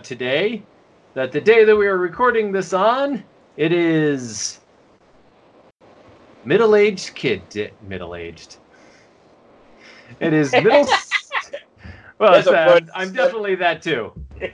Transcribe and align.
today 0.05 0.61
that 1.15 1.31
the 1.31 1.41
day 1.41 1.65
that 1.65 1.75
we 1.75 1.87
are 1.87 1.97
recording 1.97 2.51
this 2.51 2.71
on, 2.71 3.23
it 3.57 3.73
is 3.73 4.59
middle 6.45 6.75
aged 6.75 7.15
kid. 7.15 7.73
Middle 7.87 8.15
aged. 8.15 8.57
It 10.19 10.31
is 10.33 10.51
middle. 10.53 10.87
well, 12.19 12.47
uh, 12.47 12.79
I'm 12.93 13.11
definitely 13.11 13.55
that 13.55 13.81
too. 13.81 14.13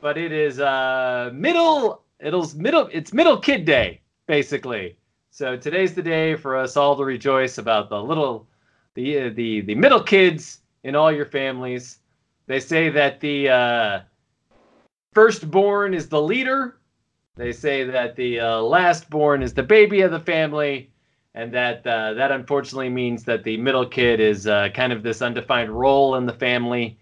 But 0.00 0.18
it 0.18 0.32
is 0.32 0.58
uh, 0.58 1.30
middle. 1.32 2.02
It'll 2.18 2.50
middle. 2.56 2.88
It's 2.92 3.12
middle 3.12 3.38
kid 3.38 3.64
day, 3.64 4.00
basically. 4.26 4.96
So 5.30 5.56
today's 5.56 5.94
the 5.94 6.02
day 6.02 6.34
for 6.34 6.56
us 6.56 6.76
all 6.76 6.96
to 6.96 7.04
rejoice 7.04 7.58
about 7.58 7.88
the 7.88 8.02
little, 8.02 8.48
the 8.94 9.20
uh, 9.20 9.30
the 9.32 9.60
the 9.60 9.76
middle 9.76 10.02
kids 10.02 10.58
in 10.82 10.96
all 10.96 11.12
your 11.12 11.26
families. 11.26 11.98
They 12.48 12.58
say 12.58 12.88
that 12.88 13.20
the 13.20 13.48
uh, 13.48 14.00
firstborn 15.12 15.94
is 15.94 16.08
the 16.08 16.20
leader. 16.20 16.78
They 17.36 17.52
say 17.52 17.84
that 17.84 18.16
the 18.16 18.40
uh, 18.40 18.46
lastborn 18.58 19.42
is 19.42 19.54
the 19.54 19.62
baby 19.62 20.02
of 20.02 20.10
the 20.10 20.20
family, 20.20 20.90
and 21.34 21.52
that 21.54 21.86
uh, 21.86 22.12
that 22.14 22.30
unfortunately 22.30 22.90
means 22.90 23.24
that 23.24 23.42
the 23.44 23.56
middle 23.56 23.86
kid 23.86 24.20
is 24.20 24.46
uh, 24.46 24.68
kind 24.74 24.92
of 24.92 25.02
this 25.02 25.22
undefined 25.22 25.70
role 25.70 26.16
in 26.16 26.26
the 26.26 26.34
family, 26.34 26.98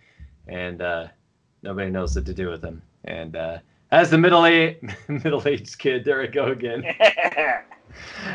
and 0.47 0.83
uh, 0.83 1.09
nobody 1.63 1.91
knows 1.91 2.15
what 2.15 2.27
to 2.27 2.35
do 2.35 2.49
with 2.49 2.63
him. 2.63 2.81
And 3.05 3.35
uh, 3.35 3.59
as 3.91 4.11
the 4.11 4.19
middle 4.19 4.47
a- 4.47 4.79
middle 5.09 5.47
aged 5.49 5.79
kid, 5.79 6.05
there 6.05 6.23
I 6.23 6.27
go 6.27 6.47
again. 6.47 6.85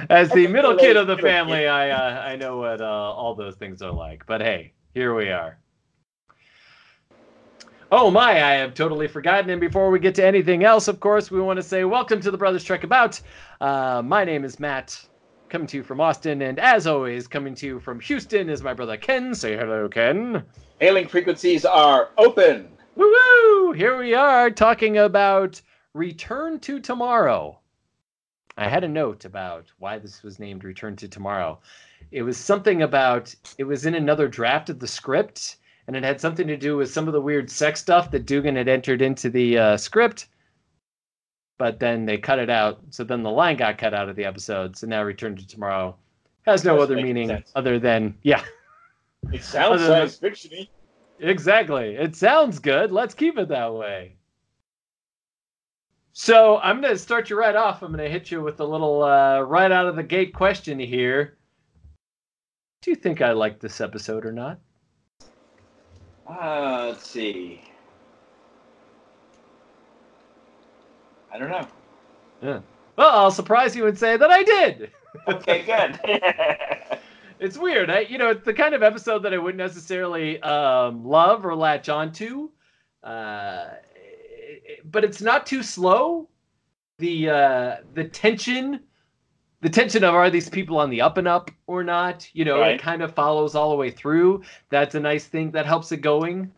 As 0.09 0.29
the 0.29 0.47
middle 0.47 0.75
kid 0.75 0.97
of 0.97 1.07
the 1.07 1.17
family, 1.17 1.65
I 1.67 1.89
uh, 1.89 2.21
I 2.21 2.35
know 2.35 2.57
what 2.57 2.81
uh, 2.81 2.85
all 2.85 3.35
those 3.35 3.55
things 3.55 3.81
are 3.81 3.91
like. 3.91 4.25
But 4.25 4.41
hey, 4.41 4.73
here 4.93 5.15
we 5.15 5.29
are. 5.29 5.57
Oh 7.91 8.09
my, 8.09 8.43
I 8.43 8.53
have 8.53 8.73
totally 8.73 9.07
forgotten. 9.07 9.51
And 9.51 9.61
before 9.61 9.91
we 9.91 9.99
get 9.99 10.15
to 10.15 10.25
anything 10.25 10.63
else, 10.63 10.87
of 10.87 10.99
course, 10.99 11.29
we 11.29 11.39
want 11.39 11.57
to 11.57 11.63
say 11.63 11.83
welcome 11.83 12.19
to 12.21 12.31
the 12.31 12.37
Brothers 12.37 12.63
Trek 12.63 12.83
About. 12.83 13.21
Uh, 13.61 14.01
my 14.03 14.23
name 14.23 14.43
is 14.43 14.59
Matt, 14.59 14.99
coming 15.49 15.67
to 15.67 15.77
you 15.77 15.83
from 15.83 16.01
Austin, 16.01 16.41
and 16.41 16.57
as 16.57 16.87
always, 16.87 17.27
coming 17.27 17.53
to 17.53 17.67
you 17.67 17.79
from 17.79 17.99
Houston 17.99 18.49
is 18.49 18.63
my 18.63 18.73
brother 18.73 18.97
Ken. 18.97 19.35
Say 19.35 19.55
hello, 19.55 19.87
Ken. 19.87 20.43
Hailing 20.81 21.07
frequencies 21.07 21.63
are 21.63 22.09
open. 22.17 22.69
Woo! 22.95 23.71
Here 23.73 23.95
we 23.99 24.15
are 24.15 24.49
talking 24.49 24.97
about 24.97 25.61
Return 25.93 26.59
to 26.61 26.79
Tomorrow. 26.79 27.59
I 28.57 28.67
had 28.67 28.83
a 28.83 28.89
note 28.89 29.25
about 29.25 29.71
why 29.77 29.99
this 29.99 30.23
was 30.23 30.39
named 30.39 30.63
Return 30.63 30.95
to 30.95 31.07
Tomorrow. 31.07 31.59
It 32.11 32.23
was 32.23 32.37
something 32.37 32.81
about 32.81 33.35
it 33.59 33.65
was 33.65 33.85
in 33.85 33.93
another 33.93 34.27
draft 34.27 34.71
of 34.71 34.79
the 34.79 34.87
script, 34.87 35.57
and 35.87 35.95
it 35.95 36.03
had 36.03 36.19
something 36.19 36.47
to 36.47 36.57
do 36.57 36.77
with 36.77 36.91
some 36.91 37.07
of 37.07 37.13
the 37.13 37.21
weird 37.21 37.49
sex 37.49 37.79
stuff 37.79 38.11
that 38.11 38.25
Dugan 38.25 38.55
had 38.55 38.67
entered 38.67 39.01
into 39.01 39.29
the 39.29 39.57
uh, 39.57 39.77
script. 39.77 40.27
But 41.57 41.79
then 41.79 42.05
they 42.05 42.17
cut 42.17 42.39
it 42.39 42.49
out, 42.49 42.81
so 42.89 43.03
then 43.03 43.23
the 43.23 43.31
line 43.31 43.55
got 43.55 43.77
cut 43.77 43.93
out 43.93 44.09
of 44.09 44.15
the 44.15 44.25
episode. 44.25 44.75
So 44.75 44.87
now 44.87 45.03
Return 45.03 45.37
to 45.37 45.47
Tomorrow 45.47 45.95
has 46.45 46.65
no 46.65 46.79
other 46.79 46.95
meaning 46.95 47.29
sense. 47.29 47.51
other 47.55 47.79
than 47.79 48.15
yeah, 48.23 48.43
It 49.31 49.43
sounds 49.43 49.81
science 49.85 50.17
fiction 50.17 50.67
Exactly. 51.19 51.95
It 51.95 52.15
sounds 52.15 52.59
good. 52.59 52.91
Let's 52.91 53.13
keep 53.13 53.37
it 53.37 53.47
that 53.47 53.73
way. 53.73 54.15
So 56.11 56.57
I'm 56.57 56.81
going 56.81 56.93
to 56.93 56.99
start 56.99 57.29
you 57.29 57.37
right 57.37 57.55
off. 57.55 57.81
I'm 57.81 57.91
going 57.91 58.03
to 58.03 58.09
hit 58.09 58.31
you 58.31 58.41
with 58.41 58.59
a 58.59 58.65
little 58.65 59.03
uh, 59.03 59.41
right 59.41 59.71
out 59.71 59.87
of 59.87 59.95
the 59.95 60.03
gate 60.03 60.33
question 60.33 60.77
here. 60.77 61.37
Do 62.81 62.91
you 62.91 62.95
think 62.95 63.21
I 63.21 63.31
liked 63.31 63.61
this 63.61 63.81
episode 63.81 64.25
or 64.25 64.31
not? 64.31 64.59
Uh, 66.27 66.87
let's 66.89 67.07
see. 67.09 67.61
I 71.31 71.37
don't 71.37 71.49
know. 71.49 71.67
Yeah. 72.41 72.59
Well, 72.97 73.09
I'll 73.09 73.31
surprise 73.31 73.75
you 73.75 73.87
and 73.87 73.97
say 73.97 74.17
that 74.17 74.31
I 74.31 74.43
did. 74.43 74.91
Okay, 75.29 75.63
good. 75.63 75.97
It's 77.39 77.57
weird. 77.57 77.89
I, 77.89 77.99
you 77.99 78.17
know, 78.17 78.29
it's 78.29 78.45
the 78.45 78.53
kind 78.53 78.73
of 78.73 78.81
episode 78.81 79.19
that 79.23 79.33
I 79.33 79.37
wouldn't 79.37 79.57
necessarily 79.57 80.41
um, 80.41 81.05
love 81.05 81.45
or 81.45 81.55
latch 81.55 81.89
onto. 81.89 82.49
Uh, 83.03 83.67
but 84.85 85.03
it's 85.03 85.21
not 85.21 85.45
too 85.45 85.61
slow. 85.61 86.29
The 86.97 87.29
uh, 87.29 87.75
the 87.93 88.05
tension, 88.05 88.79
the 89.65 89.71
tension 89.71 90.03
of 90.03 90.13
are 90.13 90.29
these 90.29 90.47
people 90.47 90.77
on 90.77 90.91
the 90.91 91.01
up 91.01 91.17
and 91.17 91.27
up 91.27 91.49
or 91.65 91.83
not? 91.83 92.29
You 92.33 92.45
know, 92.45 92.59
Right. 92.59 92.75
it 92.75 92.81
kind 92.81 93.01
of 93.01 93.15
follows 93.15 93.55
all 93.55 93.71
the 93.71 93.75
way 93.75 93.89
through. 93.89 94.43
That's 94.69 94.93
a 94.93 94.99
nice 94.99 95.25
thing 95.25 95.49
that 95.51 95.65
helps 95.65 95.91
it 95.91 95.97
going. 95.97 96.51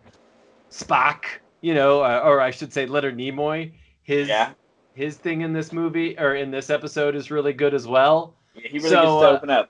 Spock, 0.70 1.24
you 1.62 1.74
know, 1.74 2.02
uh, 2.02 2.20
or 2.26 2.42
I 2.42 2.52
should 2.52 2.74
say 2.74 2.86
Leonard 2.86 3.16
Nimoy. 3.18 3.72
His 4.04 4.28
yeah. 4.28 4.52
his 4.94 5.16
thing 5.16 5.40
in 5.40 5.54
this 5.54 5.72
movie 5.72 6.20
or 6.20 6.36
in 6.36 6.52
this 6.52 6.70
episode 6.70 7.16
is 7.16 7.32
really 7.32 7.54
good 7.54 7.74
as 7.74 7.88
well. 7.88 8.36
Yeah, 8.56 8.68
He 8.68 8.78
really 8.80 8.90
So, 8.90 8.96
gets 8.96 9.06
to 9.06 9.08
uh, 9.08 9.32
open 9.38 9.50
up. 9.52 9.70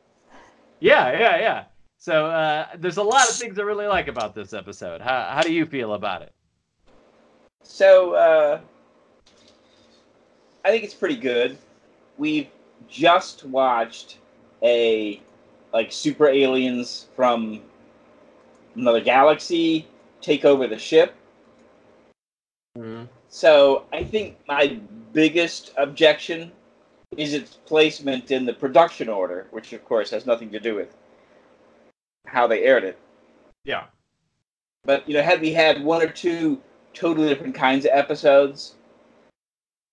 Yeah, 0.80 1.12
yeah, 1.12 1.38
yeah. 1.40 1.64
So 2.00 2.26
uh, 2.26 2.66
there's 2.76 2.98
a 2.98 3.04
lot 3.04 3.30
of 3.30 3.36
things 3.36 3.60
I 3.60 3.62
really 3.62 3.86
like 3.86 4.08
about 4.08 4.34
this 4.34 4.52
episode. 4.52 5.00
How 5.00 5.30
how 5.32 5.42
do 5.44 5.54
you 5.54 5.68
feel 5.68 5.94
about 5.94 6.24
it? 6.24 6.34
So, 7.62 8.14
uh, 8.16 8.62
I 10.66 10.72
think 10.72 10.84
it's 10.84 10.96
pretty 10.96 11.18
good. 11.18 11.60
We've 12.18 12.48
just 12.90 13.46
watched 13.46 14.18
a 14.64 15.22
like 15.74 15.92
super 15.92 16.28
aliens 16.28 17.08
from 17.16 17.62
another 18.76 19.02
galaxy 19.02 19.88
take 20.22 20.46
over 20.46 20.68
the 20.68 20.78
ship. 20.78 21.14
So 23.30 23.86
I 23.92 24.04
think 24.04 24.38
my 24.48 24.80
biggest 25.14 25.74
objection 25.78 26.52
is 27.18 27.34
its 27.34 27.58
placement 27.66 28.32
in 28.32 28.46
the 28.46 28.54
production 28.54 29.10
order, 29.10 29.48
which 29.52 29.74
of 29.74 29.84
course 29.86 30.10
has 30.12 30.26
nothing 30.26 30.52
to 30.52 30.60
do 30.60 30.76
with 30.76 30.96
how 32.26 32.48
they 32.48 32.64
aired 32.64 32.84
it. 32.84 33.00
Yeah. 33.64 33.86
But 34.84 35.08
you 35.08 35.16
know, 35.16 35.24
had 35.24 35.42
we 35.42 35.52
had 35.54 35.84
one 35.84 36.02
or 36.02 36.10
two 36.10 36.62
totally 36.94 37.30
different 37.30 37.56
kinds 37.56 37.86
of 37.86 37.92
episodes, 37.94 38.76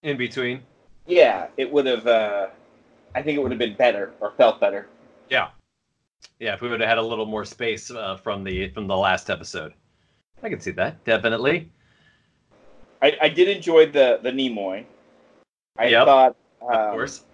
In 0.03 0.16
between. 0.16 0.62
yeah, 1.06 1.49
it 1.56 1.71
would 1.71 1.87
have. 1.87 2.06
Uh, 2.06 2.49
I 3.15 3.23
think 3.23 3.39
it 3.39 3.43
would 3.43 3.53
have 3.53 3.59
been 3.59 3.77
better 3.77 4.13
or 4.21 4.33
felt 4.33 4.61
better. 4.61 4.87
Yeah. 5.31 5.49
Yeah, 6.39 6.55
if 6.55 6.61
we 6.61 6.69
would 6.69 6.81
have 6.81 6.89
had 6.89 6.99
a 6.99 7.03
little 7.03 7.27
more 7.27 7.45
space 7.45 7.91
uh, 7.91 8.17
from 8.17 8.45
the 8.45 8.71
from 8.71 8.87
the 8.87 8.97
last 8.97 9.31
episode. 9.31 9.75
I 10.43 10.49
can 10.49 10.61
see 10.61 10.73
that. 10.73 11.05
Definitely. 11.05 11.71
I, 13.03 13.17
I 13.23 13.29
did 13.29 13.49
enjoy 13.49 13.87
the 13.91 14.19
the 14.23 14.31
Nimoy. 14.31 14.85
I 15.79 15.91
Yep. 15.91 16.07
thought, 16.07 16.37
Of 16.63 16.69
um, 16.69 16.91
course. 16.93 17.25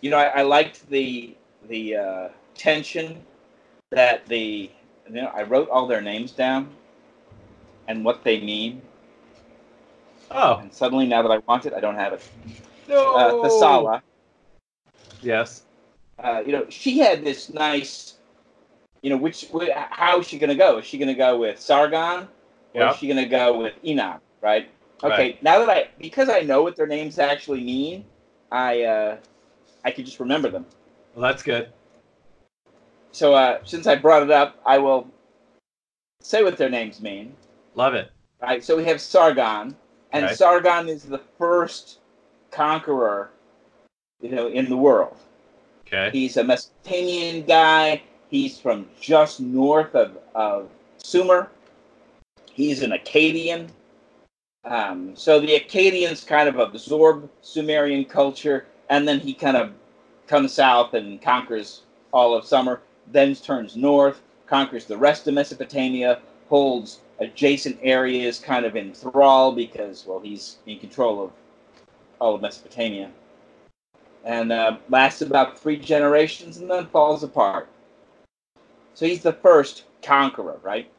you 0.00 0.10
know, 0.10 0.18
I, 0.18 0.24
I 0.24 0.42
liked 0.42 0.88
the 0.90 1.34
the 1.68 1.96
uh, 1.96 2.28
tension 2.54 3.24
that 3.90 4.26
the 4.26 4.70
you 5.08 5.14
know 5.14 5.30
I 5.34 5.42
wrote 5.42 5.68
all 5.70 5.86
their 5.86 6.00
names 6.00 6.32
down 6.32 6.70
and 7.88 8.04
what 8.04 8.22
they 8.24 8.40
mean, 8.40 8.82
Oh. 10.34 10.58
and 10.60 10.72
suddenly 10.72 11.06
now 11.06 11.22
that 11.22 11.30
I 11.30 11.38
want 11.48 11.66
it, 11.66 11.72
I 11.74 11.80
don't 11.80 11.96
have 11.96 12.12
it. 12.14 12.28
No. 12.88 13.16
Uh, 13.16 13.32
Thassala, 13.44 14.02
Yes. 15.20 15.62
uh, 16.18 16.42
you 16.44 16.52
know, 16.52 16.66
she 16.68 16.98
had 16.98 17.24
this 17.24 17.52
nice, 17.52 18.14
you 19.02 19.10
know, 19.10 19.16
which 19.16 19.46
wh- 19.52 19.70
how 19.72 20.20
is 20.20 20.26
she 20.26 20.38
gonna 20.38 20.54
go? 20.54 20.78
Is 20.78 20.86
she 20.86 20.98
gonna 20.98 21.14
go 21.14 21.38
with 21.38 21.58
Sargon, 21.60 22.28
or 22.74 22.80
Yep. 22.82 22.92
is 22.92 22.98
she 22.98 23.08
gonna 23.08 23.26
go 23.26 23.56
with 23.58 23.74
Enoch? 23.84 24.20
Right. 24.40 24.68
Okay. 25.04 25.08
Right. 25.16 25.42
Now 25.42 25.58
that 25.60 25.68
I 25.68 25.88
because 25.98 26.28
I 26.28 26.40
know 26.40 26.62
what 26.62 26.76
their 26.76 26.86
names 26.86 27.18
actually 27.18 27.62
mean, 27.62 28.04
I 28.50 28.82
uh, 28.82 29.16
I 29.84 29.90
could 29.90 30.04
just 30.04 30.20
remember 30.20 30.48
them. 30.48 30.66
Well, 31.14 31.22
that's 31.22 31.42
good. 31.42 31.68
So 33.12 33.34
uh, 33.34 33.58
since 33.64 33.86
I 33.86 33.96
brought 33.96 34.22
it 34.22 34.30
up, 34.30 34.60
I 34.64 34.78
will 34.78 35.06
say 36.20 36.42
what 36.42 36.56
their 36.56 36.70
names 36.70 37.00
mean. 37.00 37.34
Love 37.74 37.94
it. 37.94 38.10
Right. 38.40 38.64
So 38.64 38.76
we 38.76 38.84
have 38.84 39.00
Sargon, 39.00 39.76
and 40.12 40.26
Okay. 40.26 40.34
Sargon 40.34 40.88
is 40.88 41.04
the 41.04 41.20
first 41.38 41.98
conqueror, 42.50 43.30
you 44.20 44.30
know, 44.30 44.48
in 44.48 44.68
the 44.68 44.76
world. 44.76 45.16
Okay. 45.86 46.10
He's 46.12 46.36
a 46.36 46.44
Mesopotamian 46.44 47.44
guy. 47.44 48.02
He's 48.28 48.58
from 48.58 48.88
just 49.00 49.40
north 49.40 49.94
of, 49.94 50.16
of 50.34 50.70
Sumer. 50.98 51.50
He's 52.50 52.82
an 52.82 52.90
Akkadian. 52.92 53.68
Um, 54.64 55.16
so 55.16 55.40
the 55.40 55.58
Akkadians 55.58 56.26
kind 56.26 56.48
of 56.48 56.58
absorb 56.58 57.28
Sumerian 57.40 58.04
culture, 58.04 58.66
and 58.90 59.06
then 59.08 59.18
he 59.18 59.34
kind 59.34 59.56
of 59.56 59.72
comes 60.26 60.52
south 60.52 60.94
and 60.94 61.20
conquers 61.20 61.82
all 62.12 62.34
of 62.34 62.44
Sumer, 62.44 62.80
then 63.10 63.34
turns 63.34 63.76
north, 63.76 64.22
conquers 64.46 64.84
the 64.84 64.96
rest 64.96 65.26
of 65.26 65.34
Mesopotamia, 65.34 66.20
holds 66.48 67.00
adjacent 67.22 67.78
areas 67.82 68.38
kind 68.38 68.66
of 68.66 68.76
in 68.76 68.92
thrall 68.92 69.52
because, 69.52 70.04
well, 70.06 70.20
he's 70.20 70.58
in 70.66 70.78
control 70.78 71.24
of 71.24 71.30
all 72.18 72.34
of 72.34 72.42
Mesopotamia. 72.42 73.10
And 74.24 74.52
uh, 74.52 74.78
lasts 74.88 75.22
about 75.22 75.58
three 75.58 75.76
generations 75.76 76.58
and 76.58 76.70
then 76.70 76.86
falls 76.86 77.22
apart. 77.22 77.68
So 78.94 79.06
he's 79.06 79.22
the 79.22 79.32
first 79.32 79.84
conqueror, 80.02 80.58
right? 80.62 80.90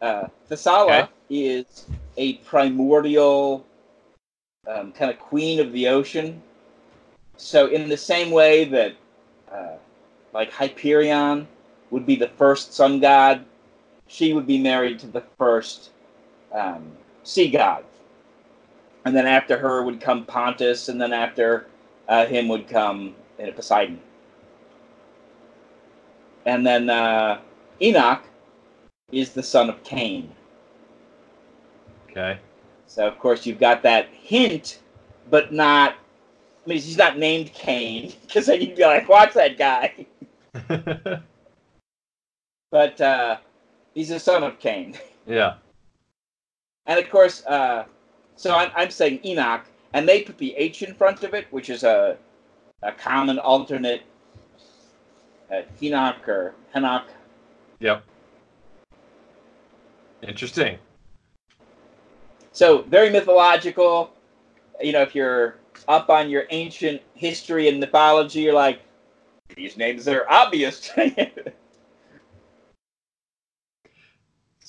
Uh, 0.00 0.26
Thessala 0.50 1.02
okay. 1.04 1.08
is 1.30 1.86
a 2.16 2.34
primordial 2.38 3.64
um, 4.66 4.92
kind 4.92 5.10
of 5.10 5.18
queen 5.18 5.60
of 5.60 5.72
the 5.72 5.88
ocean. 5.88 6.42
So, 7.36 7.66
in 7.66 7.88
the 7.88 7.96
same 7.96 8.30
way 8.30 8.64
that, 8.66 8.94
uh, 9.50 9.76
like 10.32 10.52
Hyperion 10.52 11.48
would 11.90 12.06
be 12.06 12.16
the 12.16 12.28
first 12.28 12.72
sun 12.72 13.00
god, 13.00 13.44
she 14.06 14.32
would 14.32 14.46
be 14.46 14.58
married 14.58 14.98
to 15.00 15.06
the 15.06 15.22
first 15.38 15.90
um, 16.52 16.92
sea 17.22 17.50
god. 17.50 17.84
And 19.04 19.16
then 19.16 19.26
after 19.26 19.58
her 19.58 19.82
would 19.82 20.00
come 20.00 20.24
Pontus, 20.24 20.88
and 20.88 21.00
then 21.00 21.12
after 21.12 21.66
uh, 22.08 22.26
him 22.26 22.48
would 22.48 22.68
come 22.68 23.14
uh, 23.42 23.50
Poseidon. 23.50 24.00
And 26.46 26.66
then 26.66 26.90
uh, 26.90 27.40
Enoch 27.80 28.22
is 29.10 29.30
the 29.30 29.42
son 29.42 29.68
of 29.68 29.82
Cain. 29.84 30.32
Okay. 32.10 32.38
So 32.86 33.06
of 33.06 33.18
course 33.18 33.46
you've 33.46 33.60
got 33.60 33.82
that 33.82 34.08
hint, 34.08 34.80
but 35.30 35.52
not. 35.52 35.94
I 36.64 36.68
mean, 36.68 36.78
he's 36.78 36.96
not 36.98 37.18
named 37.18 37.52
Cain 37.52 38.12
because 38.22 38.46
then 38.46 38.60
you'd 38.60 38.76
be 38.76 38.84
like, 38.84 39.08
"Watch 39.08 39.32
that 39.34 39.56
guy." 39.56 40.06
but 42.70 43.00
uh, 43.00 43.38
he's 43.94 44.08
the 44.08 44.18
son 44.20 44.42
of 44.42 44.58
Cain. 44.58 44.96
Yeah. 45.26 45.54
And 46.84 46.98
of 46.98 47.08
course, 47.10 47.46
uh, 47.46 47.84
so 48.34 48.56
I'm, 48.56 48.72
I'm 48.74 48.90
saying 48.90 49.20
Enoch, 49.24 49.66
and 49.92 50.08
they 50.08 50.22
put 50.22 50.36
the 50.36 50.52
H 50.56 50.82
in 50.82 50.94
front 50.94 51.22
of 51.22 51.32
it, 51.32 51.46
which 51.52 51.70
is 51.70 51.84
a 51.84 52.16
a 52.82 52.92
common 52.92 53.38
alternate. 53.38 54.02
Uh, 55.50 55.62
Enoch 55.82 56.26
or 56.28 56.54
Henoch. 56.74 57.04
Yep. 57.80 58.02
Interesting. 60.22 60.78
So 62.52 62.82
very 62.82 63.10
mythological. 63.10 64.12
You 64.80 64.92
know, 64.92 65.02
if 65.02 65.14
you're 65.14 65.56
up 65.88 66.10
on 66.10 66.30
your 66.30 66.44
ancient 66.50 67.02
history 67.14 67.68
and 67.68 67.78
mythology, 67.78 68.40
you're 68.40 68.54
like, 68.54 68.80
these 69.54 69.76
names 69.76 70.08
are 70.08 70.26
obvious. 70.28 70.90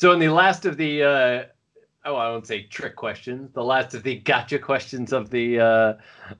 so 0.03 0.11
in 0.11 0.19
the 0.19 0.27
last 0.27 0.65
of 0.65 0.75
the 0.75 1.01
uh, 1.01 1.43
oh, 2.03 2.15
I 2.17 2.29
won't 2.29 2.45
say 2.45 2.63
trick 2.63 2.97
questions, 2.97 3.53
the 3.53 3.63
last 3.63 3.93
of 3.93 4.03
the 4.03 4.15
gotcha 4.15 4.59
questions 4.59 5.13
of 5.13 5.29
the 5.29 5.61
uh, 5.61 5.93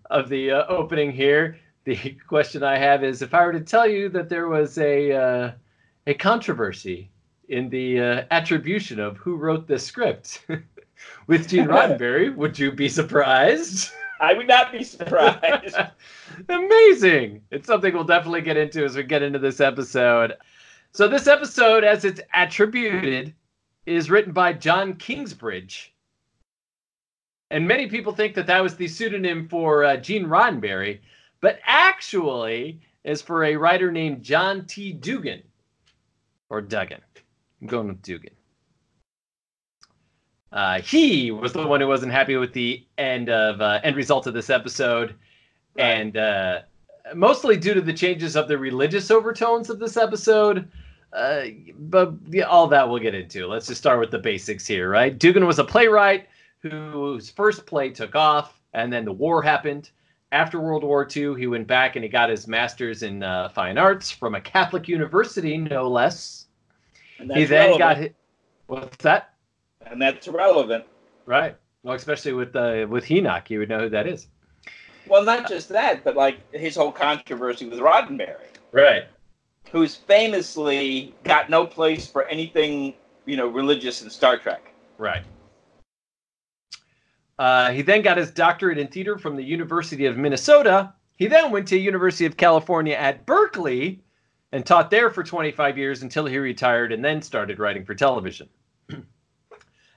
of 0.09 0.27
the 0.27 0.51
uh, 0.51 0.65
opening 0.67 1.13
here. 1.13 1.57
The 1.85 1.95
question 2.27 2.61
I 2.61 2.77
have 2.77 3.05
is, 3.05 3.21
if 3.21 3.33
I 3.33 3.45
were 3.45 3.53
to 3.53 3.61
tell 3.61 3.87
you 3.87 4.09
that 4.09 4.27
there 4.27 4.49
was 4.49 4.77
a 4.79 5.13
uh, 5.13 5.51
a 6.07 6.13
controversy 6.13 7.09
in 7.47 7.69
the 7.69 8.01
uh, 8.01 8.25
attribution 8.31 8.99
of 8.99 9.15
who 9.15 9.37
wrote 9.37 9.65
the 9.65 9.79
script 9.79 10.45
with 11.27 11.47
Gene 11.47 11.67
Roddenberry, 11.69 12.35
would 12.35 12.59
you 12.59 12.69
be 12.69 12.89
surprised? 12.89 13.93
I 14.19 14.33
would 14.33 14.49
not 14.49 14.73
be 14.73 14.83
surprised. 14.83 15.77
Amazing. 16.49 17.41
It's 17.49 17.67
something 17.67 17.93
we'll 17.93 18.03
definitely 18.03 18.41
get 18.41 18.57
into 18.57 18.83
as 18.83 18.97
we 18.97 19.03
get 19.03 19.23
into 19.23 19.39
this 19.39 19.61
episode. 19.61 20.33
So, 20.91 21.07
this 21.07 21.27
episode, 21.27 21.85
as 21.85 22.03
it's 22.03 22.19
attributed, 22.33 23.33
is 23.85 24.09
written 24.09 24.31
by 24.31 24.53
John 24.53 24.95
Kingsbridge. 24.95 25.93
And 27.51 27.67
many 27.67 27.87
people 27.87 28.13
think 28.13 28.35
that 28.35 28.47
that 28.47 28.63
was 28.63 28.75
the 28.75 28.87
pseudonym 28.87 29.47
for 29.47 29.83
uh, 29.83 29.97
Gene 29.97 30.25
Roddenberry, 30.25 30.99
but 31.41 31.59
actually 31.65 32.81
is 33.03 33.21
for 33.21 33.43
a 33.43 33.55
writer 33.55 33.91
named 33.91 34.23
John 34.23 34.65
T. 34.65 34.93
Dugan 34.93 35.43
or 36.49 36.61
Duggan. 36.61 37.01
I'm 37.61 37.67
going 37.67 37.87
with 37.87 38.01
Dugan. 38.01 38.33
Uh, 40.51 40.81
he 40.81 41.31
was 41.31 41.51
the 41.51 41.65
one 41.65 41.81
who 41.81 41.87
wasn't 41.87 42.11
happy 42.11 42.35
with 42.37 42.53
the 42.53 42.85
end 42.97 43.29
of 43.29 43.59
uh, 43.59 43.79
end 43.83 43.95
result 43.95 44.27
of 44.27 44.35
this 44.35 44.51
episode, 44.51 45.15
right. 45.75 45.83
and 45.83 46.17
uh, 46.17 46.61
mostly 47.15 47.57
due 47.57 47.73
to 47.73 47.81
the 47.81 47.93
changes 47.93 48.35
of 48.35 48.47
the 48.47 48.57
religious 48.57 49.09
overtones 49.09 49.69
of 49.69 49.79
this 49.79 49.97
episode. 49.97 50.69
Uh, 51.13 51.45
but 51.77 52.13
yeah, 52.29 52.43
all 52.43 52.67
that 52.67 52.89
we'll 52.89 52.99
get 52.99 53.13
into. 53.13 53.47
Let's 53.47 53.67
just 53.67 53.79
start 53.79 53.99
with 53.99 54.11
the 54.11 54.19
basics 54.19 54.65
here, 54.65 54.89
right? 54.89 55.17
Dugan 55.17 55.45
was 55.45 55.59
a 55.59 55.63
playwright 55.63 56.27
whose 56.59 57.29
first 57.29 57.65
play 57.65 57.89
took 57.91 58.15
off, 58.15 58.59
and 58.73 58.91
then 58.91 59.05
the 59.05 59.11
war 59.11 59.41
happened. 59.41 59.91
After 60.31 60.59
World 60.59 60.83
War 60.83 61.07
II, 61.15 61.35
he 61.35 61.45
went 61.45 61.67
back 61.67 61.95
and 61.95 62.03
he 62.03 62.09
got 62.09 62.31
his 62.31 62.47
master's 62.47 63.03
in 63.03 63.21
uh, 63.21 63.49
fine 63.49 63.77
arts 63.77 64.09
from 64.09 64.33
a 64.33 64.41
Catholic 64.41 64.87
university, 64.87 65.57
no 65.57 65.87
less 65.87 66.43
he 67.31 67.45
then 67.45 67.79
relevant. 67.79 68.15
got. 68.67 68.79
What's 68.81 69.03
that? 69.03 69.33
And 69.85 70.01
that's 70.01 70.27
relevant. 70.27 70.85
Right. 71.25 71.55
Well, 71.83 71.95
especially 71.95 72.33
with 72.33 72.55
uh, 72.55 72.87
with 72.89 73.09
Enoch, 73.11 73.49
you 73.49 73.59
would 73.59 73.69
know 73.69 73.79
who 73.79 73.89
that 73.89 74.07
is. 74.07 74.27
Well, 75.07 75.23
not 75.23 75.49
just 75.49 75.69
that, 75.69 76.03
but 76.03 76.15
like 76.15 76.37
his 76.53 76.75
whole 76.75 76.91
controversy 76.91 77.67
with 77.67 77.79
Roddenberry. 77.79 78.37
Right. 78.71 79.03
Who's 79.71 79.95
famously 79.95 81.15
got 81.23 81.49
no 81.49 81.65
place 81.65 82.07
for 82.07 82.25
anything, 82.25 82.93
you 83.25 83.37
know, 83.37 83.47
religious 83.47 84.01
in 84.01 84.09
Star 84.09 84.37
Trek. 84.37 84.73
Right. 84.97 85.23
Uh, 87.39 87.71
he 87.71 87.81
then 87.81 88.03
got 88.03 88.17
his 88.17 88.29
doctorate 88.29 88.77
in 88.77 88.87
theater 88.87 89.17
from 89.17 89.35
the 89.35 89.43
University 89.43 90.05
of 90.05 90.17
Minnesota. 90.17 90.93
He 91.15 91.27
then 91.27 91.51
went 91.51 91.67
to 91.69 91.75
the 91.75 91.81
University 91.81 92.25
of 92.25 92.37
California 92.37 92.93
at 92.93 93.25
Berkeley, 93.25 94.03
and 94.53 94.63
taught 94.63 94.91
there 94.91 95.09
for 95.09 95.23
25 95.23 95.79
years 95.79 96.03
until 96.03 96.27
he 96.27 96.37
retired 96.37 96.91
and 96.93 97.03
then 97.03 97.23
started 97.23 97.57
writing 97.57 97.83
for 97.83 97.95
television. 97.95 98.47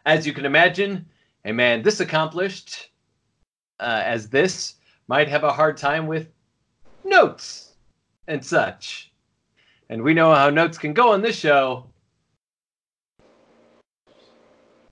as 0.06 0.26
you 0.26 0.32
can 0.32 0.46
imagine, 0.46 1.04
a 1.44 1.52
man 1.52 1.82
this 1.82 2.00
accomplished 2.00 2.88
uh, 3.78 4.00
as 4.02 4.30
this 4.30 4.76
might 5.08 5.28
have 5.28 5.44
a 5.44 5.52
hard 5.52 5.76
time 5.76 6.06
with 6.06 6.28
notes 7.04 7.74
and 8.28 8.42
such. 8.42 9.12
And 9.88 10.02
we 10.02 10.14
know 10.14 10.34
how 10.34 10.50
notes 10.50 10.78
can 10.78 10.92
go 10.92 11.12
on 11.12 11.22
this 11.22 11.36
show. 11.36 11.86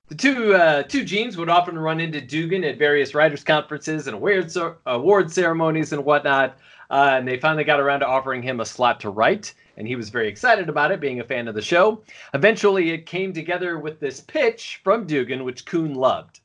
The 0.08 0.14
two 0.14 0.54
uh, 0.54 0.82
two 0.84 1.04
genes 1.04 1.36
would 1.36 1.48
often 1.48 1.78
run 1.78 1.98
into 1.98 2.20
Dugan 2.20 2.62
at 2.64 2.78
various 2.78 3.14
writers' 3.14 3.42
conferences 3.42 4.06
and 4.06 4.14
award, 4.14 4.52
award 4.86 5.32
ceremonies 5.32 5.92
and 5.92 6.04
whatnot. 6.04 6.58
Uh, 6.90 7.14
and 7.16 7.26
they 7.26 7.38
finally 7.38 7.64
got 7.64 7.80
around 7.80 8.00
to 8.00 8.06
offering 8.06 8.42
him 8.42 8.60
a 8.60 8.64
slot 8.64 9.00
to 9.00 9.10
write, 9.10 9.54
and 9.76 9.88
he 9.88 9.96
was 9.96 10.10
very 10.10 10.28
excited 10.28 10.68
about 10.68 10.92
it, 10.92 11.00
being 11.00 11.20
a 11.20 11.24
fan 11.24 11.48
of 11.48 11.54
the 11.54 11.62
show. 11.62 12.02
Eventually, 12.34 12.90
it 12.90 13.06
came 13.06 13.32
together 13.32 13.78
with 13.78 13.98
this 13.98 14.20
pitch 14.20 14.80
from 14.84 15.06
Dugan, 15.06 15.44
which 15.44 15.64
Coon 15.64 15.94
loved. 15.94 16.40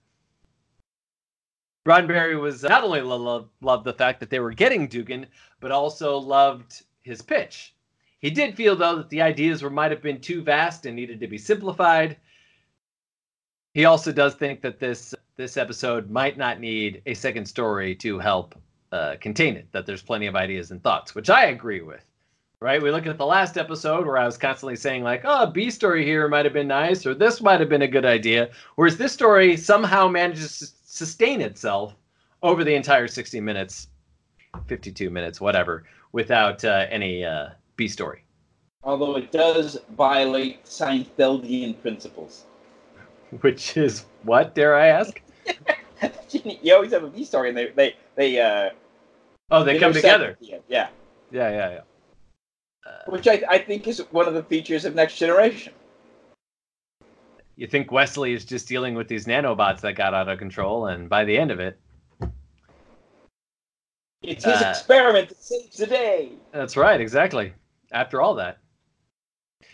Roddenberry 1.85 2.39
was 2.39 2.63
not 2.63 2.83
only 2.83 3.01
lo- 3.01 3.49
loved 3.61 3.83
the 3.83 3.93
fact 3.93 4.19
that 4.21 4.29
they 4.29 4.39
were 4.39 4.53
getting 4.53 4.87
Dugan, 4.87 5.27
but 5.59 5.71
also 5.71 6.17
loved 6.17 6.83
his 7.03 7.21
pitch. 7.21 7.75
He 8.19 8.29
did 8.29 8.55
feel, 8.55 8.75
though, 8.75 8.97
that 8.97 9.09
the 9.09 9.21
ideas 9.21 9.63
were 9.63 9.69
might 9.69 9.91
have 9.91 10.01
been 10.01 10.19
too 10.19 10.41
vast 10.41 10.85
and 10.85 10.95
needed 10.95 11.19
to 11.21 11.27
be 11.27 11.37
simplified. 11.37 12.17
He 13.73 13.85
also 13.85 14.11
does 14.11 14.35
think 14.35 14.61
that 14.61 14.79
this 14.79 15.15
this 15.37 15.55
episode 15.55 16.09
might 16.09 16.37
not 16.37 16.59
need 16.59 17.01
a 17.05 17.13
second 17.13 17.45
story 17.45 17.95
to 17.95 18.19
help 18.19 18.55
uh, 18.91 19.15
contain 19.21 19.55
it, 19.55 19.71
that 19.71 19.85
there's 19.85 20.01
plenty 20.01 20.25
of 20.27 20.35
ideas 20.35 20.71
and 20.71 20.83
thoughts, 20.83 21.15
which 21.15 21.29
I 21.29 21.45
agree 21.45 21.81
with. 21.81 22.05
Right? 22.59 22.81
We 22.81 22.91
look 22.91 23.07
at 23.07 23.17
the 23.17 23.25
last 23.25 23.57
episode 23.57 24.05
where 24.05 24.17
I 24.17 24.25
was 24.25 24.37
constantly 24.37 24.75
saying, 24.75 25.03
like, 25.03 25.21
oh, 25.23 25.45
B 25.45 25.69
story 25.69 26.03
here 26.03 26.27
might 26.27 26.43
have 26.43 26.53
been 26.53 26.67
nice, 26.67 27.05
or 27.05 27.13
this 27.13 27.39
might 27.39 27.61
have 27.61 27.69
been 27.69 27.83
a 27.83 27.87
good 27.87 28.03
idea. 28.03 28.49
Whereas 28.75 28.97
this 28.97 29.13
story 29.13 29.55
somehow 29.55 30.09
manages 30.09 30.59
to 30.59 30.65
sustain 30.83 31.39
itself 31.39 31.95
over 32.43 32.65
the 32.65 32.75
entire 32.75 33.07
60 33.07 33.39
minutes, 33.39 33.87
52 34.67 35.09
minutes, 35.09 35.39
whatever, 35.39 35.85
without 36.11 36.65
uh, 36.65 36.85
any 36.89 37.23
uh, 37.23 37.49
B 37.79 37.87
story. 37.87 38.23
Although 38.83 39.15
it 39.15 39.31
does 39.31 39.79
violate 39.95 40.65
Seinfeldian 40.65 41.81
principles. 41.81 42.43
Which 43.41 43.77
is 43.77 44.03
what, 44.23 44.53
dare 44.53 44.75
I 44.75 44.87
ask? 44.87 45.21
you 46.29 46.75
always 46.75 46.91
have 46.91 47.05
a 47.05 47.09
B 47.09 47.23
story, 47.23 47.49
and 47.49 47.57
they 47.57 47.69
they 47.69 47.95
they 48.15 48.41
uh. 48.41 48.71
Oh, 49.49 49.63
they, 49.63 49.73
they 49.73 49.79
come 49.79 49.93
together. 49.93 50.37
Yeah. 50.41 50.57
Yeah, 50.67 50.89
yeah, 51.31 51.49
yeah. 51.69 52.91
which 53.07 53.27
I, 53.27 53.41
I 53.49 53.57
think 53.59 53.87
is 53.87 53.99
one 54.11 54.27
of 54.27 54.33
the 54.33 54.43
features 54.43 54.83
of 54.83 54.93
Next 54.93 55.17
Generation. 55.17 55.71
You 57.55 57.67
think 57.67 57.91
Wesley 57.91 58.33
is 58.33 58.43
just 58.43 58.67
dealing 58.67 58.95
with 58.95 59.07
these 59.07 59.25
nanobots 59.25 59.81
that 59.81 59.93
got 59.93 60.13
out 60.13 60.27
of 60.27 60.37
control, 60.37 60.87
and 60.87 61.07
by 61.07 61.23
the 61.23 61.37
end 61.37 61.51
of 61.51 61.59
it, 61.59 61.79
it's 64.21 64.43
his 64.43 64.61
uh, 64.61 64.67
experiment 64.69 65.29
that 65.29 65.41
saves 65.41 65.77
the 65.77 65.87
day. 65.87 66.33
That's 66.51 66.75
right, 66.75 66.99
exactly. 66.99 67.53
After 67.91 68.21
all 68.21 68.35
that. 68.35 68.59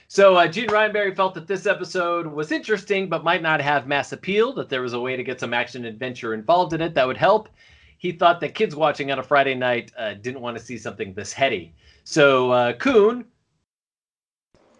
So 0.07 0.35
uh, 0.35 0.47
Gene 0.47 0.69
Roddenberry 0.69 1.15
felt 1.15 1.33
that 1.33 1.47
this 1.47 1.65
episode 1.65 2.27
was 2.27 2.51
interesting, 2.51 3.09
but 3.09 3.23
might 3.23 3.41
not 3.41 3.59
have 3.59 3.87
mass 3.87 4.11
appeal. 4.11 4.53
That 4.53 4.69
there 4.69 4.81
was 4.81 4.93
a 4.93 4.99
way 4.99 5.15
to 5.15 5.23
get 5.23 5.39
some 5.39 5.53
action 5.53 5.85
adventure 5.85 6.33
involved 6.33 6.73
in 6.73 6.81
it 6.81 6.93
that 6.93 7.07
would 7.07 7.17
help. 7.17 7.49
He 7.97 8.11
thought 8.11 8.39
that 8.41 8.53
kids 8.53 8.75
watching 8.75 9.11
on 9.11 9.19
a 9.19 9.23
Friday 9.23 9.55
night 9.55 9.91
uh, 9.97 10.13
didn't 10.13 10.41
want 10.41 10.57
to 10.57 10.63
see 10.63 10.77
something 10.77 11.13
this 11.13 11.33
heady. 11.33 11.73
So 12.03 12.51
uh, 12.51 12.73
Coon. 12.73 13.25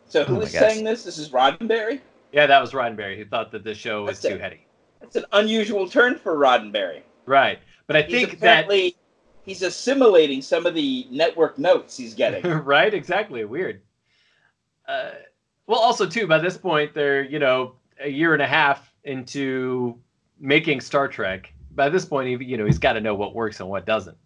So 0.08 0.24
who 0.24 0.38
oh 0.38 0.42
is 0.42 0.52
saying 0.52 0.84
this? 0.84 1.04
This 1.04 1.18
is 1.18 1.30
Roddenberry. 1.30 2.00
Yeah, 2.32 2.46
that 2.46 2.62
was 2.62 2.72
Roddenberry. 2.72 3.18
He 3.18 3.24
thought 3.24 3.52
that 3.52 3.64
this 3.64 3.78
show 3.78 4.04
was 4.04 4.20
that's 4.20 4.34
too 4.34 4.40
a, 4.40 4.42
heady. 4.42 4.66
That's 5.02 5.16
an 5.16 5.26
unusual 5.34 5.90
turn 5.90 6.20
for 6.20 6.38
Roddenberry. 6.38 7.02
Right, 7.26 7.60
but 7.88 7.96
I 7.96 8.04
he's 8.04 8.28
think 8.28 8.40
that 8.42 8.68
he's 9.46 9.62
assimilating 9.62 10.42
some 10.42 10.66
of 10.66 10.74
the 10.74 11.08
network 11.10 11.58
notes 11.58 11.96
he's 11.96 12.14
getting. 12.14 12.44
right, 12.64 12.94
exactly. 12.94 13.46
Weird. 13.46 13.82
Uh, 14.88 15.12
well, 15.68 15.80
also 15.80 16.06
too, 16.06 16.28
by 16.28 16.40
this 16.40 16.58
point, 16.58 16.94
they're 16.94 17.24
you 17.24 17.40
know 17.40 17.76
a 18.00 18.10
year 18.10 18.34
and 18.34 18.42
a 18.42 18.48
half 18.48 18.92
into 19.04 19.98
making 20.40 20.82
Star 20.82 21.08
Trek. 21.08 21.52
By 21.72 21.90
this 21.90 22.06
point, 22.06 22.42
he, 22.42 22.46
you 22.46 22.58
know 22.58 22.66
he's 22.66 22.80
got 22.80 22.94
to 22.94 23.02
know 23.02 23.16
what 23.16 23.34
works 23.34 23.60
and 23.60 23.70
what 23.70 23.86
doesn't. 23.86 24.18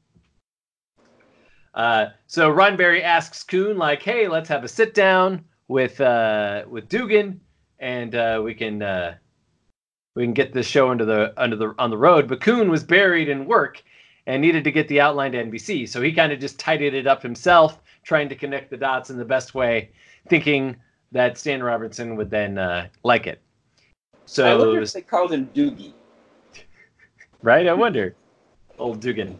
Uh, 1.74 2.08
so 2.28 2.52
Roddenberry 2.52 3.04
asks 3.04 3.44
Coon 3.44 3.78
like, 3.78 4.02
"Hey, 4.02 4.28
let's 4.28 4.50
have 4.50 4.64
a 4.64 4.68
sit 4.68 4.94
down 4.94 5.46
with 5.68 6.02
uh, 6.02 6.64
with 6.68 6.90
Dugan, 6.90 7.40
and 7.80 8.16
uh, 8.16 8.42
we 8.44 8.54
can 8.54 8.82
uh, 8.82 9.16
we 10.16 10.24
can 10.24 10.34
get 10.34 10.54
this 10.54 10.68
show 10.68 10.90
under 10.90 11.06
the 11.06 11.34
under 11.38 11.56
the 11.56 11.76
on 11.80 11.90
the 11.90 11.98
road." 11.98 12.28
But 12.28 12.42
Coon 12.42 12.70
was 12.70 12.84
buried 12.84 13.30
in 13.30 13.46
work 13.46 13.84
and 14.30 14.44
needed 14.44 14.64
to 14.64 14.72
get 14.72 14.88
the 14.88 15.02
outline 15.02 15.32
to 15.32 15.44
NBC, 15.44 15.90
so 15.90 16.04
he 16.04 16.12
kind 16.12 16.32
of 16.32 16.40
just 16.40 16.60
tidied 16.60 16.94
it 16.94 17.08
up 17.08 17.24
himself, 17.24 17.82
trying 18.04 18.30
to 18.30 18.36
connect 18.36 18.70
the 18.70 18.78
dots 18.78 19.10
in 19.10 19.18
the 19.18 19.26
best 19.26 19.56
way 19.56 19.90
thinking 20.30 20.76
that 21.12 21.36
Stan 21.36 21.64
Robertson 21.64 22.16
would 22.16 22.30
then 22.30 22.60
uh, 22.60 22.90
like 23.04 23.26
it. 23.26 23.42
So 24.26 24.46
I 24.46 24.56
wonder 24.56 24.82
if 24.84 24.94
they 24.94 25.02
called 25.02 25.34
him 25.34 25.50
Doogie. 25.56 25.94
right? 27.42 27.66
I 27.66 27.74
wonder. 27.74 28.16
Old 28.78 29.02
Dugan. 29.02 29.40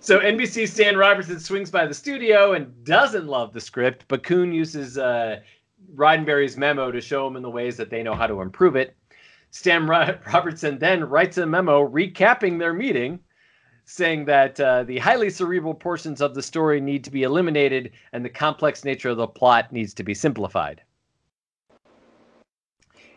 So 0.00 0.18
NBC 0.18 0.68
Stan 0.68 0.96
Robertson 0.96 1.38
swings 1.38 1.70
by 1.70 1.86
the 1.86 1.94
studio 1.94 2.54
and 2.54 2.84
doesn't 2.84 3.28
love 3.28 3.52
the 3.52 3.60
script, 3.60 4.06
but 4.08 4.24
Coon 4.24 4.52
uses 4.52 4.98
uh, 4.98 5.38
Roddenberry's 5.94 6.56
memo 6.56 6.90
to 6.90 7.00
show 7.00 7.28
him 7.28 7.36
in 7.36 7.42
the 7.44 7.50
ways 7.50 7.76
that 7.76 7.90
they 7.90 8.02
know 8.02 8.14
how 8.14 8.26
to 8.26 8.40
improve 8.40 8.74
it. 8.74 8.96
Stan 9.52 9.86
Robertson 9.86 10.80
then 10.80 11.04
writes 11.04 11.38
a 11.38 11.46
memo 11.46 11.88
recapping 11.88 12.58
their 12.58 12.72
meeting 12.72 13.20
saying 13.84 14.24
that 14.24 14.58
uh, 14.60 14.82
the 14.84 14.98
highly 14.98 15.30
cerebral 15.30 15.74
portions 15.74 16.20
of 16.20 16.34
the 16.34 16.42
story 16.42 16.80
need 16.80 17.04
to 17.04 17.10
be 17.10 17.22
eliminated 17.22 17.92
and 18.12 18.24
the 18.24 18.30
complex 18.30 18.84
nature 18.84 19.10
of 19.10 19.16
the 19.16 19.26
plot 19.26 19.72
needs 19.72 19.94
to 19.94 20.02
be 20.02 20.14
simplified. 20.14 20.82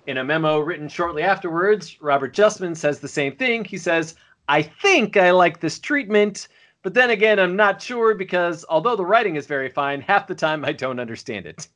In 0.06 0.18
a 0.18 0.24
memo 0.24 0.60
written 0.60 0.88
shortly 0.88 1.24
afterwards, 1.24 2.02
Robert 2.02 2.34
Justman 2.34 2.76
says 2.76 3.00
the 3.00 3.08
same 3.08 3.36
thing. 3.36 3.66
He 3.66 3.78
says, 3.78 4.16
I 4.48 4.62
think 4.62 5.18
I 5.18 5.32
like 5.32 5.60
this 5.60 5.80
treatment, 5.80 6.48
but 6.82 6.94
then 6.94 7.10
again, 7.10 7.40
I'm 7.40 7.58
not 7.58 7.82
sure 7.82 8.16
because 8.16 8.64
although 8.70 8.96
the 8.96 9.06
writing 9.06 9.36
is 9.36 9.46
very 9.46 9.70
fine, 9.70 10.00
half 10.00 10.28
the 10.28 10.36
time 10.36 10.64
I 10.64 10.72
don't 10.72 11.00
understand 11.00 11.46
it. 11.46 11.68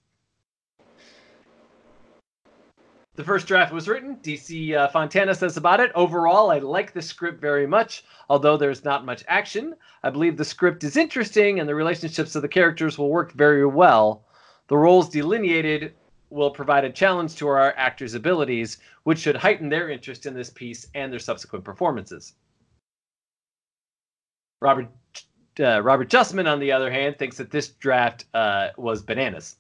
The 3.16 3.24
first 3.26 3.46
draft 3.46 3.74
was 3.74 3.90
written. 3.90 4.16
DC 4.18 4.74
uh, 4.74 4.88
Fontana 4.88 5.36
says 5.36 5.58
about 5.58 5.82
it. 5.82 5.92
Overall, 5.96 6.50
I 6.50 6.60
like 6.60 6.94
the 6.94 7.02
script 7.02 7.42
very 7.42 7.68
much, 7.68 8.06
although 8.30 8.56
there's 8.56 8.86
not 8.86 9.06
much 9.06 9.26
action. 9.28 9.76
I 10.02 10.10
believe 10.10 10.38
the 10.38 10.46
script 10.46 10.84
is 10.86 10.96
interesting 10.96 11.60
and 11.60 11.68
the 11.68 11.76
relationships 11.76 12.36
of 12.36 12.42
the 12.42 12.48
characters 12.48 12.98
will 12.98 13.10
work 13.10 13.34
very 13.34 13.66
well. 13.66 14.24
The 14.68 14.78
roles 14.78 15.10
delineated 15.10 15.94
will 16.30 16.52
provide 16.52 16.86
a 16.86 16.90
challenge 16.90 17.36
to 17.36 17.50
our 17.50 17.74
actors' 17.76 18.14
abilities, 18.14 18.78
which 19.04 19.20
should 19.20 19.36
heighten 19.36 19.68
their 19.68 19.90
interest 19.90 20.26
in 20.26 20.34
this 20.34 20.50
piece 20.50 20.88
and 20.96 21.12
their 21.12 21.20
subsequent 21.20 21.66
performances. 21.66 22.34
Robert 24.62 24.88
uh, 25.60 25.82
Robert 25.82 26.10
Justman, 26.10 26.50
on 26.50 26.62
the 26.62 26.72
other 26.72 26.90
hand, 26.90 27.20
thinks 27.20 27.36
that 27.38 27.52
this 27.52 27.68
draft 27.68 28.24
uh, 28.34 28.70
was 28.78 29.02
bananas. 29.02 29.58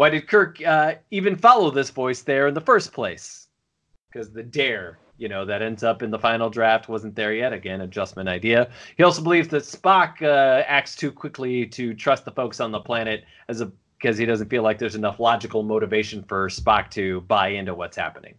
Why 0.00 0.08
did 0.08 0.28
Kirk 0.28 0.64
uh, 0.64 0.94
even 1.10 1.36
follow 1.36 1.70
this 1.70 1.90
voice 1.90 2.22
there 2.22 2.48
in 2.48 2.54
the 2.54 2.60
first 2.62 2.90
place? 2.90 3.48
Because 4.10 4.30
the 4.30 4.42
dare, 4.42 4.98
you 5.18 5.28
know, 5.28 5.44
that 5.44 5.60
ends 5.60 5.84
up 5.84 6.02
in 6.02 6.10
the 6.10 6.18
final 6.18 6.48
draft 6.48 6.88
wasn't 6.88 7.14
there 7.14 7.34
yet. 7.34 7.52
Again, 7.52 7.82
adjustment 7.82 8.26
idea. 8.26 8.70
He 8.96 9.02
also 9.02 9.20
believes 9.20 9.48
that 9.48 9.64
Spock 9.64 10.22
uh, 10.22 10.64
acts 10.66 10.96
too 10.96 11.12
quickly 11.12 11.66
to 11.66 11.92
trust 11.92 12.24
the 12.24 12.30
folks 12.30 12.60
on 12.60 12.72
the 12.72 12.80
planet 12.80 13.24
as 13.50 13.60
a 13.60 13.70
because 13.98 14.16
he 14.16 14.24
doesn't 14.24 14.48
feel 14.48 14.62
like 14.62 14.78
there's 14.78 14.94
enough 14.94 15.20
logical 15.20 15.62
motivation 15.62 16.22
for 16.22 16.48
Spock 16.48 16.88
to 16.92 17.20
buy 17.28 17.48
into 17.48 17.74
what's 17.74 17.98
happening. 17.98 18.32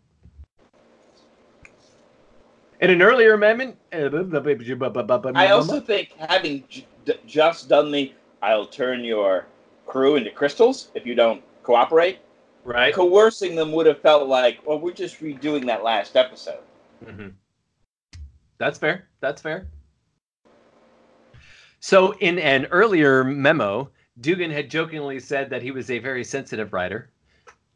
In 2.80 2.90
an 2.90 3.04
earlier 3.04 3.36
amendment, 3.36 3.78
I 3.94 5.52
also 5.52 5.80
think 5.80 6.14
having 6.18 6.64
just 7.28 7.70
done 7.70 7.92
the 7.92 8.12
"I'll 8.42 8.66
turn 8.66 9.04
your 9.04 9.46
crew 9.86 10.16
into 10.16 10.32
crystals 10.32 10.90
if 10.96 11.06
you 11.06 11.14
don't 11.14 11.44
cooperate. 11.64 12.20
Right. 12.64 12.94
Coercing 12.94 13.56
them 13.56 13.72
would 13.72 13.88
have 13.88 14.02
felt 14.02 14.28
like, 14.28 14.60
well, 14.66 14.80
we're 14.80 14.94
just 14.94 15.20
redoing 15.20 15.66
that 15.66 15.84
last 15.84 16.16
episode. 16.16 16.60
Mm-hmm. 17.04 17.30
That's 18.60 18.78
fair. 18.78 19.08
That's 19.20 19.42
fair. 19.42 19.68
So, 21.80 22.12
in 22.20 22.38
an 22.38 22.68
earlier 22.68 23.24
memo, 23.24 23.90
Dugan 24.20 24.52
had 24.52 24.70
jokingly 24.70 25.20
said 25.20 25.50
that 25.50 25.64
he 25.64 25.72
was 25.72 25.90
a 25.90 25.98
very 25.98 26.24
sensitive 26.24 26.74
writer. 26.74 27.10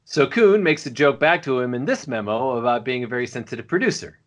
So, 0.04 0.28
Coon 0.28 0.62
makes 0.62 0.86
a 0.86 0.92
joke 0.92 1.20
back 1.20 1.42
to 1.44 1.60
him 1.60 1.74
in 1.74 1.86
this 1.86 2.08
memo 2.08 2.58
about 2.58 2.86
being 2.86 3.04
a 3.04 3.08
very 3.08 3.26
sensitive 3.26 3.68
producer. 3.68 4.20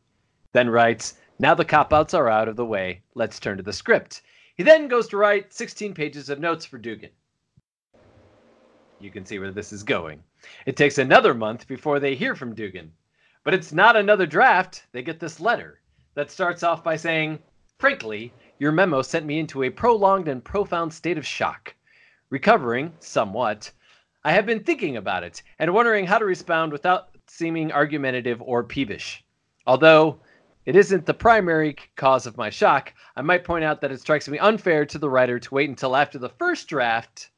Then 0.52 0.68
writes, 0.68 1.14
Now 1.38 1.54
the 1.54 1.64
cop 1.64 1.92
outs 1.92 2.12
are 2.14 2.28
out 2.28 2.48
of 2.48 2.56
the 2.56 2.66
way. 2.66 3.02
Let's 3.14 3.38
turn 3.38 3.58
to 3.58 3.62
the 3.62 3.72
script. 3.72 4.22
He 4.56 4.64
then 4.64 4.88
goes 4.88 5.06
to 5.08 5.16
write 5.16 5.54
16 5.54 5.94
pages 5.94 6.28
of 6.28 6.40
notes 6.40 6.64
for 6.64 6.78
Dugan. 6.78 7.10
You 9.00 9.10
can 9.10 9.24
see 9.24 9.38
where 9.38 9.52
this 9.52 9.72
is 9.72 9.82
going. 9.82 10.22
It 10.66 10.76
takes 10.76 10.98
another 10.98 11.32
month 11.32 11.68
before 11.68 12.00
they 12.00 12.14
hear 12.14 12.34
from 12.34 12.54
Dugan. 12.54 12.92
But 13.44 13.54
it's 13.54 13.72
not 13.72 13.96
another 13.96 14.26
draft. 14.26 14.86
They 14.92 15.02
get 15.02 15.20
this 15.20 15.40
letter 15.40 15.80
that 16.14 16.30
starts 16.30 16.62
off 16.62 16.82
by 16.82 16.96
saying, 16.96 17.38
Frankly, 17.78 18.32
your 18.58 18.72
memo 18.72 19.02
sent 19.02 19.24
me 19.24 19.38
into 19.38 19.62
a 19.62 19.70
prolonged 19.70 20.26
and 20.26 20.44
profound 20.44 20.92
state 20.92 21.16
of 21.16 21.26
shock. 21.26 21.74
Recovering, 22.30 22.92
somewhat, 22.98 23.70
I 24.24 24.32
have 24.32 24.46
been 24.46 24.64
thinking 24.64 24.96
about 24.96 25.22
it 25.22 25.42
and 25.60 25.72
wondering 25.72 26.04
how 26.04 26.18
to 26.18 26.24
respond 26.24 26.72
without 26.72 27.10
seeming 27.28 27.70
argumentative 27.70 28.42
or 28.42 28.64
peevish. 28.64 29.24
Although 29.64 30.18
it 30.66 30.74
isn't 30.74 31.06
the 31.06 31.14
primary 31.14 31.76
cause 31.94 32.26
of 32.26 32.36
my 32.36 32.50
shock, 32.50 32.92
I 33.14 33.22
might 33.22 33.44
point 33.44 33.64
out 33.64 33.80
that 33.80 33.92
it 33.92 34.00
strikes 34.00 34.28
me 34.28 34.38
unfair 34.38 34.84
to 34.86 34.98
the 34.98 35.08
writer 35.08 35.38
to 35.38 35.54
wait 35.54 35.70
until 35.70 35.94
after 35.94 36.18
the 36.18 36.28
first 36.30 36.66
draft 36.68 37.30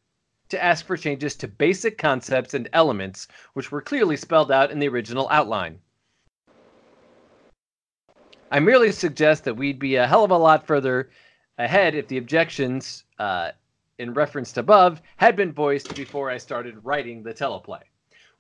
to 0.51 0.63
ask 0.63 0.85
for 0.85 0.97
changes 0.97 1.35
to 1.37 1.49
basic 1.49 1.99
concepts 1.99 2.55
and 2.55 2.69
elements 2.73 3.27
which 3.55 3.73
were 3.73 3.81
clearly 3.81 4.17
spelled 4.17 4.53
out 4.53 4.71
in 4.71 4.79
the 4.79 4.89
original 4.89 5.29
outline. 5.31 5.81
I 8.51 8.59
merely 8.59 8.91
suggest 8.91 9.45
that 9.45 9.57
we'd 9.57 9.79
be 9.79 9.97
a 9.97 10.07
hell 10.07 10.25
of 10.25 10.33
a 10.33 10.37
lot 10.37 10.67
further 10.67 11.11
ahead 11.57 11.95
if 11.95 12.09
the 12.09 12.19
objections 12.19 13.05
uh, 13.19 13.53
in 13.99 14.15
reference 14.15 14.51
to 14.53 14.61
above 14.61 15.01
had 15.19 15.37
been 15.37 15.53
voiced 15.53 15.95
before 15.95 16.31
I 16.31 16.39
started 16.39 16.85
writing 16.85 17.23
the 17.23 17.35
teleplay. 17.35 17.83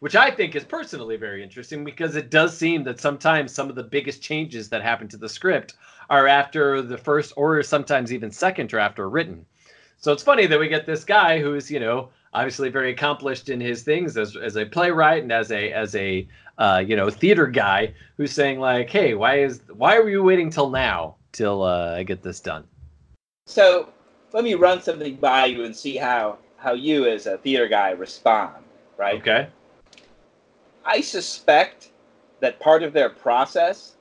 Which 0.00 0.16
I 0.16 0.30
think 0.30 0.56
is 0.56 0.64
personally 0.64 1.16
very 1.16 1.42
interesting 1.42 1.84
because 1.84 2.16
it 2.16 2.30
does 2.30 2.56
seem 2.56 2.84
that 2.84 2.98
sometimes 2.98 3.52
some 3.52 3.68
of 3.68 3.76
the 3.76 3.84
biggest 3.84 4.22
changes 4.22 4.70
that 4.70 4.82
happen 4.82 5.06
to 5.08 5.18
the 5.18 5.28
script 5.28 5.74
are 6.08 6.26
after 6.26 6.80
the 6.80 6.96
first 6.96 7.34
or 7.36 7.62
sometimes 7.62 8.12
even 8.12 8.30
second 8.30 8.68
draft 8.68 8.98
are 8.98 9.10
written. 9.10 9.44
So 10.00 10.12
it's 10.12 10.22
funny 10.22 10.46
that 10.46 10.58
we 10.58 10.68
get 10.68 10.86
this 10.86 11.04
guy 11.04 11.40
who's, 11.40 11.70
you 11.70 11.78
know, 11.78 12.08
obviously 12.32 12.70
very 12.70 12.90
accomplished 12.90 13.50
in 13.50 13.60
his 13.60 13.82
things 13.82 14.16
as, 14.16 14.34
as 14.34 14.56
a 14.56 14.64
playwright 14.64 15.22
and 15.22 15.30
as 15.30 15.50
a 15.52 15.72
as 15.72 15.94
a 15.94 16.26
uh, 16.58 16.82
you 16.86 16.96
know 16.96 17.10
theater 17.10 17.46
guy 17.46 17.92
who's 18.16 18.32
saying 18.32 18.60
like, 18.60 18.88
hey, 18.88 19.14
why 19.14 19.40
is 19.40 19.60
why 19.74 19.96
are 19.96 20.08
you 20.08 20.22
waiting 20.22 20.48
till 20.50 20.70
now 20.70 21.16
till 21.32 21.62
uh, 21.62 21.96
I 21.96 22.02
get 22.02 22.22
this 22.22 22.40
done? 22.40 22.64
So 23.46 23.92
let 24.32 24.42
me 24.42 24.54
run 24.54 24.80
something 24.80 25.16
by 25.16 25.46
you 25.46 25.64
and 25.64 25.76
see 25.76 25.96
how 25.96 26.38
how 26.56 26.72
you 26.72 27.06
as 27.06 27.26
a 27.26 27.36
theater 27.38 27.68
guy 27.68 27.90
respond. 27.90 28.64
Right? 28.96 29.20
Okay. 29.20 29.48
I 30.84 31.02
suspect 31.02 31.90
that 32.40 32.58
part 32.58 32.82
of 32.82 32.94
their 32.94 33.10
process 33.10 33.96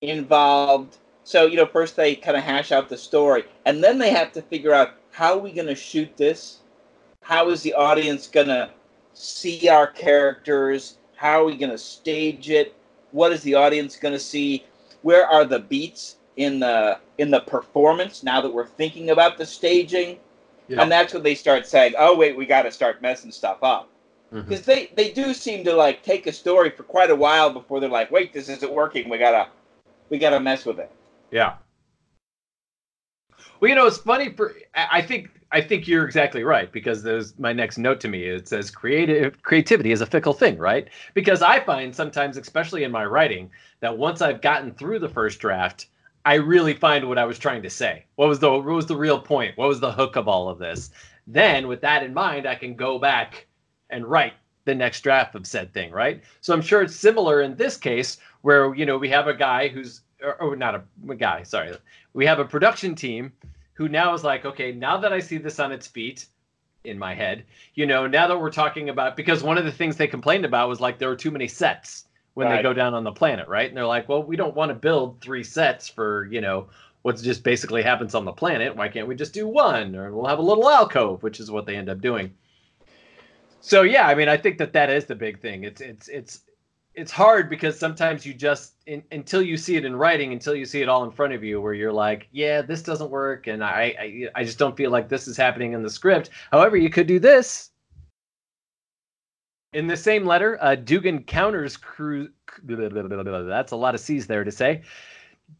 involved 0.00 0.96
so 1.24 1.44
you 1.44 1.56
know 1.56 1.66
first 1.66 1.96
they 1.96 2.14
kind 2.14 2.36
of 2.36 2.42
hash 2.42 2.70
out 2.70 2.88
the 2.88 2.96
story 2.96 3.44
and 3.66 3.82
then 3.82 3.98
they 3.98 4.10
have 4.10 4.32
to 4.32 4.40
figure 4.40 4.72
out 4.72 4.97
how 5.18 5.32
are 5.32 5.38
we 5.38 5.50
going 5.50 5.66
to 5.66 5.74
shoot 5.74 6.16
this? 6.16 6.58
How 7.22 7.50
is 7.50 7.60
the 7.62 7.74
audience 7.74 8.28
going 8.28 8.46
to 8.46 8.70
see 9.14 9.68
our 9.68 9.88
characters? 9.88 10.98
How 11.16 11.42
are 11.42 11.44
we 11.44 11.56
going 11.56 11.72
to 11.72 11.78
stage 11.78 12.50
it? 12.50 12.76
What 13.10 13.32
is 13.32 13.42
the 13.42 13.56
audience 13.56 13.96
going 13.96 14.14
to 14.14 14.20
see? 14.20 14.64
Where 15.02 15.26
are 15.26 15.44
the 15.44 15.58
beats 15.58 16.18
in 16.36 16.60
the 16.60 17.00
in 17.18 17.32
the 17.32 17.40
performance 17.40 18.22
now 18.22 18.40
that 18.40 18.54
we're 18.54 18.68
thinking 18.68 19.10
about 19.10 19.38
the 19.38 19.44
staging? 19.44 20.20
Yeah. 20.68 20.82
And 20.82 20.92
that's 20.92 21.12
when 21.12 21.24
they 21.24 21.34
start 21.34 21.66
saying, 21.66 21.94
"Oh 21.98 22.16
wait, 22.16 22.36
we 22.36 22.46
got 22.46 22.62
to 22.62 22.70
start 22.70 23.02
messing 23.02 23.32
stuff 23.32 23.58
up." 23.64 23.88
Because 24.32 24.60
mm-hmm. 24.60 24.70
they 24.70 24.92
they 24.94 25.10
do 25.10 25.34
seem 25.34 25.64
to 25.64 25.74
like 25.74 26.04
take 26.04 26.28
a 26.28 26.32
story 26.32 26.70
for 26.70 26.84
quite 26.84 27.10
a 27.10 27.16
while 27.16 27.50
before 27.50 27.80
they're 27.80 27.88
like, 27.88 28.12
"Wait, 28.12 28.32
this 28.32 28.48
isn't 28.48 28.72
working. 28.72 29.08
We 29.08 29.18
gotta 29.18 29.48
we 30.10 30.18
gotta 30.18 30.38
mess 30.38 30.64
with 30.64 30.78
it." 30.78 30.92
Yeah. 31.32 31.54
Well, 33.60 33.68
you 33.68 33.74
know, 33.74 33.86
it's 33.86 33.98
funny. 33.98 34.32
For 34.32 34.54
I 34.74 35.02
think 35.02 35.30
I 35.50 35.60
think 35.60 35.88
you're 35.88 36.04
exactly 36.04 36.44
right 36.44 36.70
because 36.70 37.02
there's 37.02 37.38
my 37.38 37.52
next 37.52 37.78
note 37.78 38.00
to 38.00 38.08
me. 38.08 38.24
It 38.24 38.48
says 38.48 38.70
creative 38.70 39.42
creativity 39.42 39.92
is 39.92 40.00
a 40.00 40.06
fickle 40.06 40.32
thing, 40.32 40.58
right? 40.58 40.88
Because 41.14 41.42
I 41.42 41.60
find 41.60 41.94
sometimes, 41.94 42.36
especially 42.36 42.84
in 42.84 42.92
my 42.92 43.04
writing, 43.04 43.50
that 43.80 43.96
once 43.96 44.20
I've 44.20 44.42
gotten 44.42 44.74
through 44.74 45.00
the 45.00 45.08
first 45.08 45.40
draft, 45.40 45.86
I 46.24 46.34
really 46.34 46.74
find 46.74 47.08
what 47.08 47.18
I 47.18 47.24
was 47.24 47.38
trying 47.38 47.62
to 47.62 47.70
say. 47.70 48.04
What 48.16 48.28
was 48.28 48.38
the 48.38 48.50
what 48.50 48.64
was 48.64 48.86
the 48.86 48.96
real 48.96 49.20
point? 49.20 49.56
What 49.56 49.68
was 49.68 49.80
the 49.80 49.92
hook 49.92 50.16
of 50.16 50.28
all 50.28 50.48
of 50.48 50.58
this? 50.58 50.90
Then, 51.26 51.68
with 51.68 51.80
that 51.80 52.02
in 52.02 52.14
mind, 52.14 52.46
I 52.46 52.54
can 52.54 52.74
go 52.74 52.98
back 52.98 53.46
and 53.90 54.06
write 54.06 54.34
the 54.66 54.74
next 54.74 55.00
draft 55.00 55.34
of 55.34 55.46
said 55.46 55.72
thing, 55.72 55.90
right? 55.90 56.22
So 56.42 56.52
I'm 56.52 56.62
sure 56.62 56.82
it's 56.82 56.94
similar 56.94 57.42
in 57.42 57.56
this 57.56 57.76
case 57.76 58.18
where 58.42 58.74
you 58.74 58.86
know 58.86 58.98
we 58.98 59.08
have 59.08 59.26
a 59.26 59.34
guy 59.34 59.68
who's 59.68 60.02
or, 60.22 60.34
or 60.42 60.56
not 60.56 60.74
a, 60.74 60.82
a 61.08 61.14
guy, 61.14 61.42
sorry, 61.42 61.74
we 62.18 62.26
have 62.26 62.40
a 62.40 62.44
production 62.44 62.96
team 62.96 63.32
who 63.74 63.88
now 63.88 64.12
is 64.12 64.24
like, 64.24 64.44
okay, 64.44 64.72
now 64.72 64.96
that 64.96 65.12
I 65.12 65.20
see 65.20 65.38
this 65.38 65.60
on 65.60 65.70
its 65.70 65.86
feet 65.86 66.26
in 66.82 66.98
my 66.98 67.14
head, 67.14 67.44
you 67.74 67.86
know, 67.86 68.08
now 68.08 68.26
that 68.26 68.40
we're 68.40 68.50
talking 68.50 68.88
about 68.88 69.16
because 69.16 69.44
one 69.44 69.56
of 69.56 69.64
the 69.64 69.70
things 69.70 69.96
they 69.96 70.08
complained 70.08 70.44
about 70.44 70.68
was 70.68 70.80
like 70.80 70.98
there 70.98 71.10
were 71.10 71.14
too 71.14 71.30
many 71.30 71.46
sets 71.46 72.06
when 72.34 72.48
right. 72.48 72.56
they 72.56 72.62
go 72.64 72.72
down 72.72 72.92
on 72.92 73.04
the 73.04 73.12
planet, 73.12 73.46
right? 73.46 73.68
And 73.68 73.76
they're 73.76 73.86
like, 73.86 74.08
well, 74.08 74.20
we 74.20 74.34
don't 74.34 74.56
want 74.56 74.70
to 74.70 74.74
build 74.74 75.20
three 75.20 75.44
sets 75.44 75.88
for, 75.88 76.26
you 76.26 76.40
know, 76.40 76.66
what 77.02 77.22
just 77.22 77.44
basically 77.44 77.84
happens 77.84 78.16
on 78.16 78.24
the 78.24 78.32
planet. 78.32 78.74
Why 78.74 78.88
can't 78.88 79.06
we 79.06 79.14
just 79.14 79.32
do 79.32 79.46
one? 79.46 79.94
Or 79.94 80.12
we'll 80.12 80.26
have 80.26 80.40
a 80.40 80.42
little 80.42 80.68
alcove, 80.68 81.22
which 81.22 81.38
is 81.38 81.52
what 81.52 81.66
they 81.66 81.76
end 81.76 81.88
up 81.88 82.00
doing. 82.00 82.34
So 83.60 83.82
yeah, 83.82 84.08
I 84.08 84.16
mean, 84.16 84.28
I 84.28 84.36
think 84.36 84.58
that 84.58 84.72
that 84.72 84.90
is 84.90 85.04
the 85.04 85.14
big 85.14 85.38
thing. 85.38 85.62
It's 85.62 85.80
it's 85.80 86.08
it's 86.08 86.40
it's 86.96 87.12
hard 87.12 87.48
because 87.48 87.78
sometimes 87.78 88.26
you 88.26 88.34
just 88.34 88.72
in, 88.88 89.02
until 89.12 89.42
you 89.42 89.56
see 89.56 89.76
it 89.76 89.84
in 89.84 89.94
writing, 89.94 90.32
until 90.32 90.54
you 90.54 90.64
see 90.64 90.80
it 90.80 90.88
all 90.88 91.04
in 91.04 91.10
front 91.10 91.34
of 91.34 91.44
you, 91.44 91.60
where 91.60 91.74
you're 91.74 91.92
like, 91.92 92.26
yeah, 92.32 92.62
this 92.62 92.82
doesn't 92.82 93.10
work, 93.10 93.46
and 93.46 93.62
I 93.62 93.94
I, 94.00 94.28
I 94.34 94.44
just 94.44 94.58
don't 94.58 94.76
feel 94.76 94.90
like 94.90 95.08
this 95.08 95.28
is 95.28 95.36
happening 95.36 95.74
in 95.74 95.82
the 95.82 95.90
script. 95.90 96.30
However, 96.50 96.76
you 96.76 96.90
could 96.90 97.06
do 97.06 97.20
this. 97.20 97.70
In 99.74 99.86
the 99.86 99.96
same 99.96 100.24
letter, 100.24 100.58
uh, 100.62 100.74
Dugan 100.74 101.22
counters 101.22 101.76
Crew. 101.76 102.30
That's 102.64 103.72
a 103.72 103.76
lot 103.76 103.94
of 103.94 104.00
C's 104.00 104.26
there 104.26 104.42
to 104.42 104.50
say. 104.50 104.82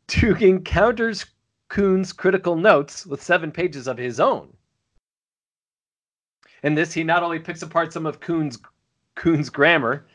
Dugan 0.07 0.65
counters 0.65 1.27
Coon's 1.69 2.15
critical 2.15 2.57
notes 2.57 3.05
with 3.05 3.23
seven 3.23 3.53
pages 3.53 3.87
of 3.87 3.99
his 3.99 4.19
own. 4.19 4.49
In 6.63 6.75
this, 6.75 6.95
he 6.95 7.05
not 7.05 7.23
only 7.23 7.39
picks 7.39 7.61
apart 7.61 7.93
some 7.93 8.07
of 8.07 8.21
Coon's 8.21 8.59
Coon's 9.15 9.51
grammar, 9.51 10.07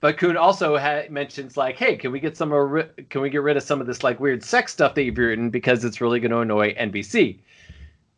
but 0.00 0.18
Coon 0.18 0.36
also 0.36 0.76
ha- 0.76 1.04
mentions 1.08 1.56
like, 1.56 1.76
"Hey, 1.76 1.96
can 1.96 2.12
we 2.12 2.20
get 2.20 2.36
some 2.36 2.50
can 3.08 3.20
we 3.22 3.30
get 3.30 3.42
rid 3.42 3.56
of 3.56 3.62
some 3.62 3.80
of 3.80 3.86
this 3.86 4.04
like 4.04 4.20
weird 4.20 4.44
sex 4.44 4.72
stuff 4.72 4.94
that 4.94 5.04
you've 5.04 5.16
written 5.16 5.48
because 5.48 5.84
it's 5.84 6.00
really 6.00 6.20
going 6.20 6.32
to 6.32 6.40
annoy 6.40 6.74
NBC?" 6.74 7.40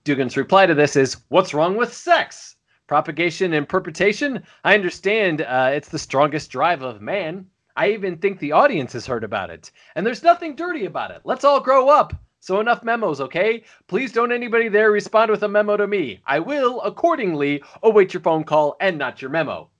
Dugan's 0.03 0.37
reply 0.37 0.67
to 0.67 0.75
this 0.75 0.97
is, 0.97 1.19
"What's 1.29 1.55
wrong 1.55 1.77
with 1.77 1.95
sex? 1.95 2.57
Propagation 2.89 3.53
and 3.53 3.69
perpetuation? 3.69 4.43
I 4.65 4.75
understand 4.75 5.43
uh, 5.43 5.71
it's 5.73 5.91
the 5.91 5.99
strongest 5.99 6.51
drive 6.51 6.83
of 6.83 7.01
man. 7.01 7.47
I 7.77 7.91
even 7.91 8.17
think 8.19 8.41
the 8.41 8.53
audience 8.53 8.93
has 8.95 9.07
heard 9.07 9.23
about 9.23 9.51
it, 9.51 9.71
and 9.95 10.05
there's 10.05 10.25
nothing 10.25 10.57
dirty 10.57 10.85
about 10.85 11.13
it. 11.13 11.21
Let's 11.25 11.45
all 11.45 11.61
grow 11.61 11.89
up." 11.89 12.13
So 12.41 12.61
enough 12.61 12.83
memos, 12.83 13.21
okay? 13.21 13.63
Please 13.87 14.13
don't 14.13 14.33
anybody 14.33 14.69
there 14.69 14.91
respond 14.91 15.31
with 15.31 15.43
a 15.43 15.49
memo 15.49 15.77
to 15.77 15.87
me. 15.87 16.23
I 16.27 16.39
will, 16.41 16.81
accordingly, 16.83 17.63
await 17.83 18.15
your 18.15 18.23
phone 18.23 18.45
call 18.45 18.77
and 18.81 18.97
not 18.99 19.21
your 19.23 19.31
memo. 19.31 19.71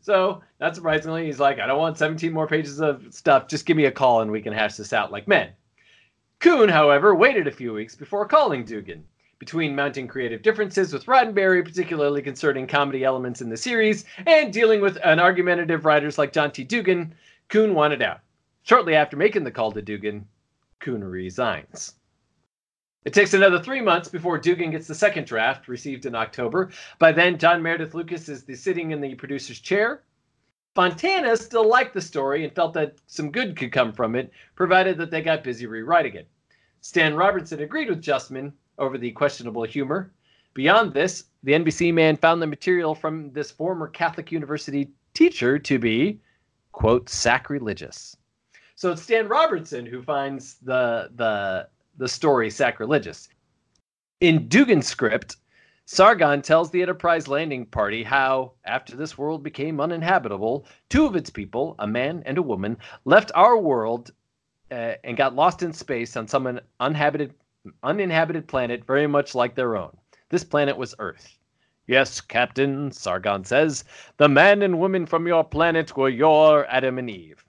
So, 0.00 0.42
not 0.60 0.74
surprisingly, 0.74 1.26
he's 1.26 1.40
like, 1.40 1.58
I 1.58 1.66
don't 1.66 1.78
want 1.78 1.98
17 1.98 2.32
more 2.32 2.46
pages 2.46 2.80
of 2.80 3.06
stuff. 3.10 3.48
Just 3.48 3.66
give 3.66 3.76
me 3.76 3.84
a 3.84 3.92
call 3.92 4.22
and 4.22 4.30
we 4.30 4.40
can 4.40 4.52
hash 4.52 4.76
this 4.76 4.92
out 4.92 5.12
like 5.12 5.28
men. 5.28 5.50
Coon, 6.38 6.70
however, 6.70 7.14
waited 7.14 7.46
a 7.46 7.52
few 7.52 7.74
weeks 7.74 7.94
before 7.94 8.26
calling 8.26 8.64
Dugan. 8.64 9.04
Between 9.38 9.74
mounting 9.74 10.06
creative 10.06 10.42
differences 10.42 10.92
with 10.92 11.06
Roddenberry, 11.06 11.64
particularly 11.64 12.20
concerning 12.20 12.66
comedy 12.66 13.04
elements 13.04 13.40
in 13.40 13.48
the 13.48 13.56
series, 13.56 14.04
and 14.26 14.52
dealing 14.52 14.80
with 14.82 14.98
an 15.02 15.18
argumentative 15.18 15.86
writers 15.86 16.18
like 16.18 16.32
John 16.32 16.50
T. 16.50 16.62
Dugan, 16.62 17.14
Coon 17.48 17.74
wanted 17.74 18.02
out. 18.02 18.20
Shortly 18.62 18.94
after 18.94 19.16
making 19.16 19.44
the 19.44 19.50
call 19.50 19.72
to 19.72 19.80
Dugan, 19.80 20.26
Coon 20.78 21.02
resigns. 21.02 21.94
It 23.04 23.14
takes 23.14 23.32
another 23.32 23.62
three 23.62 23.80
months 23.80 24.08
before 24.08 24.36
Dugan 24.36 24.72
gets 24.72 24.86
the 24.86 24.94
second 24.94 25.26
draft, 25.26 25.68
received 25.68 26.04
in 26.04 26.14
October. 26.14 26.70
By 26.98 27.12
then, 27.12 27.38
John 27.38 27.62
Meredith 27.62 27.94
Lucas 27.94 28.28
is 28.28 28.44
sitting 28.62 28.90
in 28.90 29.00
the 29.00 29.14
producer's 29.14 29.58
chair. 29.58 30.02
Fontana 30.74 31.36
still 31.36 31.66
liked 31.66 31.94
the 31.94 32.00
story 32.00 32.44
and 32.44 32.54
felt 32.54 32.74
that 32.74 32.98
some 33.06 33.32
good 33.32 33.56
could 33.56 33.72
come 33.72 33.92
from 33.92 34.14
it, 34.14 34.30
provided 34.54 34.98
that 34.98 35.10
they 35.10 35.22
got 35.22 35.42
busy 35.42 35.66
rewriting 35.66 36.14
it. 36.14 36.28
Stan 36.82 37.14
Robertson 37.14 37.60
agreed 37.60 37.88
with 37.88 38.02
Justman 38.02 38.52
over 38.78 38.98
the 38.98 39.10
questionable 39.12 39.64
humor. 39.64 40.12
Beyond 40.54 40.92
this, 40.92 41.24
the 41.42 41.52
NBC 41.52 41.94
man 41.94 42.16
found 42.16 42.42
the 42.42 42.46
material 42.46 42.94
from 42.94 43.32
this 43.32 43.50
former 43.50 43.88
Catholic 43.88 44.30
University 44.30 44.90
teacher 45.14 45.58
to 45.58 45.78
be, 45.78 46.20
quote, 46.72 47.08
sacrilegious. 47.08 48.16
So 48.74 48.92
it's 48.92 49.02
Stan 49.02 49.28
Robertson 49.28 49.86
who 49.86 50.02
finds 50.02 50.54
the 50.62 51.10
the 51.16 51.68
the 52.00 52.08
story 52.08 52.48
sacrilegious. 52.50 53.28
In 54.20 54.48
Dugan's 54.48 54.86
script, 54.86 55.36
Sargon 55.84 56.40
tells 56.40 56.70
the 56.70 56.80
Enterprise 56.80 57.28
landing 57.28 57.66
party 57.66 58.02
how, 58.02 58.52
after 58.64 58.96
this 58.96 59.18
world 59.18 59.42
became 59.42 59.80
uninhabitable, 59.80 60.66
two 60.88 61.04
of 61.04 61.14
its 61.14 61.28
people, 61.28 61.76
a 61.78 61.86
man 61.86 62.22
and 62.24 62.38
a 62.38 62.42
woman, 62.42 62.78
left 63.04 63.30
our 63.34 63.58
world 63.58 64.12
uh, 64.70 64.94
and 65.04 65.18
got 65.18 65.34
lost 65.34 65.62
in 65.62 65.74
space 65.74 66.16
on 66.16 66.26
some 66.26 66.58
uninhabited, 66.80 67.34
uninhabited 67.82 68.48
planet 68.48 68.86
very 68.86 69.06
much 69.06 69.34
like 69.34 69.54
their 69.54 69.76
own. 69.76 69.94
This 70.30 70.44
planet 70.44 70.78
was 70.78 70.94
Earth. 71.00 71.36
Yes, 71.86 72.20
Captain, 72.22 72.90
Sargon 72.92 73.44
says, 73.44 73.84
the 74.16 74.28
man 74.28 74.62
and 74.62 74.78
woman 74.78 75.04
from 75.04 75.26
your 75.26 75.44
planet 75.44 75.94
were 75.94 76.08
your 76.08 76.66
Adam 76.70 76.96
and 76.98 77.10
Eve. 77.10 77.44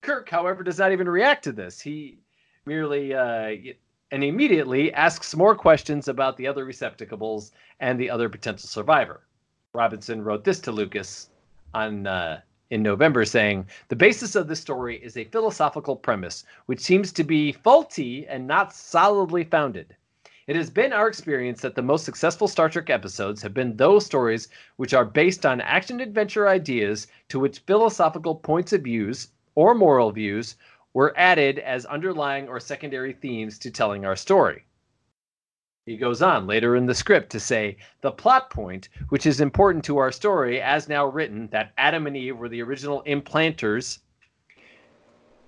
Kirk, 0.00 0.28
however, 0.28 0.64
does 0.64 0.78
not 0.78 0.90
even 0.90 1.08
react 1.08 1.44
to 1.44 1.52
this. 1.52 1.80
He 1.80 2.18
merely 2.68 3.14
uh, 3.14 3.56
and 4.12 4.22
immediately 4.22 4.92
asks 4.92 5.34
more 5.34 5.56
questions 5.56 6.06
about 6.06 6.36
the 6.36 6.46
other 6.46 6.64
receptacles 6.64 7.52
and 7.80 7.98
the 7.98 8.10
other 8.10 8.28
potential 8.28 8.68
survivor. 8.68 9.22
Robertson 9.72 10.22
wrote 10.22 10.44
this 10.44 10.60
to 10.60 10.72
Lucas 10.72 11.30
on 11.74 12.06
uh, 12.06 12.40
in 12.70 12.82
November, 12.82 13.24
saying 13.24 13.66
the 13.88 13.96
basis 13.96 14.34
of 14.34 14.46
this 14.46 14.60
story 14.60 14.96
is 15.02 15.16
a 15.16 15.24
philosophical 15.24 15.96
premise 15.96 16.44
which 16.66 16.80
seems 16.80 17.12
to 17.12 17.24
be 17.24 17.52
faulty 17.52 18.26
and 18.28 18.46
not 18.46 18.74
solidly 18.74 19.44
founded. 19.44 19.96
It 20.46 20.56
has 20.56 20.70
been 20.70 20.94
our 20.94 21.08
experience 21.08 21.60
that 21.62 21.74
the 21.74 21.82
most 21.82 22.04
successful 22.04 22.48
Star 22.48 22.68
Trek 22.70 22.88
episodes 22.88 23.42
have 23.42 23.52
been 23.52 23.76
those 23.76 24.06
stories 24.06 24.48
which 24.76 24.94
are 24.94 25.04
based 25.04 25.44
on 25.44 25.60
action 25.60 26.00
adventure 26.00 26.48
ideas 26.48 27.06
to 27.28 27.38
which 27.38 27.60
philosophical 27.60 28.34
points 28.34 28.72
of 28.72 28.82
views 28.82 29.28
or 29.54 29.74
moral 29.74 30.10
views 30.10 30.56
were 30.94 31.16
added 31.16 31.58
as 31.58 31.84
underlying 31.86 32.48
or 32.48 32.58
secondary 32.60 33.12
themes 33.12 33.58
to 33.58 33.70
telling 33.70 34.04
our 34.04 34.16
story. 34.16 34.64
He 35.86 35.96
goes 35.96 36.20
on 36.20 36.46
later 36.46 36.76
in 36.76 36.84
the 36.84 36.94
script 36.94 37.30
to 37.30 37.40
say 37.40 37.78
the 38.02 38.10
plot 38.10 38.50
point, 38.50 38.90
which 39.08 39.24
is 39.24 39.40
important 39.40 39.84
to 39.86 39.96
our 39.96 40.12
story 40.12 40.60
as 40.60 40.88
now 40.88 41.06
written, 41.06 41.48
that 41.48 41.72
Adam 41.78 42.06
and 42.06 42.16
Eve 42.16 42.36
were 42.36 42.50
the 42.50 42.62
original 42.62 43.02
implanters, 43.04 44.00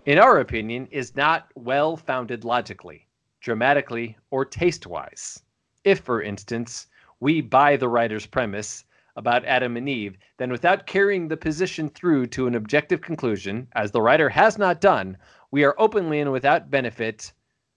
in 0.07 0.19
our 0.19 0.41
opinion, 0.41 0.89
is 0.91 1.15
not 1.15 1.49
well 1.55 1.95
founded 1.97 2.43
logically, 2.45 3.07
dramatically, 3.41 4.17
or 4.31 4.47
taste 4.47 4.87
wise. 4.87 5.43
If, 5.85 6.01
for 6.01 6.23
instance, 6.23 6.87
we 7.21 7.43
buy 7.43 7.77
the 7.77 7.89
writer's 7.89 8.25
premise 8.25 8.85
about 9.21 9.45
Adam 9.45 9.77
and 9.77 9.89
Eve, 9.89 10.17
then 10.39 10.51
without 10.51 10.87
carrying 10.87 11.29
the 11.29 11.37
position 11.37 11.89
through 11.91 12.27
to 12.27 12.49
an 12.49 12.57
objective 12.57 13.03
conclusion, 13.03 13.69
as 13.77 13.93
the 13.93 14.03
writer 14.03 14.31
has 14.31 14.59
not 14.59 14.81
done, 14.81 15.17
we 15.53 15.63
are 15.63 15.77
openly 15.79 16.19
and 16.21 16.33
without 16.33 16.71
benefit 16.71 17.33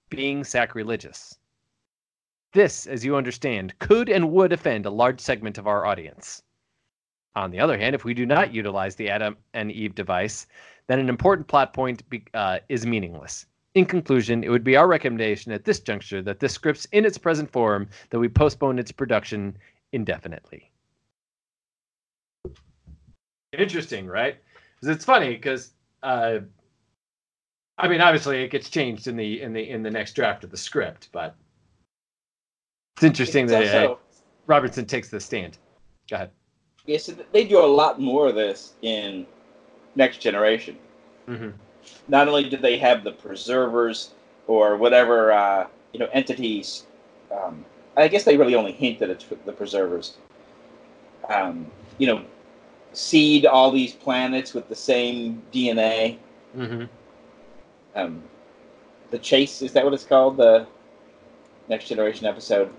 being 0.09 0.43
sacrilegious. 0.43 1.37
This, 2.53 2.87
as 2.87 3.03
you 3.03 3.15
understand, 3.15 3.77
could 3.79 4.09
and 4.09 4.31
would 4.31 4.53
offend 4.53 4.85
a 4.85 4.89
large 4.89 5.19
segment 5.19 5.57
of 5.57 5.67
our 5.67 5.85
audience. 5.85 6.43
On 7.35 7.51
the 7.51 7.59
other 7.59 7.77
hand, 7.77 7.93
if 7.93 8.05
we 8.05 8.13
do 8.13 8.25
not 8.25 8.53
utilize 8.53 8.95
the 8.95 9.09
Adam 9.09 9.35
and 9.53 9.71
Eve 9.71 9.95
device, 9.95 10.47
then 10.87 10.99
an 10.99 11.09
important 11.09 11.47
plot 11.47 11.73
point 11.73 12.07
be, 12.09 12.23
uh, 12.33 12.59
is 12.69 12.85
meaningless. 12.85 13.47
In 13.75 13.85
conclusion, 13.85 14.43
it 14.43 14.49
would 14.49 14.63
be 14.63 14.75
our 14.75 14.87
recommendation 14.87 15.51
at 15.51 15.65
this 15.65 15.79
juncture 15.79 16.21
that 16.21 16.39
this 16.39 16.53
script's 16.53 16.85
in 16.91 17.05
its 17.05 17.17
present 17.17 17.51
form 17.51 17.89
that 18.11 18.19
we 18.19 18.29
postpone 18.29 18.79
its 18.79 18.91
production 18.91 19.57
indefinitely. 19.91 20.69
Interesting, 23.57 24.07
right? 24.07 24.37
Because 24.75 24.95
it's 24.95 25.05
funny 25.05 25.29
because 25.29 25.71
uh, 26.01 26.39
I 27.77 27.87
mean, 27.87 28.01
obviously, 28.01 28.43
it 28.43 28.49
gets 28.51 28.69
changed 28.69 29.07
in 29.07 29.15
the 29.15 29.41
in 29.41 29.53
the 29.53 29.69
in 29.69 29.83
the 29.83 29.91
next 29.91 30.13
draft 30.13 30.43
of 30.43 30.51
the 30.51 30.57
script, 30.57 31.09
but 31.11 31.35
it's 32.95 33.03
interesting 33.03 33.45
It's 33.45 33.53
that 33.53 33.75
also- 33.75 33.93
uh, 33.93 33.97
Robertson 34.45 34.85
takes 34.85 35.09
the 35.09 35.19
stand. 35.19 35.57
Go 36.09 36.15
ahead. 36.15 36.31
Yes, 36.85 37.09
they 37.31 37.45
do 37.45 37.59
a 37.59 37.65
lot 37.65 38.01
more 38.01 38.27
of 38.27 38.35
this 38.35 38.73
in 38.81 39.25
Next 39.95 40.17
Generation. 40.17 40.77
hmm 41.27 41.51
Not 42.09 42.27
only 42.27 42.49
do 42.49 42.57
they 42.57 42.77
have 42.77 43.05
the 43.05 43.11
preservers 43.11 44.11
or 44.47 44.75
whatever 44.75 45.31
uh, 45.31 45.67
you 45.93 45.99
know 45.99 46.09
entities, 46.11 46.85
um, 47.31 47.63
I 47.95 48.07
guess 48.09 48.25
they 48.25 48.35
really 48.35 48.55
only 48.55 48.73
hint 48.73 48.99
that 48.99 49.09
it's 49.09 49.25
the 49.45 49.53
preservers. 49.53 50.17
Um, 51.29 51.71
you 51.97 52.07
know, 52.07 52.25
seed 52.93 53.45
all 53.45 53.71
these 53.71 53.93
planets 53.93 54.53
with 54.53 54.69
the 54.69 54.75
same 54.75 55.41
DNA. 55.51 56.17
hmm 56.55 56.83
Um, 57.95 58.23
the 59.11 59.19
chase 59.19 59.61
is 59.61 59.73
that 59.73 59.83
what 59.83 59.93
it's 59.93 60.05
called? 60.05 60.37
The 60.37 60.65
Next 61.69 61.87
Generation 61.87 62.25
episode. 62.25 62.71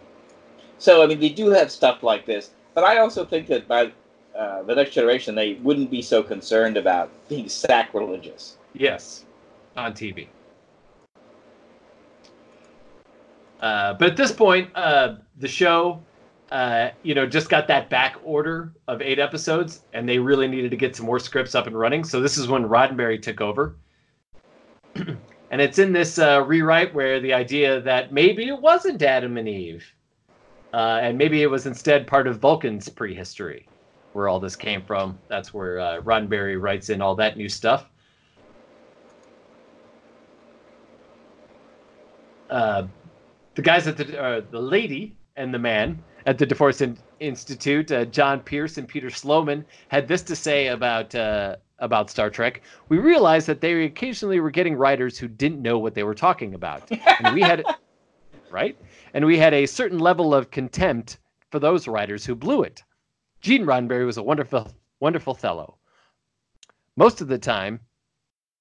So 0.79 1.03
I 1.03 1.07
mean, 1.07 1.21
they 1.21 1.29
do 1.29 1.51
have 1.51 1.71
stuff 1.71 2.03
like 2.03 2.27
this, 2.27 2.51
but 2.75 2.85
I 2.85 2.99
also 2.99 3.25
think 3.25 3.47
that 3.49 3.69
by 3.69 3.93
uh, 4.37 4.63
the 4.63 4.75
Next 4.75 4.93
Generation, 4.93 5.35
they 5.35 5.55
wouldn't 5.55 5.91
be 5.91 6.03
so 6.03 6.23
concerned 6.23 6.77
about 6.77 7.11
being 7.29 7.49
sacrilegious. 7.49 8.59
Yes, 8.73 9.25
on 9.77 9.93
TV. 9.93 10.27
Uh, 13.61 13.95
but 13.95 14.11
at 14.11 14.17
this 14.17 14.33
point, 14.33 14.69
uh, 14.75 15.17
the 15.39 15.49
show, 15.49 16.03
uh, 16.55 16.91
you 17.03 17.15
know, 17.15 17.27
just 17.27 17.49
got 17.49 17.67
that 17.67 17.91
back 17.91 18.17
order 18.23 18.73
of 18.89 19.03
eight 19.03 19.19
episodes, 19.19 19.81
and 19.93 20.09
they 20.09 20.19
really 20.19 20.47
needed 20.47 20.71
to 20.71 20.77
get 20.77 20.95
some 20.95 21.05
more 21.05 21.19
scripts 21.19 21.55
up 21.55 21.67
and 21.67 21.79
running. 21.79 22.05
So 22.05 22.21
this 22.21 22.39
is 22.39 22.49
when 22.49 22.65
Roddenberry 22.65 23.21
took 23.21 23.41
over, 23.41 23.77
and 24.95 25.61
it's 25.61 25.79
in 25.79 25.93
this 25.93 26.19
uh, 26.19 26.45
rewrite 26.47 26.95
where 26.95 27.21
the 27.21 27.35
idea 27.35 27.81
that 27.81 28.13
maybe 28.13 28.49
it 28.49 28.59
wasn't 28.59 29.03
Adam 29.03 29.37
and 29.37 29.49
Eve, 29.49 29.85
uh, 30.73 31.01
and 31.03 31.19
maybe 31.19 31.43
it 31.43 31.51
was 31.51 31.67
instead 31.67 32.07
part 32.07 32.27
of 32.27 32.39
Vulcan's 32.39 32.89
prehistory, 32.89 33.69
where 34.13 34.29
all 34.29 34.39
this 34.39 34.57
came 34.57 34.81
from. 34.81 35.19
That's 35.29 35.53
where 35.53 35.81
uh, 35.81 36.01
Roddenberry 36.03 36.61
writes 36.61 36.89
in 36.89 37.03
all 37.03 37.17
that 37.17 37.37
new 37.37 37.49
stuff. 37.49 37.87
uh, 42.51 42.87
the 43.57 43.63
guys 43.63 43.89
at 43.89 43.97
the 43.97 44.21
uh, 44.21 44.43
the 44.51 44.61
lady 44.61 45.17
and 45.37 45.53
the 45.53 45.59
man 45.59 46.03
at 46.27 46.39
the 46.39 46.47
Divorce 46.47 46.81
In- 46.81 46.99
Institute, 47.21 47.91
uh, 47.93 48.05
John 48.07 48.41
Pierce 48.41 48.79
and 48.79 48.89
Peter 48.89 49.11
Sloman, 49.11 49.65
had 49.89 50.09
this 50.09 50.23
to 50.23 50.37
say 50.37 50.69
about 50.69 51.15
uh, 51.15 51.57
about 51.79 52.11
Star 52.11 52.31
Trek. 52.31 52.63
We 52.89 52.99
realized 52.99 53.47
that 53.49 53.61
they 53.61 53.85
occasionally 53.85 54.41
were 54.41 54.51
getting 54.51 54.77
writers 54.77 55.19
who 55.19 55.29
didn't 55.29 55.61
know 55.63 55.79
what 55.79 55.95
they 55.95 56.03
were 56.03 56.15
talking 56.15 56.55
about, 56.55 56.91
and 57.21 57.35
we 57.35 57.41
had 57.41 57.65
right, 58.51 58.77
and 59.13 59.25
we 59.25 59.39
had 59.39 59.55
a 59.55 59.67
certain 59.67 59.99
level 59.99 60.35
of 60.35 60.51
contempt 60.51 61.19
for 61.51 61.59
those 61.59 61.87
writers 61.87 62.25
who 62.25 62.35
blew 62.35 62.63
it. 62.63 62.83
Gene 63.41 63.67
Roddenberry 63.67 64.07
was 64.07 64.17
a 64.17 64.23
wonderful 64.23 64.73
wonderful 65.01 65.35
fellow. 65.35 65.79
Most 66.97 67.21
of 67.21 67.29
the 67.29 67.39
time, 67.39 67.81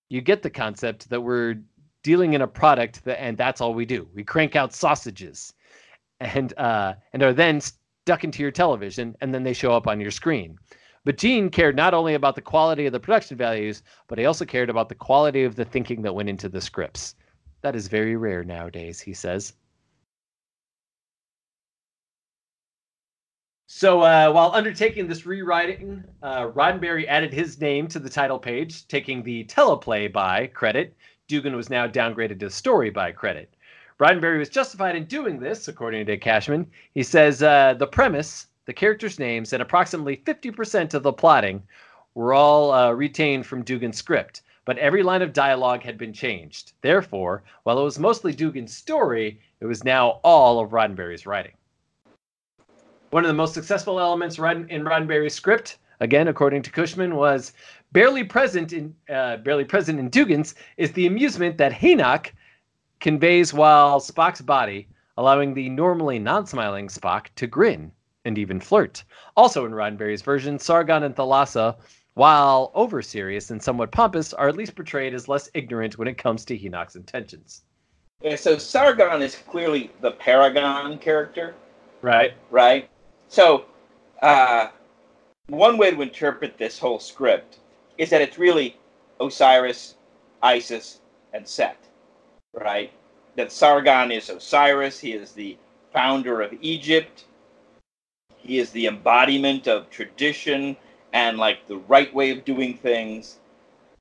you 0.09 0.21
get 0.21 0.41
the 0.41 0.49
concept 0.49 1.09
that 1.09 1.21
we're 1.21 1.61
dealing 2.03 2.33
in 2.33 2.41
a 2.41 2.47
product 2.47 3.03
that, 3.05 3.21
and 3.21 3.37
that's 3.37 3.61
all 3.61 3.73
we 3.73 3.85
do. 3.85 4.07
We 4.13 4.23
crank 4.23 4.55
out 4.55 4.73
sausages, 4.73 5.53
and 6.23 6.53
uh, 6.57 6.93
and 7.13 7.21
are 7.23 7.33
then 7.33 7.61
stuck 7.61 8.23
into 8.23 8.41
your 8.41 8.51
television, 8.51 9.15
and 9.21 9.33
then 9.33 9.43
they 9.43 9.53
show 9.53 9.73
up 9.73 9.87
on 9.87 9.99
your 9.99 10.11
screen. 10.11 10.57
But 11.05 11.17
Gene 11.17 11.49
cared 11.49 11.75
not 11.75 11.93
only 11.93 12.13
about 12.13 12.35
the 12.35 12.41
quality 12.41 12.85
of 12.85 12.93
the 12.93 12.99
production 12.99 13.35
values, 13.35 13.83
but 14.07 14.17
he 14.17 14.25
also 14.25 14.45
cared 14.45 14.69
about 14.69 14.87
the 14.87 14.95
quality 14.95 15.43
of 15.43 15.55
the 15.55 15.65
thinking 15.65 16.01
that 16.03 16.15
went 16.15 16.29
into 16.29 16.47
the 16.47 16.61
scripts. 16.61 17.15
That 17.61 17.75
is 17.75 17.87
very 17.87 18.15
rare 18.15 18.43
nowadays, 18.43 19.01
he 19.01 19.13
says. 19.13 19.53
So 23.67 24.01
uh, 24.01 24.31
while 24.31 24.51
undertaking 24.53 25.07
this 25.07 25.25
rewriting, 25.25 26.03
uh, 26.21 26.47
Roddenberry 26.47 27.07
added 27.07 27.33
his 27.33 27.59
name 27.59 27.87
to 27.87 27.99
the 27.99 28.09
title 28.09 28.39
page, 28.39 28.87
taking 28.87 29.23
the 29.23 29.45
teleplay 29.45 30.11
by 30.11 30.47
credit. 30.47 30.95
Dugan 31.27 31.55
was 31.55 31.69
now 31.69 31.87
downgraded 31.87 32.39
to 32.41 32.49
story 32.49 32.91
by 32.91 33.11
credit. 33.11 33.55
Roddenberry 33.99 34.39
was 34.39 34.49
justified 34.49 34.95
in 34.95 35.05
doing 35.05 35.39
this, 35.39 35.67
according 35.67 36.05
to 36.05 36.17
Cushman. 36.17 36.67
He 36.93 37.03
says 37.03 37.43
uh, 37.43 37.75
the 37.75 37.87
premise, 37.87 38.47
the 38.65 38.73
characters' 38.73 39.19
names, 39.19 39.53
and 39.53 39.61
approximately 39.61 40.17
50% 40.17 40.93
of 40.93 41.03
the 41.03 41.13
plotting 41.13 41.61
were 42.15 42.33
all 42.33 42.71
uh, 42.71 42.91
retained 42.91 43.45
from 43.45 43.63
Dugan's 43.63 43.97
script, 43.97 44.41
but 44.65 44.77
every 44.77 45.03
line 45.03 45.21
of 45.21 45.33
dialogue 45.33 45.83
had 45.83 45.97
been 45.97 46.13
changed. 46.13 46.73
Therefore, 46.81 47.43
while 47.63 47.79
it 47.79 47.83
was 47.83 47.99
mostly 47.99 48.33
Dugan's 48.33 48.75
story, 48.75 49.39
it 49.59 49.65
was 49.65 49.83
now 49.83 50.19
all 50.23 50.59
of 50.59 50.71
Roddenberry's 50.71 51.25
writing. 51.25 51.53
One 53.11 53.23
of 53.23 53.27
the 53.27 53.35
most 53.35 53.53
successful 53.53 53.99
elements 53.99 54.37
in 54.37 54.83
Roddenberry's 54.83 55.35
script, 55.35 55.77
again 55.99 56.27
according 56.27 56.63
to 56.63 56.71
Cushman, 56.71 57.15
was 57.15 57.53
barely 57.91 58.23
present 58.23 58.73
in 58.73 58.95
uh, 59.07 59.37
barely 59.37 59.65
present 59.65 59.99
in 59.99 60.09
Dugan's 60.09 60.55
is 60.77 60.91
the 60.93 61.05
amusement 61.05 61.57
that 61.59 61.71
Henoch 61.71 62.33
conveys 63.03 63.53
while 63.53 63.99
Spock's 63.99 64.41
body, 64.41 64.87
allowing 65.17 65.53
the 65.53 65.69
normally 65.69 66.17
non-smiling 66.17 66.87
Spock 66.87 67.27
to 67.35 67.45
grin 67.45 67.91
and 68.25 68.37
even 68.37 68.59
flirt. 68.59 69.03
Also 69.35 69.65
in 69.65 69.73
Roddenberry's 69.73 70.21
version, 70.21 70.57
Sargon 70.57 71.03
and 71.03 71.13
Thalassa, 71.15 71.75
while 72.13 72.71
over 72.73 73.01
serious 73.01 73.51
and 73.51 73.61
somewhat 73.61 73.91
pompous, 73.91 74.33
are 74.33 74.47
at 74.47 74.55
least 74.55 74.75
portrayed 74.75 75.13
as 75.13 75.27
less 75.27 75.49
ignorant 75.53 75.97
when 75.97 76.07
it 76.07 76.17
comes 76.17 76.45
to 76.45 76.57
Henoch's 76.57 76.95
intentions. 76.95 77.63
Yeah, 78.21 78.37
so 78.37 78.57
Sargon 78.57 79.21
is 79.21 79.35
clearly 79.35 79.91
the 79.99 80.11
Paragon 80.11 80.97
character, 80.97 81.55
Right. 82.01 82.33
right? 82.51 82.89
So, 83.27 83.65
uh, 84.21 84.69
one 85.47 85.77
way 85.77 85.91
to 85.91 86.01
interpret 86.01 86.57
this 86.57 86.79
whole 86.79 86.99
script 86.99 87.59
is 87.97 88.09
that 88.11 88.21
it's 88.21 88.37
really 88.37 88.77
Osiris, 89.19 89.95
Isis, 90.41 91.01
and 91.33 91.45
Set, 91.45 91.75
right? 92.53 92.91
That 93.35 93.51
Sargon 93.51 94.11
is 94.11 94.29
Osiris, 94.29 94.99
he 94.99 95.13
is 95.13 95.31
the 95.31 95.57
founder 95.91 96.41
of 96.41 96.53
Egypt, 96.61 97.25
he 98.37 98.59
is 98.59 98.71
the 98.71 98.87
embodiment 98.87 99.67
of 99.67 99.89
tradition 99.89 100.75
and 101.13 101.37
like 101.37 101.65
the 101.67 101.77
right 101.77 102.13
way 102.13 102.31
of 102.31 102.43
doing 102.43 102.77
things. 102.77 103.39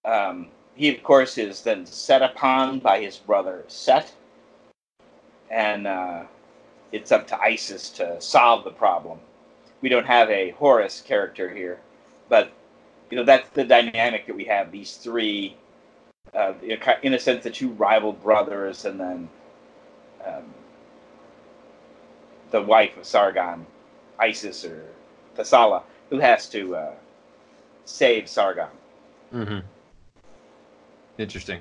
Um, 0.04 0.48
he, 0.74 0.94
of 0.94 1.02
course, 1.02 1.38
is 1.38 1.62
then 1.62 1.86
set 1.86 2.22
upon 2.22 2.80
by 2.80 3.00
his 3.00 3.18
brother 3.18 3.64
Set, 3.68 4.12
and 5.50 5.86
uh, 5.86 6.24
it's 6.90 7.12
up 7.12 7.26
to 7.28 7.40
Isis 7.40 7.90
to 7.90 8.20
solve 8.20 8.64
the 8.64 8.70
problem. 8.70 9.18
We 9.80 9.88
don't 9.88 10.06
have 10.06 10.30
a 10.30 10.50
Horus 10.50 11.00
character 11.00 11.52
here, 11.52 11.78
but 12.28 12.52
you 13.10 13.16
know 13.16 13.24
that's 13.24 13.50
the 13.50 13.64
dynamic 13.64 14.26
that 14.26 14.34
we 14.34 14.44
have. 14.44 14.72
These 14.72 14.96
three, 14.96 15.56
uh, 16.34 16.54
in 17.02 17.14
a 17.14 17.18
sense, 17.18 17.44
the 17.44 17.50
two 17.50 17.70
rival 17.72 18.12
brothers, 18.12 18.84
and 18.84 18.98
then 18.98 19.28
um, 20.26 20.44
the 22.50 22.62
wife 22.62 22.96
of 22.96 23.04
Sargon, 23.04 23.66
Isis 24.18 24.64
or 24.64 24.84
Thassala, 25.36 25.82
who 26.10 26.18
has 26.18 26.48
to 26.50 26.76
uh, 26.76 26.92
save 27.84 28.28
Sargon. 28.28 28.68
Mm-hmm. 29.34 29.60
Interesting. 31.18 31.60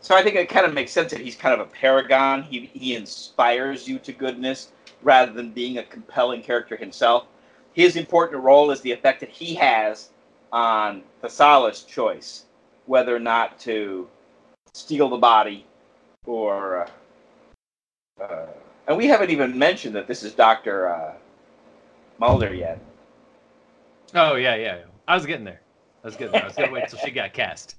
So 0.00 0.14
I 0.14 0.22
think 0.22 0.36
it 0.36 0.48
kind 0.48 0.66
of 0.66 0.72
makes 0.72 0.92
sense 0.92 1.10
that 1.10 1.20
he's 1.20 1.34
kind 1.34 1.52
of 1.52 1.60
a 1.60 1.70
paragon. 1.70 2.42
He 2.42 2.66
he 2.66 2.94
inspires 2.94 3.88
you 3.88 3.98
to 4.00 4.12
goodness 4.12 4.70
rather 5.02 5.32
than 5.32 5.50
being 5.50 5.78
a 5.78 5.82
compelling 5.82 6.42
character 6.42 6.76
himself. 6.76 7.26
His 7.72 7.96
important 7.96 8.42
role 8.42 8.70
is 8.70 8.80
the 8.80 8.92
effect 8.92 9.20
that 9.20 9.28
he 9.28 9.54
has 9.56 10.10
on 10.52 11.02
Thassala's 11.22 11.82
choice, 11.82 12.45
whether 12.86 13.14
or 13.14 13.20
not 13.20 13.58
to 13.60 14.08
steal 14.72 15.08
the 15.08 15.16
body 15.16 15.66
or. 16.24 16.88
Uh, 18.20 18.22
uh, 18.22 18.46
and 18.88 18.96
we 18.96 19.06
haven't 19.06 19.30
even 19.30 19.58
mentioned 19.58 19.94
that 19.96 20.06
this 20.06 20.22
is 20.22 20.32
Doctor 20.32 20.88
uh, 20.88 21.12
Muldaur 22.20 22.56
yet. 22.56 22.80
Oh 24.14 24.36
yeah, 24.36 24.54
yeah. 24.54 24.78
I 25.08 25.14
was 25.14 25.26
getting 25.26 25.44
there. 25.44 25.60
I 26.02 26.06
was 26.06 26.16
getting 26.16 26.32
there. 26.32 26.42
I 26.42 26.46
was 26.46 26.56
gonna 26.56 26.72
wait 26.72 26.88
till 26.88 26.98
she 27.00 27.10
got 27.10 27.32
cast. 27.32 27.76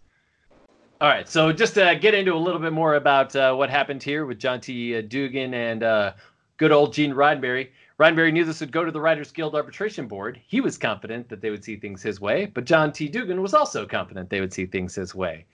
All 0.99 1.07
right, 1.07 1.29
so 1.29 1.53
just 1.53 1.75
to 1.75 1.95
get 1.99 2.13
into 2.13 2.33
a 2.33 2.37
little 2.37 2.59
bit 2.59 2.73
more 2.73 2.95
about 2.95 3.35
uh, 3.35 3.53
what 3.53 3.69
happened 3.69 4.01
here 4.01 4.25
with 4.25 4.39
John 4.39 4.59
T. 4.59 4.99
Dugan 5.03 5.53
and 5.53 5.83
uh, 5.83 6.13
good 6.57 6.71
old 6.71 6.91
Gene 6.91 7.13
Roddenberry. 7.13 7.69
Roddenberry 7.99 8.31
knew 8.31 8.45
this 8.45 8.59
would 8.59 8.71
go 8.71 8.85
to 8.85 8.91
the 8.91 9.01
Writers 9.01 9.31
Guild 9.31 9.55
Arbitration 9.55 10.07
Board. 10.07 10.39
He 10.45 10.61
was 10.61 10.77
confident 10.77 11.29
that 11.29 11.41
they 11.41 11.49
would 11.49 11.63
see 11.63 11.77
things 11.77 12.03
his 12.03 12.21
way, 12.21 12.45
but 12.45 12.65
John 12.65 12.91
T. 12.91 13.07
Dugan 13.07 13.41
was 13.41 13.55
also 13.55 13.87
confident 13.87 14.29
they 14.29 14.39
would 14.39 14.53
see 14.53 14.67
things 14.67 14.93
his 14.93 15.15
way. 15.15 15.45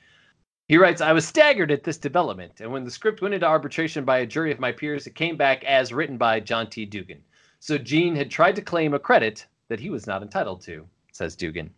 He 0.67 0.77
writes, 0.77 0.99
I 0.99 1.13
was 1.13 1.25
staggered 1.25 1.71
at 1.71 1.84
this 1.86 1.97
development, 1.97 2.60
and 2.60 2.69
when 2.71 2.84
the 2.84 2.91
script 2.91 3.21
went 3.21 3.34
into 3.34 3.45
arbitration 3.45 4.03
by 4.03 4.17
a 4.17 4.25
jury 4.25 4.51
of 4.51 4.60
my 4.60 4.73
peers, 4.73 5.08
it 5.08 5.15
came 5.15 5.38
back 5.38 5.63
as 5.63 5.93
written 5.93 6.17
by 6.17 6.41
John 6.41 6.69
T. 6.69 6.86
Dugan. 6.86 7.23
So 7.60 7.77
Gene 7.77 8.15
had 8.15 8.29
tried 8.29 8.58
to 8.58 8.62
claim 8.62 8.93
a 8.93 8.99
credit 8.99 9.45
that 9.69 9.79
he 9.79 9.89
was 9.89 10.06
not 10.06 10.21
entitled 10.21 10.62
to, 10.63 10.86
says 11.13 11.38
Dugan. 11.38 11.73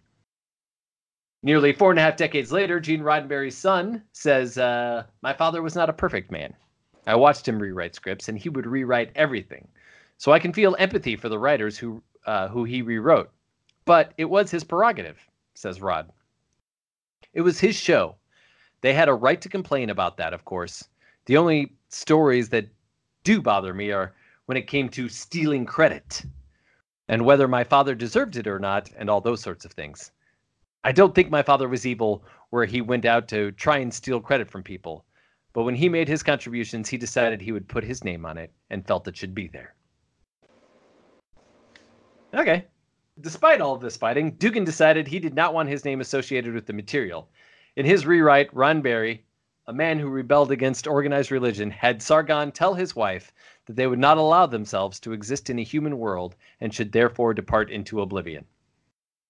Nearly 1.43 1.73
four 1.73 1.91
and 1.91 1.99
a 1.99 2.01
half 2.01 2.17
decades 2.17 2.51
later, 2.51 2.80
Gene 2.80 3.01
Roddenberry's 3.01 3.56
son 3.56 4.01
says, 4.13 4.58
uh, 4.58 5.04
My 5.21 5.34
father 5.34 5.62
was 5.62 5.75
not 5.75 5.91
a 5.91 5.93
perfect 5.93 6.32
man. 6.32 6.56
I 7.06 7.13
watched 7.13 7.47
him 7.47 7.60
rewrite 7.60 7.93
scripts, 7.93 8.30
and 8.30 8.39
he 8.39 8.49
would 8.49 8.65
rewrite 8.65 9.12
everything. 9.15 9.67
So 10.17 10.32
I 10.32 10.39
can 10.39 10.54
feel 10.54 10.75
empathy 10.80 11.15
for 11.15 11.30
the 11.30 11.39
writers 11.39 11.78
who, 11.78 12.01
uh, 12.25 12.47
who 12.47 12.63
he 12.63 12.82
rewrote. 12.82 13.32
But 13.86 14.13
it 14.17 14.25
was 14.25 14.51
his 14.51 14.63
prerogative, 14.63 15.19
says 15.54 15.82
Rod. 15.82 16.12
It 17.34 17.41
was 17.41 17.60
his 17.60 17.75
show. 17.75 18.15
They 18.82 18.93
had 18.93 19.10
a 19.10 19.13
right 19.13 19.41
to 19.41 19.49
complain 19.49 19.89
about 19.89 20.17
that, 20.17 20.34
of 20.34 20.45
course. 20.45 20.88
The 21.25 21.38
only 21.38 21.73
stories 21.89 22.49
that 22.49 22.67
do 23.23 23.41
bother 23.41 23.73
me 23.73 23.91
are 23.91 24.13
when 24.45 24.58
it 24.58 24.67
came 24.67 24.89
to 24.89 25.10
stealing 25.10 25.65
credit 25.65 26.23
and 27.08 27.25
whether 27.25 27.47
my 27.47 27.63
father 27.63 27.93
deserved 27.93 28.36
it 28.36 28.47
or 28.47 28.60
not, 28.60 28.89
and 28.97 29.10
all 29.10 29.21
those 29.21 29.41
sorts 29.41 29.63
of 29.63 29.71
things. 29.71 30.12
I 30.84 30.91
don't 30.91 31.13
think 31.13 31.30
my 31.30 31.43
father 31.43 31.69
was 31.69 31.86
evil 31.86 32.23
where 32.49 32.65
he 32.65 32.82
went 32.82 33.06
out 33.06 33.28
to 33.28 33.51
try 33.51 33.78
and 33.78 33.93
steal 33.93 34.19
credit 34.19 34.49
from 34.49 34.63
people. 34.63 35.06
But 35.54 35.63
when 35.63 35.75
he 35.75 35.88
made 35.88 36.08
his 36.08 36.23
contributions, 36.23 36.89
he 36.89 36.97
decided 36.97 37.41
he 37.41 37.51
would 37.51 37.67
put 37.67 37.84
his 37.84 38.04
name 38.04 38.25
on 38.25 38.38
it 38.38 38.51
and 38.69 38.86
felt 38.86 39.08
it 39.08 39.15
should 39.15 39.36
be 39.36 39.47
there. 39.47 39.74
Okay. 42.36 42.65
Despite 43.21 43.62
all 43.62 43.76
of 43.76 43.82
this 43.82 43.95
fighting, 43.95 44.32
Dugan 44.32 44.65
decided 44.65 45.08
he 45.08 45.19
did 45.19 45.34
not 45.34 45.54
want 45.54 45.69
his 45.69 45.86
name 45.86 46.02
associated 46.02 46.54
with 46.54 46.65
the 46.65 46.74
material. 46.74 47.30
In 47.78 47.86
his 47.86 48.06
rewrite, 48.06 48.54
Roddenberry, 48.54 49.21
a 49.67 49.74
man 49.74 50.00
who 50.00 50.10
rebelled 50.10 50.52
against 50.52 50.86
organized 50.86 51.32
religion, 51.32 51.71
had 51.71 52.02
Sargon 52.02 52.52
tell 52.52 52.74
his 52.74 52.93
wife 52.93 53.32
that 53.65 53.78
they 53.78 53.88
would 53.88 54.00
not 54.00 54.17
allow 54.17 54.45
themselves 54.45 55.00
to 55.00 55.13
exist 55.13 55.50
in 55.50 55.60
a 55.60 55.63
human 55.63 55.98
world 55.98 56.36
and 56.60 56.74
should 56.74 56.91
therefore 56.91 57.34
depart 57.34 57.71
into 57.71 58.02
oblivion. 58.02 58.45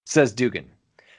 Says 0.05 0.33
Dugan. 0.33 0.71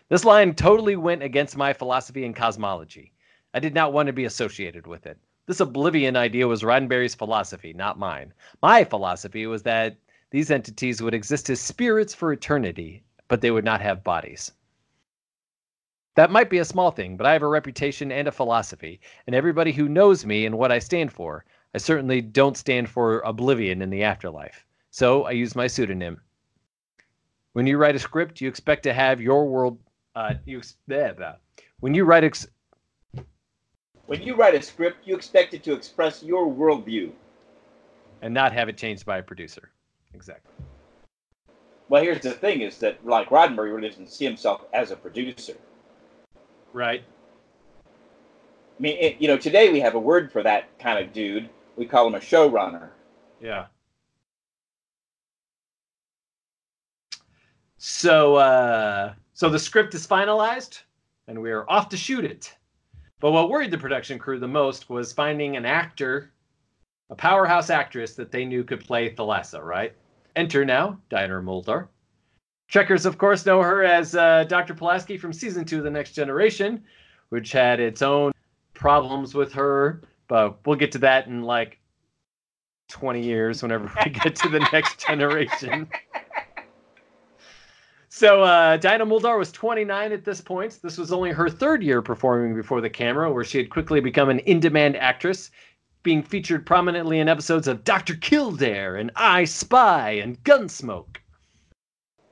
This 0.08 0.24
line 0.24 0.54
totally 0.54 0.96
went 0.96 1.22
against 1.22 1.56
my 1.56 1.72
philosophy 1.72 2.24
and 2.24 2.34
cosmology. 2.34 3.12
I 3.54 3.60
did 3.60 3.74
not 3.74 3.92
want 3.92 4.08
to 4.08 4.12
be 4.12 4.24
associated 4.24 4.88
with 4.88 5.06
it. 5.06 5.18
This 5.46 5.60
oblivion 5.60 6.16
idea 6.16 6.48
was 6.48 6.62
Roddenberry's 6.62 7.14
philosophy, 7.14 7.72
not 7.72 7.98
mine. 7.98 8.34
My 8.60 8.82
philosophy 8.82 9.46
was 9.46 9.62
that 9.62 9.96
these 10.36 10.50
entities 10.50 11.00
would 11.00 11.14
exist 11.14 11.48
as 11.48 11.58
spirits 11.62 12.12
for 12.14 12.30
eternity, 12.30 13.02
but 13.26 13.40
they 13.40 13.50
would 13.50 13.64
not 13.64 13.80
have 13.80 14.04
bodies. 14.04 14.52
That 16.14 16.30
might 16.30 16.50
be 16.50 16.58
a 16.58 16.64
small 16.66 16.90
thing, 16.90 17.16
but 17.16 17.26
I 17.26 17.32
have 17.32 17.40
a 17.40 17.48
reputation 17.48 18.12
and 18.12 18.28
a 18.28 18.30
philosophy, 18.30 19.00
and 19.26 19.34
everybody 19.34 19.72
who 19.72 19.88
knows 19.88 20.26
me 20.26 20.44
and 20.44 20.58
what 20.58 20.70
I 20.70 20.78
stand 20.78 21.10
for, 21.10 21.46
I 21.74 21.78
certainly 21.78 22.20
don't 22.20 22.54
stand 22.54 22.90
for 22.90 23.20
oblivion 23.20 23.80
in 23.80 23.88
the 23.88 24.02
afterlife. 24.02 24.66
So 24.90 25.24
I 25.24 25.30
use 25.30 25.56
my 25.56 25.66
pseudonym. 25.66 26.20
When 27.54 27.66
you 27.66 27.78
write 27.78 27.96
a 27.96 27.98
script, 27.98 28.42
you 28.42 28.48
expect 28.50 28.82
to 28.82 28.92
have 28.92 29.22
your 29.22 29.48
world 29.48 29.78
uh, 30.16 30.34
you 30.44 30.60
blah, 30.86 31.14
blah. 31.14 31.36
when 31.80 31.94
you 31.94 32.04
write 32.04 32.24
ex- 32.24 32.48
when 34.04 34.20
you 34.20 34.34
write 34.34 34.54
a 34.54 34.60
script, 34.60 34.98
you 35.06 35.16
expect 35.16 35.54
it 35.54 35.64
to 35.64 35.72
express 35.72 36.22
your 36.22 36.46
worldview 36.46 37.10
and 38.20 38.34
not 38.34 38.52
have 38.52 38.68
it 38.68 38.76
changed 38.76 39.06
by 39.06 39.16
a 39.16 39.22
producer. 39.22 39.70
Exactly. 40.14 40.52
Well, 41.88 42.02
here's 42.02 42.20
the 42.20 42.32
thing: 42.32 42.62
is 42.62 42.78
that 42.78 43.04
like 43.06 43.28
Roddenberry 43.28 43.74
really 43.74 43.88
doesn't 43.88 44.10
see 44.10 44.24
himself 44.24 44.64
as 44.72 44.90
a 44.90 44.96
producer. 44.96 45.56
Right. 46.72 47.04
I 48.78 48.82
mean, 48.82 48.96
it, 48.98 49.16
you 49.20 49.28
know, 49.28 49.38
today 49.38 49.70
we 49.70 49.80
have 49.80 49.94
a 49.94 50.00
word 50.00 50.30
for 50.30 50.42
that 50.42 50.78
kind 50.78 51.02
of 51.04 51.12
dude. 51.12 51.48
We 51.76 51.86
call 51.86 52.06
him 52.06 52.14
a 52.14 52.20
showrunner. 52.20 52.90
Yeah. 53.40 53.66
So, 57.78 58.36
uh, 58.36 59.14
so 59.32 59.48
the 59.48 59.58
script 59.58 59.94
is 59.94 60.06
finalized, 60.06 60.82
and 61.28 61.40
we 61.40 61.50
are 61.52 61.70
off 61.70 61.88
to 61.90 61.96
shoot 61.96 62.24
it. 62.24 62.54
But 63.20 63.32
what 63.32 63.48
worried 63.48 63.70
the 63.70 63.78
production 63.78 64.18
crew 64.18 64.38
the 64.38 64.48
most 64.48 64.90
was 64.90 65.12
finding 65.12 65.56
an 65.56 65.64
actor, 65.64 66.32
a 67.10 67.14
powerhouse 67.14 67.70
actress 67.70 68.14
that 68.14 68.32
they 68.32 68.44
knew 68.44 68.64
could 68.64 68.80
play 68.80 69.14
Thalassa, 69.14 69.62
right? 69.62 69.92
Enter 70.34 70.64
now, 70.64 70.98
Diana 71.08 71.40
Muldaur. 71.40 71.88
Trekkers, 72.68 73.06
of 73.06 73.16
course, 73.16 73.46
know 73.46 73.62
her 73.62 73.84
as 73.84 74.16
uh, 74.16 74.44
Dr. 74.44 74.74
Pulaski 74.74 75.16
from 75.16 75.32
season 75.32 75.64
two 75.64 75.78
of 75.78 75.84
The 75.84 75.90
Next 75.90 76.12
Generation, 76.12 76.82
which 77.28 77.52
had 77.52 77.78
its 77.78 78.02
own 78.02 78.32
problems 78.74 79.34
with 79.34 79.52
her, 79.52 80.02
but 80.26 80.58
we'll 80.66 80.76
get 80.76 80.92
to 80.92 80.98
that 80.98 81.28
in 81.28 81.42
like 81.42 81.78
20 82.88 83.22
years 83.22 83.62
whenever 83.62 83.90
we 84.04 84.10
get 84.10 84.34
to 84.36 84.48
The 84.48 84.68
Next 84.72 84.98
Generation. 85.06 85.88
So 88.08 88.42
uh, 88.42 88.78
Dinah 88.78 89.04
Muldaur 89.04 89.38
was 89.38 89.52
29 89.52 90.10
at 90.10 90.24
this 90.24 90.40
point. 90.40 90.78
This 90.82 90.96
was 90.96 91.12
only 91.12 91.32
her 91.32 91.50
third 91.50 91.82
year 91.82 92.00
performing 92.00 92.54
before 92.54 92.80
the 92.80 92.88
camera, 92.88 93.30
where 93.30 93.44
she 93.44 93.58
had 93.58 93.68
quickly 93.68 94.00
become 94.00 94.30
an 94.30 94.38
in-demand 94.40 94.96
actress, 94.96 95.50
being 96.06 96.22
featured 96.22 96.64
prominently 96.64 97.18
in 97.18 97.28
episodes 97.28 97.66
of 97.66 97.82
Dr. 97.82 98.14
Kildare 98.14 98.94
and 98.94 99.10
I 99.16 99.44
Spy 99.44 100.12
and 100.12 100.40
Gunsmoke. 100.44 101.16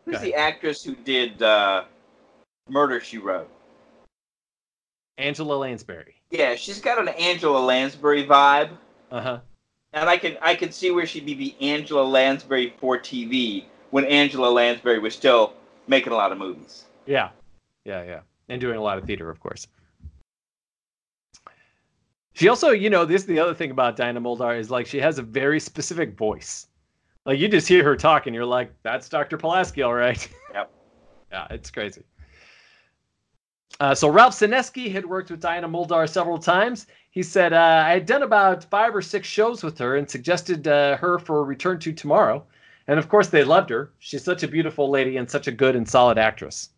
Who's 0.05 0.21
the 0.21 0.33
actress 0.33 0.85
who 0.85 0.95
did 0.95 1.43
uh, 1.43 1.83
Murder 2.69 3.01
She 3.01 3.19
Wrote? 3.19 3.51
Angela 5.19 5.57
Lansbury. 5.57 6.15
Yeah, 6.31 6.55
she's 6.55 6.81
got 6.81 7.01
an 7.01 7.09
Angela 7.09 7.59
Lansbury 7.59 8.25
vibe. 8.25 8.71
Uh 9.11 9.21
huh. 9.21 9.41
And 9.93 10.09
I 10.09 10.19
can 10.19 10.37
I 10.41 10.55
can 10.55 10.71
see 10.71 10.93
where 10.93 11.05
she'd 11.05 11.27
be 11.27 11.35
the 11.35 11.57
Angela 11.61 12.05
Lansbury 12.05 12.75
for 12.79 12.97
TV 12.97 13.65
when 13.91 14.05
Angela 14.05 14.51
Lansbury 14.51 15.01
was 15.01 15.17
still 15.17 15.55
making 15.89 16.13
a 16.13 16.17
lot 16.17 16.31
of 16.31 16.39
movies. 16.39 16.85
Yeah, 17.07 17.31
yeah, 17.85 18.05
yeah, 18.05 18.21
and 18.49 18.61
doing 18.61 18.77
a 18.77 18.83
lot 18.83 18.99
of 18.99 19.05
theater, 19.05 19.31
of 19.31 19.41
course. 19.41 19.67
She 22.35 22.49
also, 22.49 22.70
you 22.70 22.90
know, 22.90 23.05
this 23.05 23.25
the 23.25 23.38
other 23.38 23.55
thing 23.55 23.70
about 23.70 23.97
Dinah 23.97 24.20
Muldaur 24.20 24.59
is 24.59 24.70
like 24.70 24.87
she 24.87 25.01
has 25.01 25.18
a 25.18 25.23
very 25.23 25.61
specific 25.61 26.16
voice. 26.18 26.66
Like 27.25 27.38
you 27.38 27.49
just 27.49 27.68
hear 27.68 27.83
her 27.85 27.97
talk 27.97 28.27
and 28.27 28.35
you're 28.35 28.44
like, 28.44 28.73
that's 28.83 29.09
Dr. 29.09 29.38
Pulaski, 29.38 29.83
all 29.83 29.94
right. 29.94 30.29
Yep. 30.53 30.70
yeah, 31.33 31.47
it's 31.51 31.70
crazy. 31.70 32.03
Uh, 33.81 33.94
so 33.94 34.09
Ralph 34.09 34.35
Senensky 34.35 34.90
had 34.90 35.07
worked 35.07 35.31
with 35.31 35.40
Diana 35.40 35.68
Muldaur 35.68 36.09
several 36.09 36.38
times. 36.38 36.87
He 37.11 37.23
said, 37.23 37.53
uh, 37.53 37.85
I 37.87 37.90
had 37.90 38.07
done 38.07 38.23
about 38.23 38.64
five 38.64 38.94
or 38.94 39.03
six 39.03 39.27
shows 39.27 39.62
with 39.62 39.79
her 39.79 39.97
and 39.97 40.09
suggested 40.11 40.66
uh, 40.66 40.97
her 40.97 41.18
for 41.18 41.40
a 41.40 41.44
return 41.44 41.79
to 41.81 41.92
tomorrow. 41.92 42.44
And 42.88 42.99
of 42.99 43.09
course, 43.09 43.29
they 43.29 43.44
loved 43.44 43.70
her. 43.70 43.92
She's 44.01 44.23
such 44.23 44.42
a 44.42 44.49
beautiful 44.49 44.90
lady 44.90 45.16
and 45.16 45.31
such 45.31 45.47
a 45.47 45.53
good 45.53 45.77
and 45.77 45.88
solid 45.88 46.18
actress. 46.18 46.70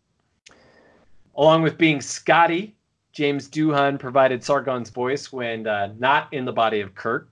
Along 1.35 1.61
with 1.61 1.77
being 1.77 1.99
Scotty, 1.99 2.76
James 3.17 3.49
Doohan 3.49 3.97
provided 3.97 4.43
Sargon's 4.43 4.91
voice 4.91 5.33
when 5.33 5.65
uh, 5.65 5.91
not 5.97 6.31
in 6.31 6.45
the 6.45 6.51
body 6.51 6.81
of 6.81 6.93
Kirk. 6.93 7.27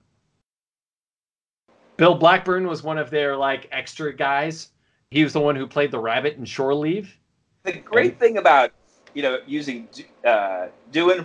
Bill 1.96 2.16
Blackburn 2.16 2.66
was 2.66 2.82
one 2.82 2.98
of 2.98 3.08
their 3.08 3.36
like 3.36 3.68
extra 3.70 4.12
guys. 4.12 4.70
He 5.12 5.22
was 5.22 5.32
the 5.32 5.38
one 5.38 5.54
who 5.54 5.64
played 5.64 5.92
the 5.92 6.00
rabbit 6.00 6.38
in 6.38 6.44
Shore 6.44 6.74
Leave. 6.74 7.16
The 7.62 7.74
great 7.74 8.10
and, 8.10 8.18
thing 8.18 8.38
about 8.38 8.72
you 9.14 9.22
know 9.22 9.38
using 9.46 9.86
uh, 10.26 10.66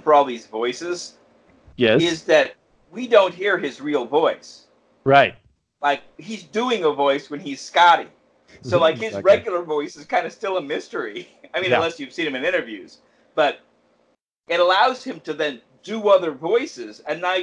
for 0.03 0.13
all 0.13 0.25
these 0.25 0.45
voices, 0.45 1.15
yes, 1.77 1.99
is 1.99 2.23
that 2.25 2.53
we 2.91 3.07
don't 3.07 3.33
hear 3.33 3.57
his 3.57 3.81
real 3.81 4.05
voice. 4.05 4.67
Right 5.05 5.35
like 5.81 6.03
he's 6.19 6.43
doing 6.43 6.83
a 6.83 6.91
voice 6.91 7.29
when 7.29 7.39
he's 7.39 7.59
Scotty. 7.59 8.07
So 8.61 8.79
like 8.79 8.97
his 8.97 9.13
okay. 9.13 9.21
regular 9.21 9.63
voice 9.63 9.95
is 9.95 10.05
kind 10.05 10.27
of 10.27 10.31
still 10.31 10.57
a 10.57 10.61
mystery. 10.61 11.27
I 11.53 11.61
mean, 11.61 11.71
yeah. 11.71 11.77
unless 11.77 11.99
you've 11.99 12.13
seen 12.13 12.27
him 12.27 12.35
in 12.35 12.45
interviews, 12.45 12.99
but 13.35 13.59
it 14.51 14.59
allows 14.59 15.03
him 15.03 15.21
to 15.21 15.33
then 15.33 15.61
do 15.81 16.09
other 16.09 16.31
voices, 16.31 16.99
and 17.07 17.21
now 17.21 17.37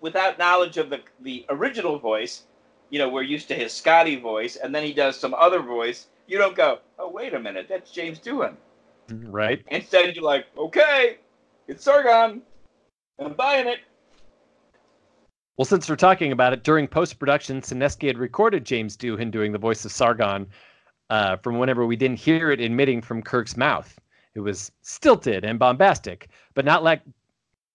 without 0.00 0.38
knowledge 0.38 0.76
of 0.76 0.90
the 0.90 1.00
the 1.22 1.46
original 1.48 1.98
voice, 1.98 2.44
you 2.90 2.98
know, 2.98 3.08
we're 3.08 3.22
used 3.22 3.48
to 3.48 3.54
his 3.54 3.72
Scotty 3.72 4.16
voice, 4.16 4.56
and 4.56 4.74
then 4.74 4.84
he 4.84 4.92
does 4.92 5.18
some 5.18 5.34
other 5.34 5.60
voice. 5.60 6.08
You 6.26 6.36
don't 6.38 6.54
go, 6.54 6.80
oh 6.98 7.08
wait 7.08 7.32
a 7.32 7.40
minute, 7.40 7.66
that's 7.68 7.90
James 7.90 8.20
Doohan. 8.20 8.56
Right. 9.10 9.64
Instead, 9.68 10.14
you're 10.14 10.24
like, 10.24 10.46
okay, 10.56 11.18
it's 11.66 11.82
Sargon. 11.82 12.42
I'm 13.18 13.32
buying 13.32 13.66
it. 13.66 13.78
Well, 15.56 15.64
since 15.64 15.88
we're 15.88 15.96
talking 15.96 16.32
about 16.32 16.52
it, 16.52 16.62
during 16.62 16.86
post 16.86 17.18
production, 17.18 17.60
Senensky 17.60 18.06
had 18.06 18.18
recorded 18.18 18.64
James 18.64 18.96
Doohan 18.96 19.30
doing 19.30 19.52
the 19.52 19.58
voice 19.58 19.84
of 19.84 19.92
Sargon 19.92 20.46
uh, 21.08 21.36
from 21.38 21.58
whenever 21.58 21.86
we 21.86 21.96
didn't 21.96 22.18
hear 22.18 22.50
it 22.50 22.60
emitting 22.60 23.02
from 23.02 23.22
Kirk's 23.22 23.56
mouth. 23.56 23.98
It 24.34 24.40
was 24.40 24.70
stilted 24.82 25.44
and 25.44 25.58
bombastic, 25.58 26.28
but 26.54 26.64
not 26.64 26.84
like 26.84 27.02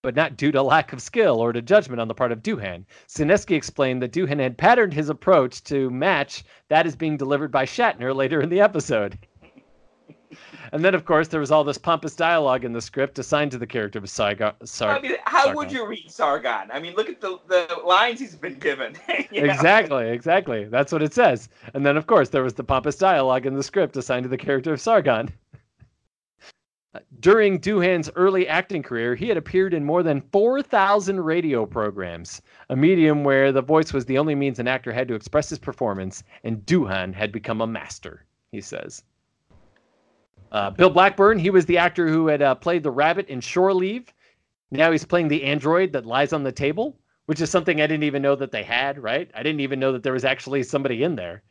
but 0.02 0.16
not 0.16 0.38
due 0.38 0.52
to 0.52 0.62
lack 0.62 0.94
of 0.94 1.02
skill 1.02 1.40
or 1.40 1.52
to 1.52 1.64
judgment 1.64 2.00
on 2.00 2.08
the 2.08 2.14
part 2.14 2.32
of 2.32 2.44
Doohan. 2.44 2.86
Senensky 3.08 3.56
explained 3.56 4.04
that 4.04 4.12
Doohan 4.12 4.40
had 4.40 4.56
patterned 4.56 4.94
his 4.94 5.10
approach 5.10 5.64
to 5.64 5.90
match 5.90 6.44
that 6.70 6.86
is 6.86 6.96
being 6.96 7.18
delivered 7.18 7.52
by 7.52 7.66
Shatner 7.66 8.16
later 8.16 8.40
in 8.40 8.50
the 8.50 8.62
episode. 8.62 9.18
And 10.72 10.84
then, 10.84 10.96
of 10.96 11.06
course, 11.06 11.28
there 11.28 11.40
was 11.40 11.52
all 11.52 11.64
this 11.64 11.78
pompous 11.78 12.16
dialogue 12.16 12.66
in 12.66 12.74
the 12.74 12.82
script 12.82 13.20
assigned 13.20 13.52
to 13.52 13.58
the 13.58 13.68
character 13.68 14.00
of 14.00 14.10
Sargon. 14.10 14.54
Sar- 14.66 14.98
I 14.98 15.00
mean, 15.00 15.16
how 15.24 15.44
Sargon. 15.44 15.56
would 15.56 15.72
you 15.72 15.88
read 15.88 16.12
Sargon? 16.12 16.72
I 16.72 16.80
mean, 16.80 16.96
look 16.96 17.08
at 17.08 17.22
the, 17.22 17.40
the 17.48 17.80
lines 17.86 18.20
he's 18.20 18.36
been 18.36 18.60
given. 18.60 18.94
know? 19.08 19.16
Exactly, 19.32 20.10
exactly. 20.10 20.66
That's 20.66 20.92
what 20.92 21.04
it 21.04 21.14
says. 21.14 21.50
And 21.74 21.86
then, 21.86 21.98
of 21.98 22.08
course, 22.08 22.30
there 22.30 22.44
was 22.44 22.56
the 22.56 22.64
pompous 22.64 22.98
dialogue 22.98 23.46
in 23.46 23.54
the 23.54 23.64
script 23.64 23.96
assigned 23.96 24.24
to 24.24 24.30
the 24.30 24.38
character 24.38 24.74
of 24.74 24.82
Sargon. 24.82 25.30
During 27.20 27.60
Doohan's 27.60 28.12
early 28.16 28.48
acting 28.48 28.84
career, 28.84 29.16
he 29.16 29.28
had 29.28 29.38
appeared 29.38 29.74
in 29.74 29.84
more 29.84 30.04
than 30.04 30.22
4,000 30.32 31.20
radio 31.20 31.66
programs, 31.66 32.42
a 32.70 32.76
medium 32.76 33.24
where 33.24 33.52
the 33.52 33.62
voice 33.62 33.94
was 33.94 34.06
the 34.06 34.18
only 34.18 34.36
means 34.36 34.60
an 34.60 34.68
actor 34.68 34.92
had 34.92 35.08
to 35.08 35.16
express 35.16 35.50
his 35.50 35.60
performance, 35.60 36.24
and 36.44 36.66
Doohan 36.66 37.14
had 37.14 37.32
become 37.32 37.62
a 37.62 37.68
master, 37.68 38.26
he 38.52 38.62
says. 38.62 39.04
Uh, 40.52 40.70
Bill 40.70 40.90
Blackburn, 40.90 41.40
he 41.40 41.50
was 41.50 41.66
the 41.66 41.78
actor 41.78 42.08
who 42.08 42.28
had 42.28 42.42
uh, 42.42 42.56
played 42.56 42.84
the 42.84 42.92
rabbit 42.92 43.28
in 43.28 43.42
Shore 43.42 43.74
Leave. 43.74 44.14
Now 44.72 44.92
he's 44.92 45.06
playing 45.06 45.28
the 45.28 45.44
android 45.44 45.92
that 45.94 46.06
lies 46.06 46.34
on 46.34 46.44
the 46.44 46.52
table, 46.52 46.98
which 47.26 47.42
is 47.42 47.50
something 47.50 47.82
I 47.82 47.88
didn't 47.88 48.04
even 48.04 48.22
know 48.22 48.36
that 48.36 48.52
they 48.52 48.64
had, 48.64 49.02
right? 49.02 49.30
I 49.34 49.44
didn't 49.44 49.62
even 49.62 49.80
know 49.80 49.92
that 49.92 50.04
there 50.04 50.14
was 50.14 50.26
actually 50.26 50.64
somebody 50.64 51.04
in 51.04 51.16
there. 51.16 51.44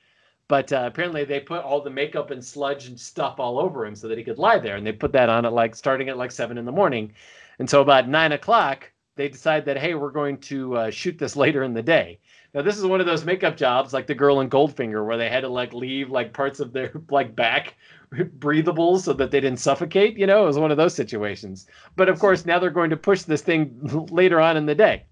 But 0.47 0.73
uh, 0.73 0.85
apparently 0.87 1.25
they 1.25 1.41
put 1.41 1.65
all 1.65 1.81
the 1.81 1.91
makeup 1.91 2.31
and 2.31 2.45
sludge 2.45 2.87
and 2.87 3.01
stuff 3.01 3.41
all 3.41 3.59
over 3.59 3.87
him 3.87 3.95
so 3.95 4.09
that 4.09 4.19
he 4.19 4.25
could 4.25 4.39
lie 4.39 4.59
there. 4.59 4.77
And 4.77 4.87
they 4.87 4.93
put 4.93 5.13
that 5.13 5.29
on 5.29 5.47
at 5.47 5.53
like 5.53 5.75
starting 5.75 6.09
at 6.09 6.19
like 6.19 6.33
seven 6.33 6.59
in 6.59 6.65
the 6.65 6.73
morning. 6.73 7.13
And 7.59 7.69
so 7.69 7.81
about 7.81 8.09
nine 8.09 8.33
o'clock, 8.33 8.91
they 9.17 9.29
decide 9.29 9.65
that, 9.65 9.79
hey, 9.79 9.95
we're 9.95 10.11
going 10.11 10.39
to 10.39 10.77
uh, 10.77 10.91
shoot 10.91 11.19
this 11.19 11.37
later 11.45 11.63
in 11.63 11.73
the 11.73 11.83
day. 11.83 12.19
Now 12.53 12.63
this 12.63 12.79
is 12.79 12.87
one 12.87 13.01
of 13.01 13.07
those 13.07 13.25
makeup 13.25 13.57
jobs 13.57 13.93
like 13.93 14.07
the 14.07 14.15
girl 14.15 14.41
in 14.41 14.51
Goldfinger 14.51 15.05
where 15.05 15.17
they 15.17 15.29
had 15.29 15.41
to 15.41 15.49
like 15.49 15.73
leave 15.73 16.11
like 16.11 16.33
parts 16.33 16.61
of 16.61 16.73
their 16.73 16.93
like 17.11 17.35
back 17.35 17.75
breathable 18.35 18.99
so 18.99 19.13
that 19.15 19.31
they 19.31 19.41
didn't 19.41 19.61
suffocate. 19.61 20.17
You 20.19 20.27
know, 20.27 20.45
it 20.45 20.47
was 20.47 20.59
one 20.59 20.71
of 20.71 20.77
those 20.77 20.95
situations. 20.95 21.67
But 21.97 22.09
of 22.09 22.19
course, 22.19 22.45
now 22.45 22.59
they're 22.59 22.71
going 22.71 22.91
to 22.91 22.97
push 22.97 23.23
this 23.23 23.43
thing 23.43 24.07
later 24.11 24.41
on 24.41 24.57
in 24.57 24.67
the 24.67 24.75
day. 24.75 25.05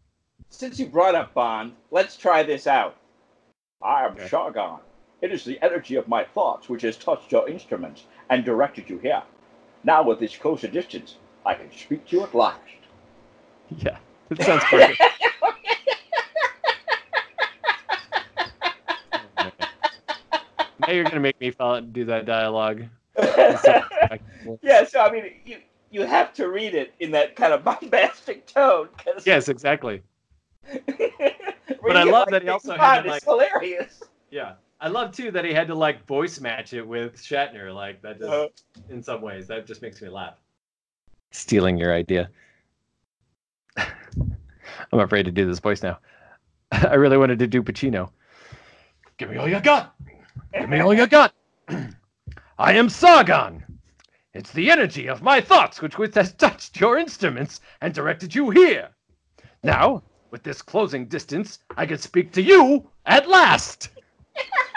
Since 0.50 0.78
you 0.78 0.86
brought 0.86 1.14
up 1.14 1.32
Bond, 1.32 1.72
let's 1.90 2.16
try 2.16 2.42
this 2.42 2.66
out. 2.66 2.96
I 3.82 4.04
am 4.04 4.12
Okay. 4.12 4.28
Sargon. 4.28 4.78
It 5.22 5.30
is 5.32 5.44
the 5.44 5.58
energy 5.62 5.94
of 5.94 6.08
my 6.08 6.24
thoughts 6.24 6.68
which 6.68 6.82
has 6.82 6.96
touched 6.96 7.30
your 7.30 7.48
instruments 7.48 8.04
and 8.28 8.44
directed 8.44 8.90
you 8.90 8.98
here. 8.98 9.22
Now, 9.84 10.02
with 10.02 10.18
this 10.18 10.36
closer 10.36 10.66
distance, 10.68 11.16
I 11.46 11.54
can 11.54 11.70
speak 11.72 12.06
to 12.08 12.16
you 12.16 12.22
at 12.24 12.34
last. 12.34 12.58
Yeah, 13.78 13.96
that 14.28 14.42
sounds 14.42 14.64
perfect. 14.64 15.00
now 20.80 20.90
you're 20.92 21.04
gonna 21.04 21.20
make 21.20 21.40
me 21.40 21.50
follow, 21.50 21.80
do 21.80 22.04
that 22.06 22.26
dialogue. 22.26 22.84
yeah, 23.18 24.84
so 24.84 25.00
I 25.00 25.10
mean, 25.10 25.24
you 25.46 25.58
you 25.90 26.02
have 26.02 26.32
to 26.34 26.48
read 26.48 26.74
it 26.74 26.92
in 27.00 27.10
that 27.12 27.36
kind 27.36 27.52
of 27.52 27.64
bombastic 27.64 28.46
tone. 28.46 28.88
'cause 28.98 29.26
Yes, 29.26 29.48
exactly. 29.48 30.02
but 31.82 31.96
I 31.96 32.02
love 32.02 32.26
like 32.26 32.30
that 32.30 32.42
he 32.42 32.48
also 32.48 32.74
had 32.76 33.06
like- 33.06 33.24
hilarious. 33.24 34.02
Yeah, 34.30 34.54
I 34.82 34.88
love 34.88 35.12
too 35.12 35.30
that 35.30 35.44
he 35.44 35.54
had 35.54 35.68
to 35.68 35.76
like 35.76 36.04
voice 36.06 36.40
match 36.40 36.72
it 36.72 36.82
with 36.82 37.16
Shatner. 37.16 37.72
Like 37.72 38.02
that, 38.02 38.18
just, 38.18 38.30
Uh, 38.30 38.48
in 38.90 39.00
some 39.00 39.22
ways, 39.22 39.46
that 39.46 39.64
just 39.64 39.80
makes 39.80 40.02
me 40.02 40.08
laugh. 40.08 40.34
Stealing 41.30 41.78
your 41.78 41.94
idea. 41.94 42.28
I'm 43.76 44.98
afraid 44.98 45.22
to 45.22 45.30
do 45.30 45.46
this 45.46 45.60
voice 45.60 45.84
now. 45.84 46.00
I 46.72 46.94
really 46.94 47.16
wanted 47.16 47.38
to 47.38 47.46
do 47.46 47.62
Pacino. 47.62 48.10
Give 49.18 49.30
me 49.30 49.36
all 49.36 49.48
you 49.48 49.60
got. 49.60 49.94
Give 50.52 50.68
me 50.68 50.80
all 50.80 50.92
you 50.92 51.06
got. 51.06 51.32
I 52.58 52.72
am 52.72 52.88
Sargon. 52.88 53.62
It's 54.34 54.50
the 54.50 54.68
energy 54.68 55.06
of 55.06 55.22
my 55.22 55.40
thoughts 55.40 55.80
which, 55.80 55.96
which 55.96 56.16
has 56.16 56.32
touched 56.32 56.80
your 56.80 56.98
instruments 56.98 57.60
and 57.82 57.94
directed 57.94 58.34
you 58.34 58.50
here. 58.50 58.88
Now, 59.62 60.02
with 60.32 60.42
this 60.42 60.60
closing 60.60 61.06
distance, 61.06 61.60
I 61.76 61.86
can 61.86 61.98
speak 61.98 62.32
to 62.32 62.42
you 62.42 62.90
at 63.06 63.28
last. 63.28 63.90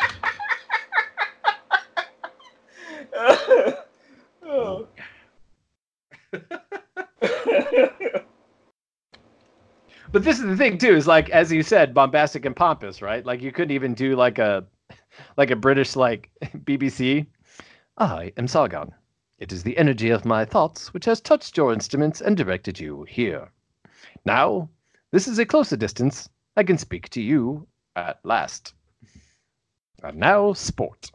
But 10.16 10.24
this 10.24 10.40
is 10.40 10.46
the 10.46 10.56
thing 10.56 10.78
too, 10.78 10.96
is 10.96 11.08
like 11.08 11.30
as 11.32 11.52
you 11.52 11.62
said, 11.62 11.94
bombastic 11.94 12.46
and 12.46 12.56
pompous, 12.56 13.02
right? 13.02 13.26
Like 13.26 13.42
you 13.42 13.52
couldn't 13.52 13.76
even 13.76 13.94
do 13.94 14.16
like 14.16 14.40
a 14.40 14.66
like 15.36 15.52
a 15.52 15.58
British 15.58 15.98
like 15.98 16.30
BBC. 16.44 17.28
I 17.98 18.32
am 18.38 18.48
Sargon. 18.48 18.94
It 19.40 19.52
is 19.52 19.64
the 19.64 19.78
energy 19.78 20.12
of 20.12 20.24
my 20.24 20.46
thoughts 20.46 20.94
which 20.94 21.04
has 21.04 21.20
touched 21.20 21.58
your 21.58 21.74
instruments 21.74 22.22
and 22.22 22.38
directed 22.38 22.80
you 22.80 23.04
here. 23.10 23.52
Now, 24.26 24.70
this 25.12 25.28
is 25.28 25.38
a 25.38 25.46
closer 25.46 25.76
distance. 25.76 26.30
I 26.56 26.64
can 26.64 26.78
speak 26.78 27.10
to 27.10 27.22
you 27.22 27.68
at 27.98 28.20
last. 28.24 28.74
And 30.02 30.18
now, 30.18 30.54
sport. 30.54 31.12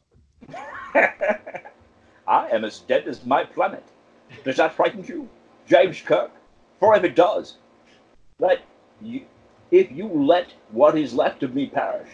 I 2.30 2.48
am 2.50 2.64
as 2.64 2.78
dead 2.78 3.08
as 3.08 3.26
my 3.26 3.42
planet. 3.42 3.82
Does 4.44 4.56
that 4.58 4.72
frighten 4.72 5.04
you, 5.04 5.28
James 5.66 6.00
Kirk? 6.00 6.30
For 6.78 6.94
if 6.96 7.02
it 7.02 7.16
does, 7.16 7.56
let 8.38 8.62
you, 9.02 9.26
if 9.72 9.90
you 9.90 10.06
let 10.06 10.52
what 10.70 10.96
is 10.96 11.12
left 11.12 11.42
of 11.42 11.56
me 11.56 11.66
perish, 11.66 12.08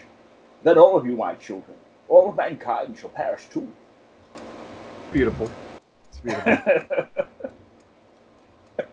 then 0.62 0.78
all 0.78 0.96
of 0.96 1.04
you, 1.04 1.16
my 1.16 1.34
children, 1.34 1.76
all 2.08 2.30
of 2.30 2.36
mankind 2.36 2.96
shall 2.98 3.10
perish 3.10 3.44
too. 3.50 3.70
Beautiful. 5.12 5.50
It's 6.08 6.20
beautiful. 6.20 7.08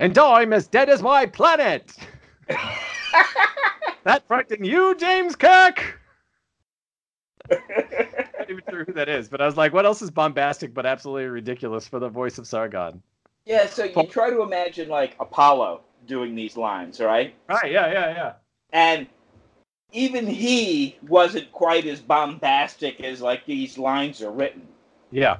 and 0.00 0.18
I'm 0.18 0.52
as 0.52 0.66
dead 0.66 0.88
as 0.88 1.00
my 1.00 1.26
planet. 1.26 1.94
that 4.02 4.26
frightened 4.26 4.66
you, 4.66 4.96
James 4.96 5.36
Kirk? 5.36 6.00
Even 8.52 8.64
sure 8.70 8.84
who 8.84 8.92
that 8.92 9.08
is, 9.08 9.28
but 9.28 9.40
I 9.40 9.46
was 9.46 9.56
like, 9.56 9.72
what 9.72 9.86
else 9.86 10.02
is 10.02 10.10
bombastic 10.10 10.74
but 10.74 10.86
absolutely 10.86 11.26
ridiculous 11.26 11.86
for 11.86 11.98
the 11.98 12.08
voice 12.08 12.38
of 12.38 12.46
Sargon? 12.46 13.02
yeah, 13.44 13.66
so 13.66 13.84
you 13.84 14.04
try 14.04 14.30
to 14.30 14.42
imagine 14.42 14.88
like 14.88 15.16
Apollo 15.18 15.80
doing 16.06 16.34
these 16.34 16.56
lines, 16.56 17.00
right? 17.00 17.34
Right, 17.48 17.72
yeah, 17.72 17.92
yeah, 17.92 18.08
yeah. 18.10 18.32
And 18.72 19.06
even 19.92 20.26
he 20.26 20.96
wasn't 21.08 21.50
quite 21.52 21.86
as 21.86 22.00
bombastic 22.00 23.00
as 23.00 23.20
like 23.20 23.44
these 23.44 23.78
lines 23.78 24.22
are 24.22 24.30
written. 24.30 24.66
Yeah. 25.10 25.38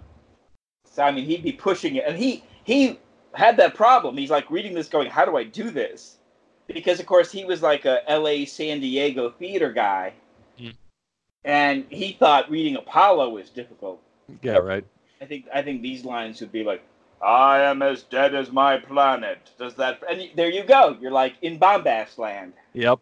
So 0.84 1.02
I 1.02 1.12
mean, 1.12 1.24
he'd 1.24 1.42
be 1.42 1.52
pushing 1.52 1.96
it, 1.96 2.04
and 2.06 2.16
he 2.16 2.44
he 2.64 2.98
had 3.34 3.56
that 3.58 3.74
problem. 3.74 4.16
He's 4.16 4.30
like 4.30 4.50
reading 4.50 4.74
this, 4.74 4.88
going, 4.88 5.10
"How 5.10 5.24
do 5.24 5.36
I 5.36 5.44
do 5.44 5.70
this?" 5.70 6.18
Because 6.66 7.00
of 7.00 7.06
course 7.06 7.30
he 7.30 7.44
was 7.44 7.62
like 7.62 7.84
a 7.84 8.08
L.A. 8.10 8.44
San 8.44 8.80
Diego 8.80 9.30
theater 9.30 9.72
guy. 9.72 10.12
And 11.44 11.84
he 11.90 12.12
thought 12.12 12.50
reading 12.50 12.76
Apollo 12.76 13.30
was 13.30 13.50
difficult. 13.50 14.00
Yeah, 14.42 14.58
right. 14.58 14.84
I 15.20 15.24
think 15.24 15.46
I 15.52 15.62
think 15.62 15.82
these 15.82 16.04
lines 16.04 16.40
would 16.40 16.52
be 16.52 16.64
like, 16.64 16.82
"I 17.22 17.60
am 17.60 17.82
as 17.82 18.02
dead 18.02 18.34
as 18.34 18.50
my 18.50 18.78
planet." 18.78 19.50
Does 19.58 19.74
that? 19.76 20.00
And 20.08 20.30
there 20.34 20.50
you 20.50 20.64
go. 20.64 20.96
You're 21.00 21.12
like 21.12 21.34
in 21.42 21.58
bombast 21.58 22.18
land. 22.18 22.52
Yep. 22.72 22.98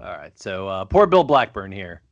All 0.00 0.06
right, 0.08 0.38
so 0.38 0.68
uh, 0.68 0.84
poor 0.84 1.06
Bill 1.06 1.24
Blackburn 1.24 1.72
here. 1.72 2.02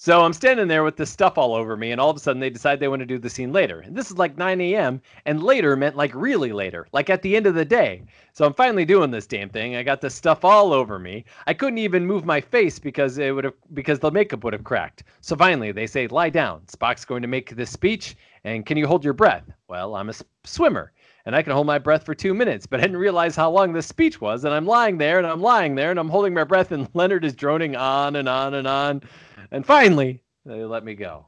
So 0.00 0.24
I'm 0.24 0.32
standing 0.32 0.68
there 0.68 0.84
with 0.84 0.96
this 0.96 1.10
stuff 1.10 1.36
all 1.38 1.56
over 1.56 1.76
me, 1.76 1.90
and 1.90 2.00
all 2.00 2.08
of 2.08 2.16
a 2.16 2.20
sudden 2.20 2.38
they 2.38 2.50
decide 2.50 2.78
they 2.78 2.86
want 2.86 3.00
to 3.00 3.06
do 3.06 3.18
the 3.18 3.28
scene 3.28 3.52
later. 3.52 3.80
And 3.80 3.96
this 3.96 4.12
is 4.12 4.16
like 4.16 4.38
9 4.38 4.60
a.m., 4.60 5.02
and 5.26 5.42
later 5.42 5.74
meant 5.74 5.96
like 5.96 6.14
really 6.14 6.52
later, 6.52 6.86
like 6.92 7.10
at 7.10 7.20
the 7.20 7.34
end 7.34 7.48
of 7.48 7.56
the 7.56 7.64
day. 7.64 8.04
So 8.32 8.46
I'm 8.46 8.54
finally 8.54 8.84
doing 8.84 9.10
this 9.10 9.26
damn 9.26 9.48
thing. 9.48 9.74
I 9.74 9.82
got 9.82 10.00
this 10.00 10.14
stuff 10.14 10.44
all 10.44 10.72
over 10.72 11.00
me. 11.00 11.24
I 11.48 11.52
couldn't 11.52 11.78
even 11.78 12.06
move 12.06 12.24
my 12.24 12.40
face 12.40 12.78
because 12.78 13.18
it 13.18 13.34
would 13.34 13.42
have 13.42 13.54
because 13.74 13.98
the 13.98 14.12
makeup 14.12 14.44
would 14.44 14.52
have 14.52 14.62
cracked. 14.62 15.02
So 15.20 15.34
finally 15.34 15.72
they 15.72 15.88
say, 15.88 16.06
lie 16.06 16.30
down. 16.30 16.60
Spock's 16.68 17.04
going 17.04 17.22
to 17.22 17.28
make 17.28 17.56
this 17.56 17.70
speech, 17.72 18.16
and 18.44 18.64
can 18.64 18.76
you 18.76 18.86
hold 18.86 19.02
your 19.04 19.14
breath? 19.14 19.50
Well, 19.66 19.96
I'm 19.96 20.10
a 20.10 20.10
s- 20.10 20.22
swimmer 20.44 20.92
and 21.28 21.36
I 21.36 21.42
can 21.42 21.52
hold 21.52 21.66
my 21.66 21.76
breath 21.76 22.06
for 22.06 22.14
two 22.14 22.32
minutes. 22.32 22.64
But 22.64 22.80
I 22.80 22.84
didn't 22.84 22.96
realize 22.96 23.36
how 23.36 23.50
long 23.50 23.74
this 23.74 23.86
speech 23.86 24.18
was, 24.18 24.44
and 24.44 24.54
I'm 24.54 24.64
lying 24.64 24.96
there 24.96 25.18
and 25.18 25.26
I'm 25.26 25.42
lying 25.42 25.74
there 25.74 25.90
and 25.90 26.00
I'm 26.00 26.08
holding 26.08 26.32
my 26.32 26.42
breath, 26.42 26.72
and 26.72 26.88
Leonard 26.94 27.22
is 27.22 27.34
droning 27.34 27.76
on 27.76 28.16
and 28.16 28.26
on 28.26 28.54
and 28.54 28.66
on, 28.66 29.02
and 29.50 29.66
finally 29.66 30.22
they 30.46 30.64
let 30.64 30.86
me 30.86 30.94
go. 30.94 31.26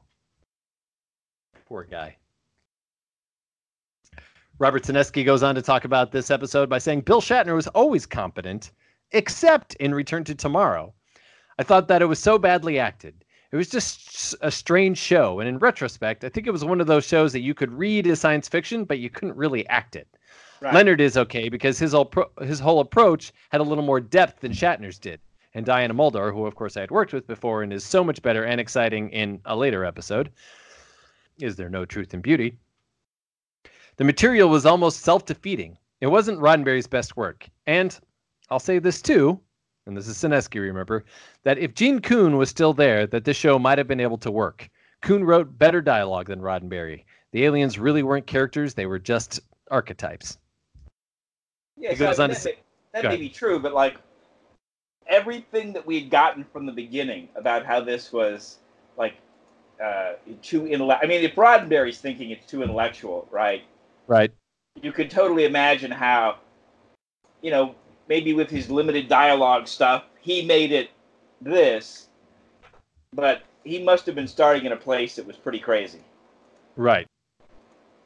Poor 1.67 1.83
guy. 1.83 2.17
Robert 4.57 4.81
Senensky 4.81 5.23
goes 5.23 5.43
on 5.43 5.53
to 5.53 5.61
talk 5.61 5.85
about 5.85 6.11
this 6.11 6.31
episode 6.31 6.67
by 6.67 6.79
saying 6.79 7.01
Bill 7.01 7.21
Shatner 7.21 7.53
was 7.53 7.67
always 7.67 8.07
competent, 8.07 8.71
except 9.11 9.75
in 9.75 9.93
Return 9.93 10.23
to 10.23 10.33
Tomorrow. 10.33 10.95
I 11.59 11.63
thought 11.63 11.87
that 11.89 12.01
it 12.01 12.07
was 12.07 12.17
so 12.17 12.39
badly 12.39 12.79
acted. 12.79 13.23
It 13.51 13.57
was 13.57 13.69
just 13.69 14.35
a 14.41 14.49
strange 14.49 14.97
show, 14.97 15.39
and 15.39 15.49
in 15.49 15.59
retrospect, 15.59 16.23
I 16.23 16.29
think 16.29 16.47
it 16.47 16.51
was 16.51 16.63
one 16.63 16.79
of 16.79 16.87
those 16.87 17.05
shows 17.05 17.33
that 17.33 17.41
you 17.41 17.53
could 17.53 17.71
read 17.73 18.07
as 18.07 18.21
science 18.21 18.47
fiction, 18.47 18.85
but 18.85 18.99
you 18.99 19.09
couldn't 19.09 19.35
really 19.35 19.67
act 19.67 19.95
it. 19.97 20.07
Right. 20.61 20.73
Leonard 20.73 21.01
is 21.01 21.17
okay 21.17 21.49
because 21.49 21.77
his 21.77 21.91
whole 21.91 22.05
pro- 22.05 22.31
his 22.41 22.59
whole 22.59 22.79
approach 22.79 23.33
had 23.49 23.59
a 23.61 23.63
little 23.63 23.83
more 23.83 23.99
depth 23.99 24.39
than 24.41 24.51
Shatner's 24.53 24.99
did. 24.99 25.19
and 25.53 25.65
Diana 25.65 25.93
Muldaur, 25.93 26.31
who 26.31 26.45
of 26.45 26.55
course 26.55 26.77
I 26.77 26.81
had 26.81 26.91
worked 26.91 27.13
with 27.13 27.27
before 27.27 27.63
and 27.63 27.73
is 27.73 27.83
so 27.83 28.03
much 28.03 28.21
better 28.21 28.45
and 28.45 28.61
exciting 28.61 29.09
in 29.09 29.41
a 29.45 29.55
later 29.55 29.83
episode. 29.83 30.31
Is 31.39 31.55
there 31.55 31.69
no 31.69 31.83
truth 31.85 32.13
in 32.13 32.21
beauty? 32.21 32.57
The 33.97 34.03
material 34.03 34.49
was 34.49 34.65
almost 34.65 35.01
self-defeating. 35.01 35.77
It 35.99 36.07
wasn't 36.07 36.39
Roddenberry's 36.39 36.87
best 36.87 37.17
work, 37.17 37.49
and 37.67 37.99
I'll 38.49 38.59
say 38.59 38.79
this 38.79 39.01
too, 39.01 39.39
and 39.87 39.97
this 39.97 40.07
is 40.07 40.17
Senensky, 40.17 40.61
remember, 40.61 41.05
that 41.43 41.57
if 41.57 41.73
Gene 41.73 41.99
Coon 41.99 42.37
was 42.37 42.49
still 42.49 42.73
there, 42.73 43.07
that 43.07 43.25
this 43.25 43.37
show 43.37 43.57
might 43.57 43.77
have 43.77 43.87
been 43.87 43.99
able 43.99 44.17
to 44.19 44.31
work. 44.31 44.69
Coon 45.01 45.23
wrote 45.23 45.57
better 45.57 45.81
dialogue 45.81 46.27
than 46.27 46.39
Roddenberry. 46.39 47.05
The 47.31 47.45
aliens 47.45 47.79
really 47.79 48.03
weren't 48.03 48.27
characters; 48.27 48.73
they 48.73 48.85
were 48.85 48.99
just 48.99 49.39
archetypes. 49.71 50.37
Yeah, 51.77 51.95
so 51.95 52.13
that, 52.13 52.45
may, 52.45 52.53
that 52.93 53.03
may 53.05 53.17
be 53.17 53.29
true, 53.29 53.59
but 53.59 53.73
like 53.73 53.97
everything 55.07 55.73
that 55.73 55.85
we 55.85 55.99
had 55.99 56.09
gotten 56.11 56.43
from 56.43 56.65
the 56.65 56.71
beginning 56.71 57.29
about 57.35 57.65
how 57.65 57.81
this 57.81 58.13
was 58.13 58.59
like 58.97 59.15
uh, 59.83 60.13
too 60.41 60.67
intellect. 60.67 61.03
I 61.03 61.07
mean, 61.07 61.23
if 61.23 61.35
Roddenberry's 61.35 61.97
thinking 61.97 62.29
it's 62.29 62.45
too 62.45 62.61
intellectual, 62.61 63.27
right? 63.31 63.63
Right. 64.07 64.31
You 64.81 64.91
could 64.91 65.09
totally 65.09 65.45
imagine 65.45 65.89
how, 65.89 66.37
you 67.41 67.49
know, 67.49 67.75
maybe 68.07 68.33
with 68.33 68.49
his 68.49 68.69
limited 68.69 69.07
dialogue 69.07 69.67
stuff, 69.67 70.05
he 70.19 70.45
made 70.45 70.71
it 70.71 70.89
this, 71.41 72.09
but 73.13 73.43
he 73.63 73.81
must 73.83 74.05
have 74.05 74.15
been 74.15 74.27
starting 74.27 74.65
in 74.65 74.71
a 74.71 74.77
place 74.77 75.15
that 75.15 75.25
was 75.25 75.37
pretty 75.37 75.59
crazy. 75.59 76.01
Right. 76.75 77.07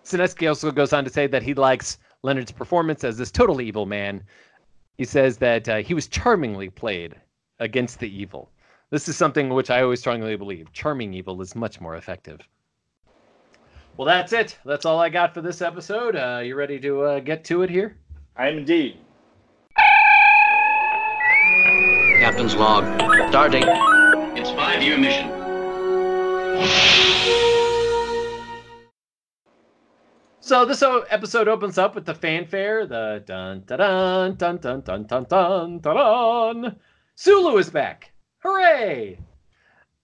Senensky 0.04 0.48
also 0.48 0.72
goes 0.72 0.94
on 0.94 1.04
to 1.04 1.10
say 1.10 1.28
that 1.28 1.44
he 1.44 1.54
likes 1.54 1.98
Leonard's 2.24 2.52
performance 2.52 3.04
as 3.04 3.18
this 3.18 3.32
totally 3.32 3.68
evil 3.68 3.86
man. 3.86 4.24
He 4.98 5.06
says 5.06 5.38
that 5.38 5.68
uh, 5.68 5.78
he 5.78 5.94
was 5.94 6.08
charmingly 6.08 6.70
played 6.70 7.16
against 7.60 8.00
the 8.00 8.10
evil. 8.10 8.52
This 8.92 9.08
is 9.08 9.18
something 9.18 9.50
which 9.50 9.70
I 9.70 9.82
always 9.82 10.00
strongly 10.00 10.36
believe. 10.36 10.72
Charming 10.74 11.14
evil 11.14 11.42
is 11.42 11.56
much 11.56 11.82
more 11.82 11.96
effective. 11.96 12.40
Well, 13.98 14.06
that's 14.06 14.34
it. 14.34 14.58
That's 14.66 14.86
all 14.86 15.00
I 15.00 15.10
got 15.10 15.34
for 15.34 15.42
this 15.42 15.62
episode. 15.62 16.16
Uh, 16.16 16.42
you 16.44 16.56
ready 16.56 16.80
to 16.82 17.02
uh, 17.02 17.20
get 17.20 17.44
to 17.46 17.64
it 17.64 17.70
here? 17.70 17.98
I 18.36 18.48
am 18.48 18.58
indeed. 18.58 18.98
Captain's 22.26 22.56
log. 22.56 22.86
Starting. 23.30 23.62
It's 24.36 24.50
five-year 24.50 24.98
mission. 24.98 25.30
So 30.40 30.66
this 30.66 30.82
episode 30.82 31.48
opens 31.48 31.78
up 31.78 31.94
with 31.94 32.06
the 32.06 32.16
fanfare, 32.16 32.88
the 32.88 33.24
dun 33.28 33.62
dun 33.68 34.36
dun 34.38 34.58
dun 34.58 34.82
dun 34.82 35.04
dun 35.04 35.04
dun 35.04 35.78
dun 35.78 35.80
dun. 35.82 36.76
Sulu 37.14 37.58
is 37.60 37.70
back. 37.70 38.12
Hooray! 38.40 39.20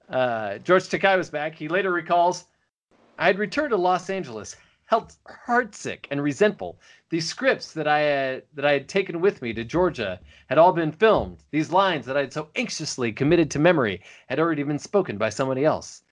Uh, 0.07 0.59
George 0.59 0.83
Takei 0.83 1.17
was 1.17 1.31
back. 1.31 1.55
He 1.55 1.69
later 1.69 1.91
recalls, 1.91 2.45
I 3.17 3.25
had 3.25 3.39
returned 3.39 3.71
to 3.71 3.77
Los 3.77 4.11
Angeles, 4.11 4.55
heart 4.91 5.15
heartsick 5.47 6.05
and 6.11 6.21
resentful. 6.21 6.77
These 7.09 7.27
scripts 7.27 7.71
that 7.73 7.87
I 7.87 7.99
had, 7.99 8.43
that 8.53 8.65
I 8.65 8.73
had 8.73 8.89
taken 8.89 9.21
with 9.21 9.41
me 9.41 9.53
to 9.53 9.63
Georgia 9.63 10.19
had 10.47 10.57
all 10.57 10.73
been 10.73 10.91
filmed. 10.91 11.37
These 11.51 11.71
lines 11.71 12.05
that 12.05 12.17
I 12.17 12.21
had 12.21 12.33
so 12.33 12.49
anxiously 12.57 13.13
committed 13.13 13.49
to 13.51 13.59
memory 13.59 14.01
had 14.27 14.39
already 14.39 14.63
been 14.63 14.79
spoken 14.79 15.17
by 15.17 15.29
somebody 15.29 15.63
else. 15.63 16.03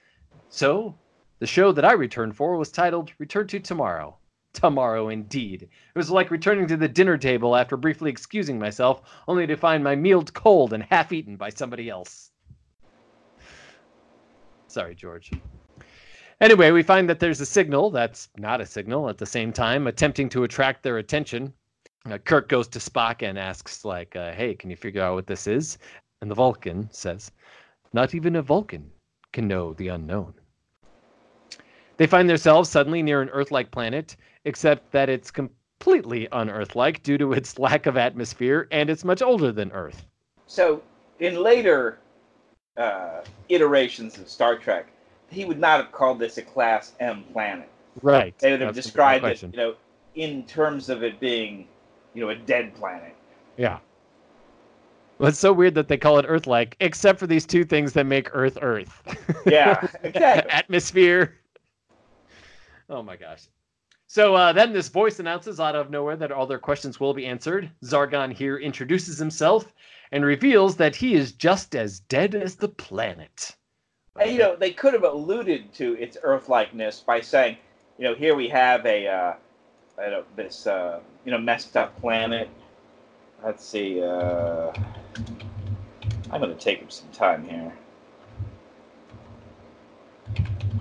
So, 0.48 0.96
the 1.40 1.48
show 1.48 1.74
that 1.74 1.84
I 1.84 1.92
returned 1.92 2.38
for 2.38 2.56
was 2.56 2.72
titled 2.72 3.12
Return 3.18 3.48
to 3.48 3.60
Tomorrow. 3.60 4.18
Tomorrow, 4.54 5.10
indeed. 5.10 5.64
It 5.64 5.98
was 5.98 6.10
like 6.10 6.32
returning 6.32 6.68
to 6.68 6.78
the 6.78 6.88
dinner 6.88 7.18
table 7.18 7.56
after 7.56 7.76
briefly 7.76 8.10
excusing 8.10 8.58
myself, 8.58 9.02
only 9.28 9.46
to 9.46 9.58
find 9.58 9.84
my 9.84 9.96
meal 9.96 10.24
cold 10.24 10.74
and 10.74 10.84
half 10.84 11.12
eaten 11.12 11.36
by 11.36 11.50
somebody 11.50 11.90
else. 11.90 12.32
Sorry, 14.68 14.96
George. 14.96 15.32
Anyway, 16.42 16.72
we 16.72 16.82
find 16.82 17.10
that 17.10 17.20
there's 17.20 17.42
a 17.42 17.46
signal 17.46 17.90
that's 17.90 18.30
not 18.38 18.62
a 18.62 18.66
signal 18.66 19.10
at 19.10 19.18
the 19.18 19.26
same 19.26 19.52
time, 19.52 19.88
attempting 19.88 20.30
to 20.30 20.44
attract 20.44 20.84
their 20.84 20.98
attention. 20.98 21.54
Uh, 22.10 22.18
Kirk 22.18 22.48
goes 22.48 22.68
to 22.70 22.80
Spock 22.80 23.28
and 23.28 23.38
asks, 23.38 23.84
like, 23.84 24.16
uh, 24.16 24.32
hey, 24.32 24.56
can 24.56 24.70
you 24.70 24.78
figure 24.78 25.02
out 25.02 25.16
what 25.16 25.28
this 25.28 25.48
is? 25.48 25.78
And 26.22 26.32
the 26.32 26.36
Vulcan 26.36 26.88
says, 26.92 27.32
not 27.92 28.16
even 28.16 28.38
a 28.38 28.42
Vulcan 28.42 28.90
can 29.34 29.50
know 29.50 29.74
the 29.74 29.90
unknown. 29.90 30.34
They 31.98 32.08
find 32.08 32.30
themselves 32.30 32.70
suddenly 32.70 33.04
near 33.04 33.22
an 33.22 33.30
Earth 33.30 33.52
like 33.52 33.70
planet, 33.70 34.16
except 34.46 34.92
that 34.94 35.10
it's 35.10 35.32
completely 35.32 36.30
un 36.30 36.50
Earth 36.50 36.74
like 36.74 37.04
due 37.04 37.18
to 37.18 37.34
its 37.34 37.60
lack 37.60 37.86
of 37.86 37.98
atmosphere 37.98 38.70
and 38.72 38.90
it's 38.90 39.04
much 39.04 39.22
older 39.22 39.52
than 39.52 39.74
Earth. 39.74 40.06
So, 40.48 40.82
in 41.20 41.44
later 41.44 42.00
uh, 42.78 43.24
iterations 43.50 44.18
of 44.18 44.30
Star 44.30 44.58
Trek, 44.58 44.88
he 45.30 45.46
would 45.46 45.60
not 45.60 45.84
have 45.84 45.92
called 45.92 46.20
this 46.20 46.38
a 46.38 46.42
Class 46.42 46.94
M 47.00 47.24
planet. 47.32 47.70
Right. 48.02 48.38
They 48.40 48.52
would 48.52 48.62
have 48.62 48.74
That's 48.74 48.86
described 48.86 49.26
it, 49.26 49.42
you 49.42 49.50
know, 49.50 49.76
in 50.16 50.46
terms 50.46 50.90
of 50.90 51.04
it 51.04 51.20
being, 51.20 51.68
you 52.14 52.22
know, 52.22 52.30
a 52.30 52.36
dead 52.36 52.74
planet. 52.76 53.16
Yeah. 53.58 53.80
Well, 55.18 55.30
it's 55.30 55.40
so 55.40 55.52
weird 55.52 55.76
that 55.76 55.90
they 55.90 55.98
call 55.98 56.18
it 56.18 56.26
Earth-like, 56.28 56.78
except 56.80 57.20
for 57.20 57.28
these 57.28 57.46
two 57.46 57.66
things 57.66 57.92
that 57.94 58.06
make 58.06 58.30
Earth 58.34 58.58
Earth. 58.62 59.02
Yeah, 59.46 59.86
exactly. 60.04 60.50
Atmosphere 60.50 61.40
Oh 62.90 63.04
my 63.04 63.16
gosh. 63.16 63.48
So 64.08 64.34
uh, 64.34 64.52
then 64.52 64.74
this 64.74 64.90
voice 64.90 65.20
announces 65.20 65.60
out 65.60 65.76
of 65.76 65.92
nowhere 65.92 66.16
that 66.16 66.32
all 66.32 66.48
their 66.48 66.58
questions 66.58 67.00
will 67.00 67.14
be 67.14 67.28
answered. 67.28 67.70
Sargon 67.84 68.32
here 68.32 68.58
introduces 68.58 69.20
himself 69.20 69.72
and 70.12 70.26
reveals 70.26 70.76
that 70.78 70.96
he 70.96 71.14
is 71.14 71.34
just 71.34 71.76
as 71.76 72.00
dead 72.00 72.34
as 72.34 72.56
the 72.56 72.70
planet. 72.70 73.56
And, 74.18 74.32
you 74.32 74.38
know, 74.38 74.55
they 74.55 74.72
could 74.72 74.93
have 74.93 75.03
alluded 75.03 75.74
to 75.76 75.93
its 75.93 76.18
Earth-likeness 76.22 77.01
by 77.01 77.22
saying, 77.22 77.57
you 77.97 78.05
know, 78.05 78.16
here 78.16 78.36
we 78.36 78.49
have 78.49 78.86
a, 78.86 79.07
uh, 79.07 79.34
know, 79.97 80.24
this, 80.36 80.68
uh, 80.68 80.99
you 81.26 81.32
know, 81.32 81.38
messed 81.38 81.76
up 81.78 81.99
planet. 82.01 82.49
Let's 83.43 83.64
see. 83.64 84.01
Uh, 84.01 84.72
I'm 86.32 86.41
going 86.41 86.53
to 86.53 86.60
take 86.60 86.80
him 86.80 86.89
some 86.89 87.10
time 87.12 87.47
here. 87.47 87.74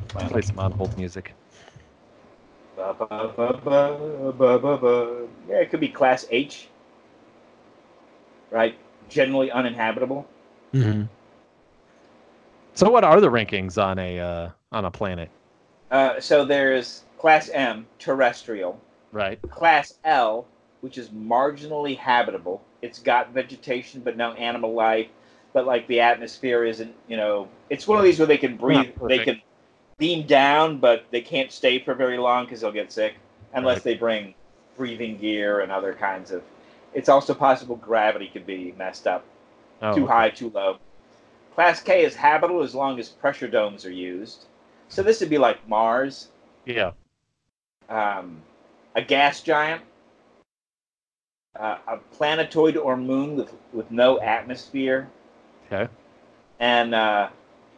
Play 0.09 0.43
some 0.43 0.59
on 0.59 0.73
hold 0.73 0.97
music. 0.97 1.35
Ba, 2.77 2.95
ba, 2.99 3.33
ba, 4.77 5.27
yeah, 5.49 5.57
it 5.57 5.71
could 5.71 5.81
be 5.81 5.89
class 5.89 6.27
H. 6.31 6.69
Right? 8.51 8.77
Generally 9.09 9.51
uninhabitable. 9.51 10.27
Mm-hmm. 10.73 11.03
So, 12.79 12.89
what 12.89 13.03
are 13.03 13.21
the 13.21 13.27
rankings 13.27 13.77
on 13.77 13.99
a 13.99 14.21
uh, 14.21 14.51
on 14.71 14.85
a 14.85 14.91
planet? 14.93 15.31
Uh, 15.91 16.21
so 16.21 16.45
there's 16.45 17.03
class 17.19 17.49
M, 17.49 17.89
terrestrial. 17.99 18.81
Right. 19.11 19.43
Class 19.51 19.95
L, 20.05 20.47
which 20.81 20.97
is 20.97 21.09
marginally 21.09 21.99
habitable. 21.99 22.63
It's 22.81 23.01
got 23.01 23.33
vegetation 23.33 24.01
but 24.03 24.17
no 24.17 24.33
animal 24.35 24.75
life. 24.75 25.09
But 25.53 25.67
like 25.67 25.89
the 25.89 25.99
atmosphere 25.99 26.63
isn't, 26.65 26.95
you 27.09 27.17
know, 27.17 27.49
it's 27.69 27.89
one 27.89 27.99
of 27.99 28.05
these 28.05 28.21
where 28.21 28.29
they 28.29 28.39
can 28.39 28.57
breathe. 28.57 28.93
They 29.09 29.25
can 29.25 29.43
beam 29.97 30.25
down, 30.29 30.79
but 30.79 31.05
they 31.11 31.21
can't 31.21 31.51
stay 31.51 31.81
for 31.81 31.95
very 31.95 32.17
long 32.17 32.45
because 32.45 32.61
they'll 32.61 32.71
get 32.71 32.93
sick 32.93 33.15
unless 33.55 33.79
right. 33.79 33.83
they 33.83 33.95
bring 33.97 34.35
breathing 34.77 35.19
gear 35.19 35.63
and 35.63 35.73
other 35.73 35.95
kinds 35.95 36.31
of. 36.31 36.45
It's 36.95 37.09
also 37.09 37.35
possible 37.35 37.75
gravity 37.75 38.29
could 38.29 38.47
be 38.47 38.73
messed 38.79 39.09
up, 39.09 39.25
oh, 39.83 39.97
too 39.97 40.05
okay. 40.05 40.13
high, 40.13 40.31
too 40.31 40.51
low. 40.51 40.79
Class 41.59 41.83
K 41.83 42.05
is 42.05 42.15
habitable 42.15 42.63
as 42.63 42.73
long 42.73 43.01
as 43.01 43.09
pressure 43.09 43.49
domes 43.49 43.85
are 43.85 43.91
used. 43.91 44.45
So 44.87 45.03
this 45.03 45.19
would 45.19 45.29
be 45.29 45.39
like 45.39 45.69
Mars. 45.69 46.29
Yeah. 46.65 46.93
Um, 47.89 48.41
a 48.95 49.03
gas 49.03 49.41
giant, 49.41 49.83
uh, 51.59 51.79
a 51.89 51.97
planetoid 52.13 52.77
or 52.77 52.97
moon 52.97 53.35
with 53.35 53.53
with 53.73 53.91
no 53.91 54.21
atmosphere. 54.21 55.09
Okay. 55.67 55.91
And 56.61 56.95
uh, 56.95 57.31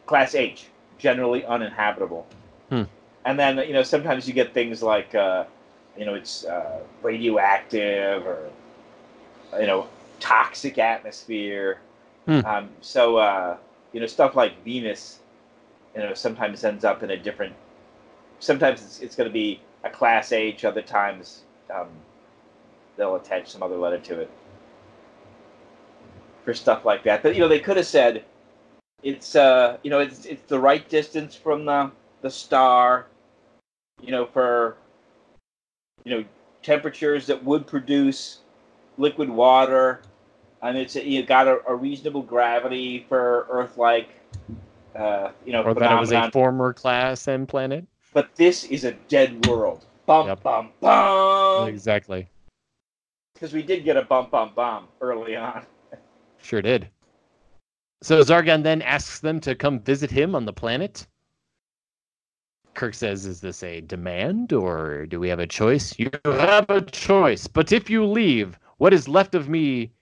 Class 0.05 0.35
H, 0.35 0.67
generally 0.99 1.47
uninhabitable. 1.47 2.27
Hmm. 2.69 2.83
And 3.25 3.39
then 3.39 3.57
you 3.67 3.73
know 3.73 3.83
sometimes 3.83 4.29
you 4.29 4.35
get 4.35 4.53
things 4.53 4.83
like 4.83 5.15
uh, 5.15 5.47
you 5.97 6.05
know 6.05 6.13
it's 6.13 6.45
uh, 6.45 6.81
radioactive 7.03 8.27
or 8.27 8.51
you 9.59 9.67
know 9.67 9.89
toxic 10.19 10.77
atmosphere. 10.77 11.79
Hmm. 12.27 12.45
Um, 12.45 12.69
so 12.83 13.17
uh, 13.17 13.57
you 13.93 14.01
know 14.01 14.07
stuff 14.07 14.37
like 14.37 14.63
Venus, 14.65 15.21
you 15.95 16.03
know 16.03 16.15
sometimes 16.15 16.65
ends 16.65 16.85
up 16.85 17.03
in 17.03 17.11
a 17.11 17.17
different. 17.17 17.55
Sometimes 18.39 18.83
it's, 18.83 19.01
it's 19.01 19.17
going 19.17 19.29
to 19.29 19.33
be 19.33 19.61
a 19.85 19.91
class 19.91 20.33
H. 20.33 20.65
Other 20.65 20.83
times 20.83 21.43
um, 21.75 21.89
they'll 22.97 23.17
attach 23.17 23.51
some 23.51 23.63
other 23.63 23.77
letter 23.77 23.99
to 23.99 24.21
it 24.21 24.31
for 26.45 26.55
stuff 26.55 26.85
like 26.85 27.03
that. 27.05 27.23
But 27.23 27.35
you 27.35 27.41
know 27.41 27.49
they 27.49 27.61
could 27.61 27.77
have 27.77 27.87
said 27.87 28.25
it's 29.03 29.35
uh 29.35 29.79
you 29.83 29.91
know 29.91 30.01
it's 30.01 30.27
it's 30.27 30.43
the 30.49 30.59
right 30.59 30.89
distance 30.89 31.35
from 31.35 31.65
the 31.65 31.91
the 32.21 32.31
star 32.31 33.07
you 34.03 34.11
know 34.11 34.27
for 34.27 34.77
you 36.05 36.15
know 36.15 36.25
temperatures 36.63 37.27
that 37.27 37.43
would 37.45 37.67
produce 37.67 38.41
liquid 38.99 39.31
water 39.31 40.03
and 40.63 40.77
it's 40.77 40.95
you 40.97 41.23
got 41.23 41.49
a, 41.49 41.61
a 41.67 41.75
reasonable 41.75 42.23
gravity 42.23 43.07
for 43.09 43.47
Earth-like, 43.51 44.09
uh, 44.95 45.31
you 45.45 45.53
know, 45.53 45.63
Or 45.63 45.75
that 45.75 45.93
it 45.93 46.01
was 46.01 46.13
a 46.13 46.31
former 46.31 46.73
class 46.73 47.27
M 47.29 47.47
planet. 47.47 47.87
But 48.13 48.35
this 48.37 48.65
is 48.65 48.85
a 48.85 48.93
dead 48.93 49.47
world. 49.47 49.87
Bum 50.07 50.27
Yep. 50.27 50.43
bum 50.43 50.71
bum. 50.81 51.69
Exactly. 51.69 52.29
Because 53.35 53.53
we 53.53 53.63
did 53.63 53.85
get 53.85 53.97
a 53.97 54.03
bum 54.03 54.29
bum 54.31 54.53
bum 54.55 54.89
early 55.01 55.37
on. 55.37 55.65
Sure 56.43 56.63
did. 56.63 56.89
So 58.03 58.23
Sargon 58.23 58.63
then 58.63 58.81
asks 58.81 59.21
them 59.21 59.41
to 59.41 59.55
come 59.55 59.79
visit 59.79 60.11
him 60.11 60.35
on 60.35 60.47
the 60.47 60.55
planet. 60.55 61.07
Kirk 62.73 62.95
says, 62.95 63.27
Is 63.27 63.43
this 63.43 63.63
a 63.63 63.83
demand 63.83 64.55
or 64.55 65.05
do 65.05 65.21
we 65.21 65.29
have 65.29 65.39
a 65.39 65.47
choice? 65.47 65.99
You 65.99 66.11
have 66.25 66.71
a 66.71 66.81
choice, 66.81 67.47
but 67.47 67.73
if 67.73 67.91
you 67.91 68.07
leave 68.07 68.59
what 68.79 68.95
is 68.95 69.07
left 69.07 69.35
of 69.35 69.51
me 69.51 69.93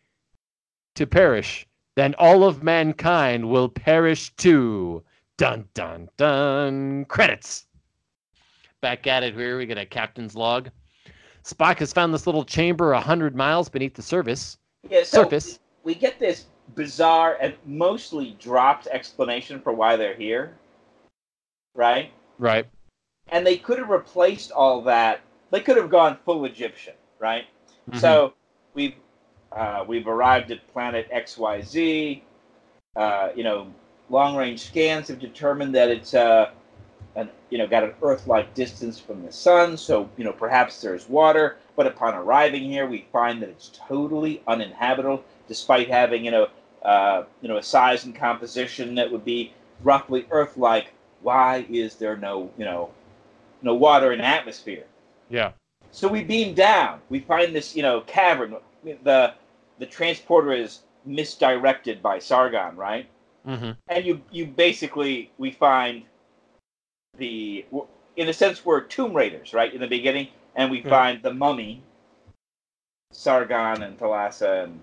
to 0.99 1.07
perish, 1.07 1.66
then 1.96 2.14
all 2.18 2.44
of 2.44 2.62
mankind 2.62 3.49
will 3.49 3.68
perish 3.68 4.34
too. 4.36 5.03
Dun 5.38 5.68
dun 5.74 6.09
dun. 6.16 7.07
Credits. 7.07 7.66
Back 8.80 9.07
at 9.07 9.22
it 9.22 9.34
here, 9.34 9.59
we 9.59 9.66
get 9.66 9.78
a 9.78 9.86
captain's 9.86 10.36
log. 10.36 10.70
Spock 11.44 11.78
has 11.78 11.92
found 11.92 12.12
this 12.12 12.26
little 12.26 12.44
chamber 12.44 12.92
a 12.92 13.01
hundred 13.01 13.34
miles 13.34 13.68
beneath 13.68 13.94
the 13.94 14.03
surface. 14.03 14.59
Yeah, 14.88 15.03
so 15.03 15.22
Surface. 15.22 15.61
we 15.82 15.94
get 15.94 16.18
this 16.18 16.46
bizarre 16.74 17.38
and 17.40 17.55
mostly 17.64 18.36
dropped 18.38 18.86
explanation 18.88 19.61
for 19.61 19.72
why 19.72 19.96
they're 19.96 20.14
here, 20.14 20.57
right? 21.74 22.12
Right. 22.38 22.66
And 23.28 23.46
they 23.46 23.57
could 23.57 23.78
have 23.78 23.88
replaced 23.88 24.51
all 24.51 24.82
that. 24.82 25.20
They 25.51 25.61
could 25.61 25.76
have 25.76 25.90
gone 25.90 26.18
full 26.24 26.44
Egyptian, 26.44 26.94
right? 27.18 27.44
Mm-hmm. 27.90 27.99
So 27.99 28.34
we've 28.74 28.94
uh, 29.59 29.84
we've 29.86 30.06
arrived 30.06 30.50
at 30.50 30.66
planet 30.72 31.11
XYZ. 31.12 32.22
Uh, 32.94 33.28
you 33.34 33.42
know, 33.42 33.66
long 34.09 34.36
range 34.36 34.61
scans 34.61 35.09
have 35.09 35.18
determined 35.18 35.74
that 35.74 35.90
it's 35.90 36.14
uh, 36.14 36.50
an, 37.16 37.28
you 37.50 37.59
know 37.59 37.66
got 37.66 37.82
an 37.82 37.92
Earth-like 38.02 38.54
distance 38.54 38.98
from 39.00 39.24
the 39.24 39.32
sun. 39.32 39.76
So 39.76 40.09
you 40.16 40.24
know 40.24 40.32
perhaps 40.32 40.80
there's 40.80 41.09
water. 41.09 41.56
But 41.76 41.86
upon 41.86 42.14
arriving 42.14 42.62
here, 42.62 42.86
we 42.86 43.06
find 43.12 43.42
that 43.42 43.48
it's 43.48 43.72
totally 43.88 44.42
uninhabitable, 44.46 45.24
despite 45.48 45.88
having 45.90 46.24
you 46.24 46.30
know 46.30 46.48
uh, 46.84 47.24
you 47.42 47.48
know 47.48 47.56
a 47.56 47.62
size 47.62 48.04
and 48.04 48.14
composition 48.14 48.94
that 48.94 49.11
would 49.11 49.24
be 49.24 49.52
roughly 49.82 50.26
Earth-like. 50.30 50.92
Why 51.22 51.66
is 51.68 51.96
there 51.96 52.16
no 52.16 52.50
you 52.56 52.64
know 52.64 52.90
no 53.62 53.74
water 53.74 54.12
and 54.12 54.22
atmosphere? 54.22 54.84
yeah. 55.28 55.52
So 55.90 56.06
we 56.06 56.22
beam 56.22 56.54
down. 56.54 57.00
We 57.09 57.20
find 57.20 57.54
this, 57.54 57.74
you 57.74 57.82
know, 57.82 58.02
cavern. 58.02 58.56
The 59.02 59.34
the 59.79 59.87
transporter 59.87 60.53
is 60.53 60.81
misdirected 61.05 62.03
by 62.03 62.18
Sargon, 62.18 62.76
right? 62.76 63.07
Mm-hmm. 63.47 63.70
And 63.89 64.05
you 64.05 64.20
you 64.31 64.47
basically 64.47 65.31
we 65.39 65.51
find 65.51 66.03
the 67.16 67.64
in 68.16 68.29
a 68.29 68.33
sense 68.33 68.64
we're 68.64 68.81
Tomb 68.81 69.14
Raiders, 69.14 69.55
right? 69.55 69.72
In 69.72 69.81
the 69.81 69.87
beginning, 69.87 70.29
and 70.57 70.70
we 70.70 70.83
find 70.83 71.22
the 71.22 71.33
mummy, 71.33 71.83
Sargon 73.12 73.83
and 73.83 73.99
Thalassa 73.99 74.64
and, 74.64 74.81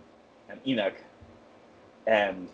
and 0.50 0.60
Henoch, 0.66 0.96
and 2.08 2.48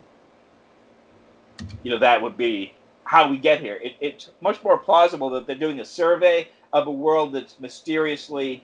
you 1.83 1.91
know 1.91 1.99
that 1.99 2.21
would 2.21 2.35
be 2.35 2.73
how 3.03 3.29
we 3.29 3.37
get 3.37 3.61
here. 3.61 3.79
It, 3.81 3.95
it's 3.99 4.29
much 4.41 4.63
more 4.63 4.77
plausible 4.77 5.29
that 5.31 5.45
they're 5.45 5.55
doing 5.55 5.79
a 5.79 5.85
survey 5.85 6.47
of 6.73 6.87
a 6.87 6.91
world 6.91 7.33
that's 7.33 7.59
mysteriously 7.59 8.63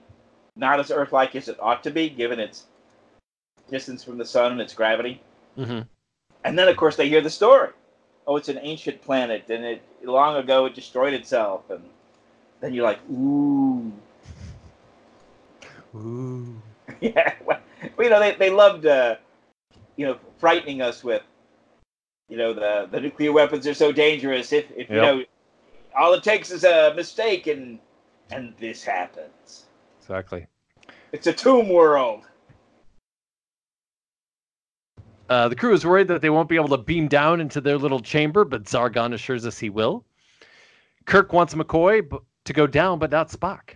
not 0.56 0.80
as 0.80 0.90
Earth-like 0.90 1.36
as 1.36 1.48
it 1.48 1.58
ought 1.60 1.84
to 1.84 1.92
be, 1.92 2.10
given 2.10 2.40
its 2.40 2.66
distance 3.70 4.04
from 4.04 4.18
the 4.18 4.26
sun 4.26 4.54
and 4.54 4.62
its 4.62 4.74
gravity. 4.74 5.22
Mm-hmm. 5.58 5.82
And 6.44 6.60
then, 6.60 6.68
of 6.68 6.78
course, 6.78 6.96
they 6.96 7.10
hear 7.10 7.22
the 7.22 7.30
story. 7.30 7.70
Oh, 8.26 8.36
it's 8.36 8.50
an 8.50 8.60
ancient 8.62 9.02
planet, 9.02 9.50
and 9.50 9.64
it 9.64 9.82
long 10.04 10.36
ago 10.36 10.66
it 10.66 10.76
destroyed 10.76 11.14
itself. 11.14 11.70
And 11.70 11.84
then 12.60 12.74
you're 12.74 12.84
like, 12.84 13.00
ooh, 13.10 13.92
Ooh. 15.96 16.62
yeah. 17.02 17.34
Well, 17.46 17.60
you 18.00 18.10
know, 18.10 18.20
they 18.20 18.36
they 18.36 18.50
loved, 18.50 18.86
uh, 18.86 19.16
you 19.96 20.06
know, 20.06 20.18
frightening 20.38 20.82
us 20.82 21.04
with, 21.04 21.24
you 22.30 22.38
know, 22.38 22.54
the 22.54 22.88
the 22.92 23.00
nuclear 23.00 23.32
weapons 23.32 23.68
are 23.68 23.74
so 23.74 23.92
dangerous. 23.92 24.52
If 24.54 24.66
if 24.76 24.90
you 24.90 24.98
know, 24.98 25.24
all 25.98 26.14
it 26.14 26.24
takes 26.24 26.52
is 26.52 26.64
a 26.64 26.94
mistake, 26.96 27.48
and 27.48 27.80
and 28.32 28.54
this 28.58 28.84
happens. 28.84 29.66
Exactly. 30.02 30.48
It's 31.12 31.28
a 31.28 31.34
tomb 31.34 31.70
world. 31.70 32.27
Uh, 35.30 35.50
the 35.50 35.56
crew 35.56 35.74
is 35.74 35.86
worried 35.86 36.08
that 36.08 36.22
they 36.22 36.30
won't 36.30 36.50
be 36.50 36.56
able 36.56 36.70
to 36.70 36.78
beam 36.78 37.08
down 37.08 37.42
into 37.42 37.60
their 37.60 37.78
little 37.78 38.00
chamber, 38.00 38.46
but 38.46 38.68
Sargon 38.68 39.14
assures 39.14 39.46
us 39.46 39.60
he 39.60 39.70
will. 39.70 40.06
Kirk 41.06 41.34
wants 41.34 41.54
McCoy 41.54 42.10
b- 42.10 42.18
to 42.46 42.54
go 42.54 42.68
down, 42.68 43.00
but 43.00 43.12
not 43.12 43.30
Spock. 43.30 43.76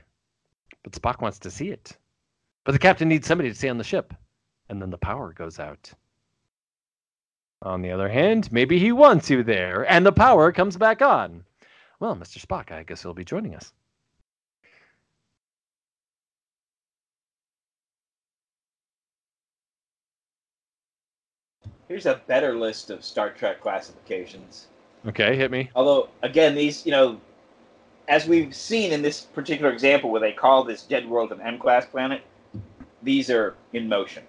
But 0.84 0.94
Spock 0.94 1.22
wants 1.22 1.40
to 1.40 1.52
see 1.52 1.70
it. 1.70 1.98
But 2.64 2.74
the 2.74 2.80
captain 2.80 3.10
needs 3.10 3.28
somebody 3.28 3.50
to 3.50 3.56
stay 3.56 3.70
on 3.70 3.78
the 3.78 3.84
ship. 3.84 4.14
And 4.70 4.82
then 4.82 4.90
the 4.90 4.98
power 4.98 5.34
goes 5.34 5.60
out. 5.60 5.92
On 7.64 7.82
the 7.82 7.92
other 7.92 8.10
hand, 8.10 8.52
maybe 8.52 8.80
he 8.80 8.92
wants 8.92 9.30
you 9.30 9.44
there, 9.44 9.90
and 9.92 10.06
the 10.06 10.12
power 10.12 10.52
comes 10.52 10.78
back 10.78 11.02
on. 11.02 11.44
Well, 12.00 12.16
Mr. 12.16 12.44
Spock, 12.44 12.72
I 12.72 12.84
guess 12.84 13.04
he'll 13.04 13.14
be 13.14 13.26
joining 13.26 13.56
us. 13.56 13.72
Here's 21.92 22.06
a 22.06 22.22
better 22.26 22.56
list 22.56 22.90
of 22.90 23.04
Star 23.04 23.32
Trek 23.32 23.60
classifications. 23.60 24.68
Okay, 25.06 25.36
hit 25.36 25.52
me. 25.52 25.70
Although, 25.76 26.08
again, 26.22 26.56
these, 26.56 26.86
you 26.86 26.92
know, 26.94 27.20
as 28.08 28.26
we've 28.26 28.56
seen 28.56 28.94
in 28.94 29.02
this 29.02 29.20
particular 29.20 29.74
example 29.74 30.10
where 30.10 30.22
they 30.22 30.32
call 30.32 30.64
this 30.64 30.84
dead 30.84 31.06
world 31.06 31.34
an 31.34 31.42
M 31.42 31.60
class 31.60 31.86
planet, 31.86 32.22
these 33.04 33.30
are 33.30 33.56
in 33.74 33.90
motion. 33.90 34.24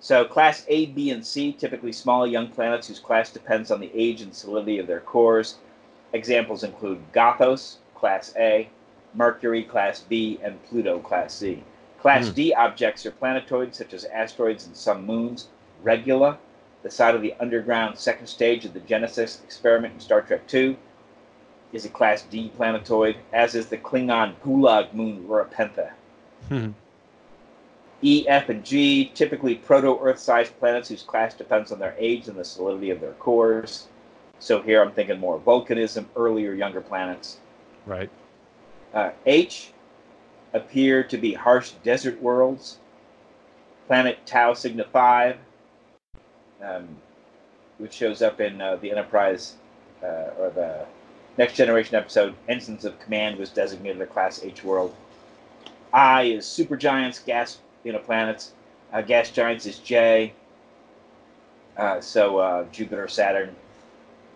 So, 0.00 0.24
class 0.24 0.64
A, 0.68 0.86
B, 0.86 1.10
and 1.10 1.22
C, 1.26 1.52
typically 1.52 1.92
small 1.92 2.26
young 2.26 2.48
planets 2.48 2.88
whose 2.88 3.00
class 3.00 3.28
depends 3.30 3.70
on 3.70 3.80
the 3.80 3.90
age 3.94 4.22
and 4.22 4.34
solidity 4.34 4.78
of 4.78 4.86
their 4.86 5.00
cores. 5.00 5.56
Examples 6.14 6.64
include 6.64 7.02
Gothos, 7.12 7.76
class 7.96 8.32
A, 8.38 8.66
Mercury, 9.12 9.62
class 9.62 10.00
B, 10.00 10.40
and 10.42 10.62
Pluto, 10.64 11.00
class 11.00 11.34
C. 11.34 11.62
Class 12.00 12.28
Hmm. 12.28 12.32
D 12.32 12.54
objects 12.54 13.04
are 13.04 13.10
planetoids 13.10 13.76
such 13.76 13.92
as 13.92 14.06
asteroids 14.06 14.66
and 14.66 14.74
some 14.74 15.04
moons. 15.04 15.48
Regula, 15.82 16.38
the 16.82 16.90
site 16.90 17.14
of 17.14 17.22
the 17.22 17.34
underground 17.40 17.98
second 17.98 18.26
stage 18.26 18.64
of 18.64 18.74
the 18.74 18.80
Genesis 18.80 19.40
experiment 19.44 19.94
in 19.94 20.00
Star 20.00 20.22
Trek 20.22 20.42
II, 20.52 20.76
is 21.72 21.84
a 21.84 21.88
Class 21.88 22.22
D 22.22 22.50
planetoid, 22.56 23.16
as 23.32 23.54
is 23.54 23.66
the 23.66 23.78
Klingon 23.78 24.34
Gulag 24.44 24.94
moon 24.94 25.26
Rura 25.28 25.50
Penthe. 25.50 25.90
Hmm. 26.48 26.70
E, 28.00 28.26
F, 28.28 28.48
and 28.48 28.64
G, 28.64 29.10
typically 29.14 29.56
proto-Earth 29.56 30.20
sized 30.20 30.56
planets 30.60 30.88
whose 30.88 31.02
class 31.02 31.34
depends 31.34 31.72
on 31.72 31.80
their 31.80 31.96
age 31.98 32.28
and 32.28 32.38
the 32.38 32.44
solidity 32.44 32.90
of 32.90 33.00
their 33.00 33.12
cores. 33.14 33.88
So 34.38 34.62
here 34.62 34.80
I'm 34.80 34.92
thinking 34.92 35.18
more 35.18 35.40
volcanism, 35.40 36.06
earlier, 36.14 36.52
younger 36.52 36.80
planets. 36.80 37.38
Right. 37.86 38.08
Uh, 38.94 39.10
H 39.26 39.72
appear 40.52 41.02
to 41.02 41.18
be 41.18 41.34
harsh 41.34 41.72
desert 41.82 42.22
worlds. 42.22 42.78
Planet 43.88 44.18
Tau 44.26 44.52
Cygna 44.52 44.86
5, 44.86 45.36
um, 46.62 46.88
which 47.78 47.92
shows 47.92 48.22
up 48.22 48.40
in 48.40 48.60
uh, 48.60 48.76
the 48.76 48.90
Enterprise 48.90 49.56
uh, 50.02 50.30
or 50.38 50.50
the 50.54 50.86
Next 51.36 51.54
Generation 51.54 51.94
episode, 51.94 52.34
Ensigns 52.48 52.84
of 52.84 52.98
Command 52.98 53.38
was 53.38 53.50
designated 53.50 54.00
a 54.02 54.06
Class 54.06 54.42
H 54.42 54.64
world. 54.64 54.94
I 55.92 56.22
is 56.24 56.44
supergiants, 56.46 57.24
gas 57.24 57.58
you 57.84 57.92
know 57.92 57.98
planets. 57.98 58.52
Uh, 58.92 59.02
gas 59.02 59.30
giants 59.30 59.66
is 59.66 59.78
J. 59.78 60.32
Uh, 61.76 62.00
so 62.00 62.38
uh, 62.38 62.64
Jupiter, 62.72 63.06
Saturn 63.08 63.54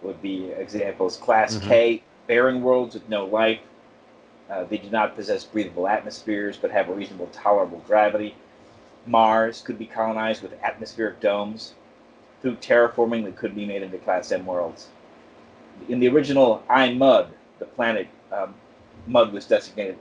would 0.03 0.20
be 0.23 0.51
examples. 0.53 1.16
Class 1.16 1.57
Mhm. 1.57 1.68
K, 1.68 2.03
barren 2.27 2.62
worlds 2.62 2.95
with 2.95 3.09
no 3.09 3.25
life. 3.25 3.61
Uh, 4.51 4.64
they 4.64 4.77
do 4.77 4.91
not 4.91 5.16
possess 5.16 5.45
breathable 5.45 5.89
atmospheres, 5.89 6.57
but 6.57 6.70
have 6.70 6.89
a 6.89 6.93
reasonable 6.93 7.29
tolerable 7.33 7.83
gravity. 7.87 8.35
Mars 9.07 9.62
could 9.62 9.79
be 9.79 9.87
colonized 9.87 10.43
with 10.43 10.53
atmospheric 10.62 11.20
domes. 11.20 11.75
Through 12.43 12.57
terraforming, 12.57 13.24
they 13.24 13.32
could 13.32 13.55
be 13.55 13.64
made 13.64 13.82
into 13.82 13.99
Class 13.99 14.32
M 14.32 14.45
worlds. 14.45 14.88
In 15.88 16.01
the 16.01 16.09
original 16.09 16.62
I 16.68 16.93
Mud, 16.93 17.32
the 17.61 17.64
planet 17.64 18.09
um, 18.32 18.55
Mud 19.07 19.32
was 19.32 19.47
designated 19.47 19.97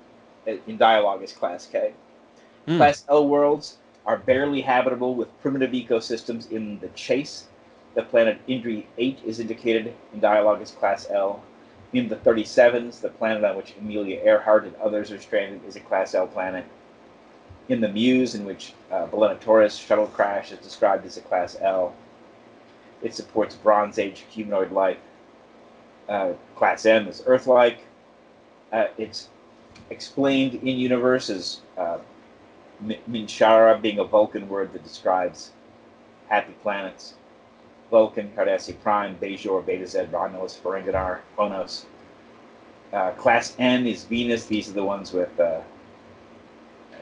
uh, 0.47 0.53
in 0.67 0.77
dialogue 0.77 1.21
as 1.21 1.33
Class 1.33 1.67
K. 1.71 1.93
Hmm. 2.65 2.77
Class 2.77 3.05
L 3.07 3.27
worlds 3.27 3.77
are 4.07 4.17
barely 4.17 4.61
habitable 4.61 5.13
with 5.13 5.41
primitive 5.41 5.71
ecosystems 5.71 6.51
in 6.51 6.79
the 6.79 6.89
chase. 6.89 7.45
The 7.93 8.03
planet 8.03 8.39
Indri 8.47 8.85
8 8.97 9.19
is 9.25 9.39
indicated 9.39 9.93
in 10.13 10.19
dialogue 10.19 10.61
as 10.61 10.71
Class 10.71 11.07
L. 11.11 11.43
In 11.93 12.07
the 12.07 12.15
37s, 12.15 13.01
the 13.01 13.09
planet 13.09 13.43
on 13.43 13.57
which 13.57 13.75
Amelia 13.79 14.21
Earhart 14.23 14.63
and 14.63 14.75
others 14.77 15.11
are 15.11 15.19
stranded 15.19 15.63
is 15.67 15.75
a 15.75 15.81
Class 15.81 16.15
L 16.15 16.25
planet. 16.25 16.65
in 17.69 17.81
the 17.81 17.89
Muse, 17.89 18.33
in 18.33 18.45
which 18.45 18.73
uh, 18.91 19.05
Torres 19.41 19.77
shuttle 19.77 20.07
crash 20.07 20.51
is 20.51 20.59
described 20.59 21.05
as 21.05 21.17
a 21.17 21.21
Class 21.21 21.57
L. 21.61 21.93
It 23.01 23.15
supports 23.15 23.55
Bronze 23.55 23.99
Age 23.99 24.25
humanoid 24.29 24.71
life. 24.71 24.97
Uh, 26.07 26.33
class 26.55 26.85
M 26.85 27.07
is 27.07 27.23
Earth-like. 27.25 27.79
Uh, 28.71 28.85
it's 28.97 29.29
explained 29.89 30.55
in 30.55 30.77
universe 30.77 31.29
as 31.29 31.61
uh, 31.77 31.97
Minshara 33.09 33.81
being 33.81 33.99
a 33.99 34.03
Vulcan 34.03 34.47
word 34.49 34.73
that 34.73 34.83
describes 34.83 35.51
happy 36.29 36.53
planets. 36.61 37.15
Vulcan, 37.89 38.31
Cardassia 38.35 38.79
Prime, 38.81 39.17
Bajor, 39.17 39.63
Betazed, 39.65 40.11
Romulus, 40.11 40.57
Ferenginar, 40.57 41.19
Phonos. 41.37 41.85
Uh, 42.93 43.11
class 43.11 43.55
N 43.59 43.85
is 43.85 44.05
Venus. 44.05 44.45
These 44.45 44.69
are 44.69 44.73
the 44.73 44.83
ones 44.83 45.11
with 45.11 45.37
uh, 45.39 45.61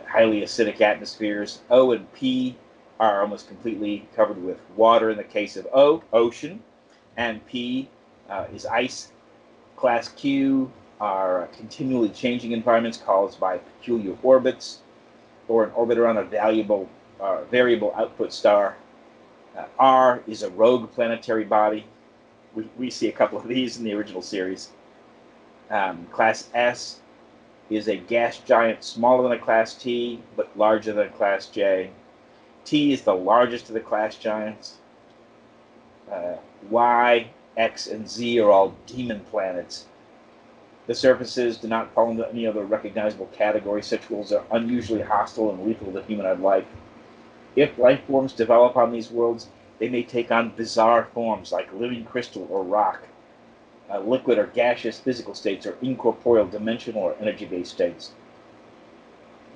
highly 0.08 0.42
acidic 0.42 0.82
atmospheres. 0.82 1.62
O 1.70 1.92
and 1.92 2.12
P 2.14 2.56
are 3.00 3.22
almost 3.22 3.48
completely 3.48 4.08
covered 4.16 4.42
with 4.44 4.58
water 4.76 5.10
in 5.10 5.18
the 5.18 5.24
case 5.24 5.56
of 5.56 5.68
O, 5.74 6.04
ocean, 6.12 6.62
and 7.18 7.46
P 7.48 7.90
uh, 8.30 8.46
is 8.54 8.66
ice. 8.66 9.12
Class 9.76 10.10
Q 10.10 10.72
are 11.00 11.48
continually 11.56 12.10
changing 12.10 12.52
environments 12.52 12.98
caused 12.98 13.40
by 13.40 13.58
peculiar 13.58 14.16
orbits 14.22 14.80
or 15.48 15.64
an 15.64 15.72
orbit 15.72 15.98
around 15.98 16.18
a 16.18 16.24
valuable, 16.24 16.90
uh, 17.20 17.44
variable 17.46 17.94
output 17.96 18.34
star. 18.34 18.76
Uh, 19.58 19.66
R 19.80 20.22
is 20.28 20.44
a 20.44 20.50
rogue 20.52 20.92
planetary 20.92 21.46
body. 21.46 21.86
We, 22.54 22.70
we 22.78 22.90
see 22.90 23.08
a 23.08 23.12
couple 23.12 23.38
of 23.38 23.48
these 23.48 23.78
in 23.78 23.84
the 23.84 23.94
original 23.94 24.22
series. 24.22 24.70
Um, 25.70 26.08
class 26.12 26.50
S 26.54 27.00
is 27.70 27.88
a 27.88 27.98
gas 27.98 28.40
giant 28.40 28.84
smaller 28.84 29.24
than 29.24 29.34
a 29.34 29.40
Class 29.40 29.76
T, 29.76 30.22
but 30.36 30.50
larger 30.58 30.92
than 30.92 31.08
a 31.08 31.12
Class 31.12 31.46
J. 31.48 31.92
T 32.66 32.94
is 32.94 33.02
the 33.02 33.16
largest 33.16 33.68
of 33.70 33.74
the 33.74 33.80
class 33.80 34.16
giants. 34.16 34.78
Uh, 36.12 36.38
y, 36.70 37.30
X, 37.58 37.88
and 37.88 38.10
Z 38.10 38.40
are 38.40 38.52
all 38.52 38.76
demon 38.86 39.22
planets. 39.22 39.86
The 40.88 40.96
surfaces 40.96 41.58
do 41.58 41.68
not 41.68 41.94
fall 41.94 42.10
into 42.10 42.28
any 42.28 42.48
other 42.48 42.64
recognizable 42.64 43.28
category. 43.28 43.84
Such 43.84 44.10
worlds 44.10 44.32
are 44.32 44.46
unusually 44.52 45.04
hostile 45.04 45.52
and 45.52 45.66
lethal 45.66 45.92
to 45.92 46.02
humanoid 46.02 46.40
life. 46.40 46.66
If 47.56 47.78
life 47.78 48.02
forms 48.08 48.34
develop 48.34 48.76
on 48.76 48.92
these 48.92 49.12
worlds, 49.12 49.50
they 49.78 49.90
may 49.90 50.04
take 50.04 50.32
on 50.32 50.50
bizarre 50.50 51.08
forms 51.14 51.52
like 51.52 51.74
living 51.74 52.06
crystal 52.06 52.48
or 52.50 52.64
rock, 52.64 53.08
uh, 53.90 54.00
liquid 54.00 54.38
or 54.38 54.48
gaseous 54.48 55.00
physical 55.00 55.34
states, 55.34 55.66
or 55.66 55.78
incorporeal 55.82 56.48
dimensional 56.48 57.04
or 57.04 57.16
energy 57.20 57.46
based 57.46 57.72
states. 57.72 58.12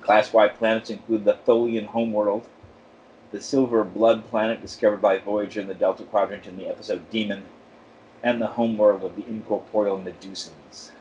Class 0.00 0.32
Y 0.32 0.48
planets 0.48 0.90
include 0.90 1.24
the 1.24 1.38
Tholian 1.46 1.86
homeworld, 1.86 2.46
the 3.34 3.40
Silver 3.40 3.82
Blood 3.82 4.24
planet 4.30 4.62
discovered 4.62 5.02
by 5.02 5.18
Voyager 5.18 5.60
in 5.60 5.66
the 5.66 5.74
Delta 5.74 6.04
Quadrant 6.04 6.46
in 6.46 6.56
the 6.56 6.68
episode 6.68 7.10
Demon, 7.10 7.42
and 8.22 8.40
the 8.40 8.46
homeworld 8.46 9.02
of 9.02 9.16
the 9.16 9.26
incorporeal 9.26 9.98
Medusans. 9.98 10.92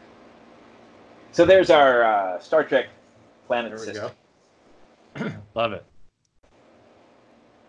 So 1.31 1.45
there's 1.45 1.69
our 1.69 2.03
uh, 2.03 2.39
Star 2.39 2.63
Trek 2.63 2.87
planet 3.45 3.79
system. 3.79 4.11
Love 5.53 5.73
it. 5.73 5.85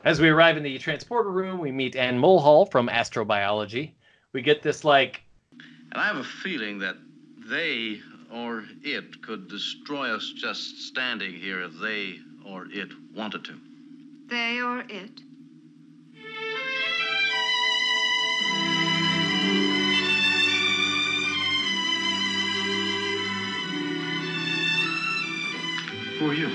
As 0.03 0.19
we 0.19 0.31
arrive 0.31 0.57
in 0.57 0.63
the 0.63 0.79
transporter 0.79 1.31
room, 1.31 1.59
we 1.59 1.71
meet 1.71 1.95
Anne 1.95 2.19
Mulhall 2.19 2.65
from 2.65 2.89
astrobiology. 2.89 3.91
We 4.33 4.41
get 4.41 4.63
this 4.63 4.83
like 4.83 5.21
and 5.93 6.01
I 6.01 6.07
have 6.07 6.17
a 6.17 6.25
feeling 6.25 6.79
that 6.79 6.97
they 7.51 8.01
or 8.33 8.65
it 8.83 9.21
could 9.21 9.47
destroy 9.49 10.15
us 10.15 10.33
just 10.35 10.89
standing 10.89 11.35
here 11.35 11.61
if 11.61 11.79
they 11.83 12.21
or 12.47 12.67
it 12.71 12.89
wanted 13.15 13.45
to. 13.45 13.61
They 14.35 14.61
or 14.61 14.81
it? 14.81 15.21
Who 26.19 26.31
are 26.31 26.35
you? 26.35 26.51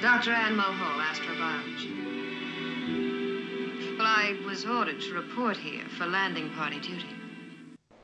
Dr. 0.00 0.32
Anne 0.32 0.56
Mulhall, 0.56 0.98
astrobiology. 1.02 1.92
Well, 3.98 4.06
I 4.06 4.38
was 4.46 4.64
ordered 4.64 5.02
to 5.02 5.12
report 5.12 5.58
here 5.58 5.84
for 5.98 6.06
landing 6.06 6.48
party 6.54 6.80
duty 6.80 7.18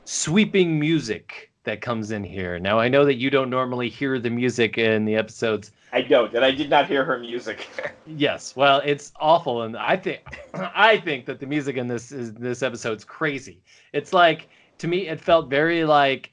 sweeping 0.05 0.79
music 0.79 1.51
that 1.65 1.81
comes 1.81 2.11
in 2.11 2.23
here. 2.23 2.59
Now 2.59 2.79
I 2.79 2.87
know 2.87 3.05
that 3.05 3.15
you 3.15 3.29
don't 3.29 3.49
normally 3.49 3.89
hear 3.89 4.19
the 4.19 4.29
music 4.29 4.77
in 4.77 5.05
the 5.05 5.15
episodes. 5.15 5.71
I 5.91 6.01
don't, 6.01 6.33
and 6.33 6.43
I 6.43 6.51
did 6.51 6.69
not 6.69 6.87
hear 6.87 7.05
her 7.05 7.19
music. 7.19 7.67
yes, 8.05 8.55
well, 8.55 8.81
it's 8.85 9.11
awful, 9.19 9.63
and 9.63 9.77
I 9.77 9.95
think 9.97 10.21
I 10.53 10.97
think 10.97 11.25
that 11.25 11.39
the 11.39 11.45
music 11.45 11.77
in 11.77 11.87
this 11.87 12.11
is 12.11 12.33
this 12.33 12.63
episode's 12.63 13.03
crazy. 13.03 13.61
It's 13.93 14.13
like 14.13 14.49
to 14.79 14.87
me, 14.87 15.07
it 15.07 15.19
felt 15.19 15.49
very 15.49 15.85
like, 15.85 16.31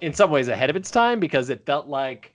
in 0.00 0.12
some 0.12 0.30
ways, 0.30 0.48
ahead 0.48 0.70
of 0.70 0.76
its 0.76 0.90
time 0.90 1.20
because 1.20 1.50
it 1.50 1.64
felt 1.64 1.86
like 1.86 2.34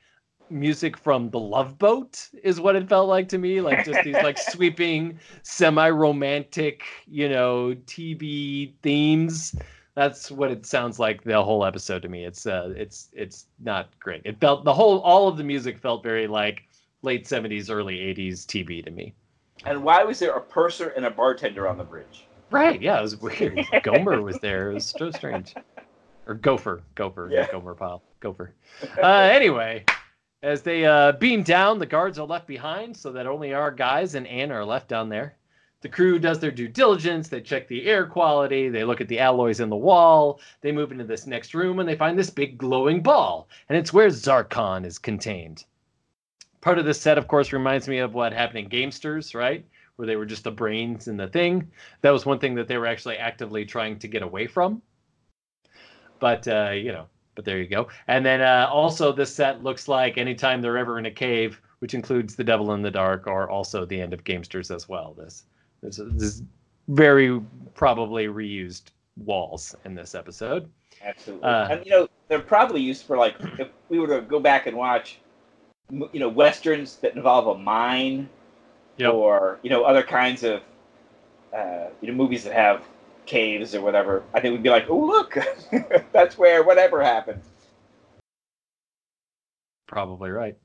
music 0.49 0.97
from 0.97 1.29
the 1.29 1.39
Love 1.39 1.77
Boat 1.77 2.29
is 2.43 2.59
what 2.59 2.75
it 2.75 2.87
felt 2.87 3.07
like 3.07 3.29
to 3.29 3.37
me, 3.37 3.61
like 3.61 3.85
just 3.85 4.03
these 4.03 4.15
like 4.15 4.37
sweeping, 4.51 5.19
semi-romantic, 5.43 6.83
you 7.07 7.29
know, 7.29 7.75
TV 7.85 8.73
themes 8.81 9.55
that's 9.95 10.31
what 10.31 10.51
it 10.51 10.65
sounds 10.65 10.99
like 10.99 11.23
the 11.23 11.41
whole 11.41 11.65
episode 11.65 12.01
to 12.03 12.09
me. 12.09 12.25
It's 12.25 12.45
uh, 12.45 12.73
it's 12.75 13.09
it's 13.13 13.47
not 13.59 13.89
great. 13.99 14.21
It 14.25 14.39
felt 14.39 14.63
the 14.63 14.73
whole 14.73 14.99
all 14.99 15.27
of 15.27 15.37
the 15.37 15.43
music 15.43 15.79
felt 15.79 16.03
very 16.03 16.27
like 16.27 16.63
late 17.01 17.27
seventies, 17.27 17.69
early 17.69 17.99
eighties 17.99 18.45
TV 18.45 18.83
to 18.83 18.91
me. 18.91 19.13
And 19.65 19.83
why 19.83 20.03
was 20.03 20.19
there 20.19 20.31
a 20.31 20.41
purser 20.41 20.89
and 20.89 21.05
a 21.05 21.11
bartender 21.11 21.67
on 21.67 21.77
the 21.77 21.83
bridge? 21.83 22.25
Right. 22.49 22.81
Yeah, 22.81 22.99
it 22.99 23.01
was 23.01 23.17
weird. 23.17 23.65
Gomer 23.83 24.21
was 24.21 24.39
there. 24.39 24.71
It 24.71 24.75
was 24.75 24.85
so 24.85 25.11
strange. 25.11 25.53
Or 26.27 26.33
Gopher, 26.33 26.81
Gopher, 26.95 27.29
yeah. 27.31 27.49
Gomer 27.51 27.73
Pyle, 27.73 28.03
Gopher. 28.19 28.53
Uh, 29.01 29.07
anyway, 29.07 29.85
as 30.43 30.61
they 30.61 30.85
uh, 30.85 31.13
beam 31.13 31.43
down, 31.43 31.79
the 31.79 31.85
guards 31.85 32.19
are 32.19 32.27
left 32.27 32.47
behind, 32.47 32.95
so 32.95 33.11
that 33.11 33.27
only 33.27 33.53
our 33.53 33.71
guys 33.71 34.15
and 34.15 34.27
Anne 34.27 34.51
are 34.51 34.65
left 34.65 34.87
down 34.87 35.09
there. 35.09 35.35
The 35.81 35.89
crew 35.89 36.19
does 36.19 36.39
their 36.39 36.51
due 36.51 36.67
diligence. 36.67 37.27
They 37.27 37.41
check 37.41 37.67
the 37.67 37.87
air 37.87 38.05
quality. 38.05 38.69
They 38.69 38.83
look 38.83 39.01
at 39.01 39.07
the 39.07 39.19
alloys 39.19 39.59
in 39.59 39.69
the 39.69 39.75
wall. 39.75 40.39
They 40.61 40.71
move 40.71 40.91
into 40.91 41.03
this 41.03 41.25
next 41.25 41.55
room 41.55 41.79
and 41.79 41.89
they 41.89 41.95
find 41.95 42.17
this 42.17 42.29
big 42.29 42.57
glowing 42.57 43.01
ball. 43.01 43.49
And 43.67 43.77
it's 43.77 43.91
where 43.91 44.09
Sargon 44.11 44.85
is 44.85 44.99
contained. 44.99 45.65
Part 46.61 46.77
of 46.77 46.85
this 46.85 47.01
set, 47.01 47.17
of 47.17 47.27
course, 47.27 47.51
reminds 47.51 47.87
me 47.87 47.97
of 47.97 48.13
what 48.13 48.31
happened 48.31 48.59
in 48.59 48.69
Gamesters, 48.69 49.33
right? 49.33 49.65
Where 49.95 50.05
they 50.05 50.15
were 50.15 50.27
just 50.27 50.43
the 50.43 50.51
brains 50.51 51.07
in 51.07 51.17
the 51.17 51.27
thing. 51.27 51.71
That 52.01 52.11
was 52.11 52.27
one 52.27 52.37
thing 52.37 52.53
that 52.55 52.67
they 52.67 52.77
were 52.77 52.85
actually 52.85 53.17
actively 53.17 53.65
trying 53.65 53.97
to 53.99 54.07
get 54.07 54.21
away 54.21 54.45
from. 54.45 54.83
But, 56.19 56.47
uh, 56.47 56.73
you 56.75 56.91
know, 56.91 57.07
but 57.33 57.45
there 57.45 57.57
you 57.57 57.67
go. 57.67 57.87
And 58.07 58.23
then 58.23 58.41
uh, 58.41 58.69
also, 58.71 59.11
this 59.11 59.33
set 59.33 59.63
looks 59.63 59.87
like 59.87 60.19
anytime 60.19 60.61
they're 60.61 60.77
ever 60.77 60.99
in 60.99 61.07
a 61.07 61.11
cave, 61.11 61.59
which 61.79 61.95
includes 61.95 62.35
The 62.35 62.43
Devil 62.43 62.73
in 62.73 62.83
the 62.83 62.91
Dark, 62.91 63.25
or 63.25 63.49
also 63.49 63.83
the 63.83 63.99
end 63.99 64.13
of 64.13 64.23
Gamesters 64.23 64.69
as 64.73 64.87
well. 64.87 65.15
This 65.17 65.45
there's, 65.81 65.99
there's 66.03 66.43
very 66.87 67.41
probably 67.73 68.27
reused 68.27 68.91
walls 69.17 69.75
in 69.85 69.95
this 69.95 70.15
episode. 70.15 70.69
Absolutely, 71.03 71.43
uh, 71.43 71.67
and 71.69 71.85
you 71.85 71.91
know 71.91 72.07
they're 72.27 72.39
probably 72.39 72.81
used 72.81 73.05
for 73.05 73.17
like 73.17 73.35
if 73.59 73.69
we 73.89 73.99
were 73.99 74.07
to 74.07 74.21
go 74.21 74.39
back 74.39 74.67
and 74.67 74.77
watch, 74.77 75.19
you 75.89 76.19
know, 76.19 76.29
westerns 76.29 76.97
that 76.97 77.15
involve 77.15 77.47
a 77.47 77.59
mine, 77.59 78.29
yep. 78.97 79.13
or 79.13 79.59
you 79.63 79.69
know 79.69 79.83
other 79.83 80.03
kinds 80.03 80.43
of, 80.43 80.61
uh, 81.53 81.87
you 82.01 82.07
know, 82.09 82.13
movies 82.13 82.43
that 82.43 82.53
have 82.53 82.83
caves 83.25 83.73
or 83.73 83.81
whatever. 83.81 84.23
I 84.33 84.39
think 84.39 84.53
we'd 84.53 84.63
be 84.63 84.69
like, 84.69 84.89
oh 84.89 84.99
look, 84.99 85.37
that's 86.11 86.37
where 86.37 86.63
whatever 86.63 87.03
happened. 87.03 87.41
Probably 89.87 90.29
right. 90.29 90.57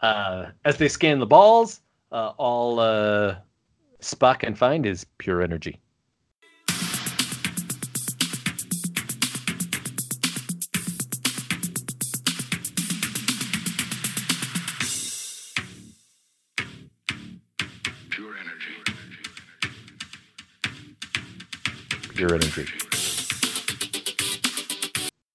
Uh, 0.00 0.46
as 0.64 0.76
they 0.76 0.88
scan 0.88 1.18
the 1.18 1.26
balls, 1.26 1.80
uh, 2.10 2.32
all 2.36 2.80
uh, 2.80 3.36
Spock 4.04 4.40
can 4.40 4.54
find 4.54 4.84
is 4.84 5.06
pure 5.16 5.40
energy. 5.40 5.80
Pure 18.10 18.36
energy. 18.36 18.74
Pure 22.14 22.34
energy. 22.34 22.66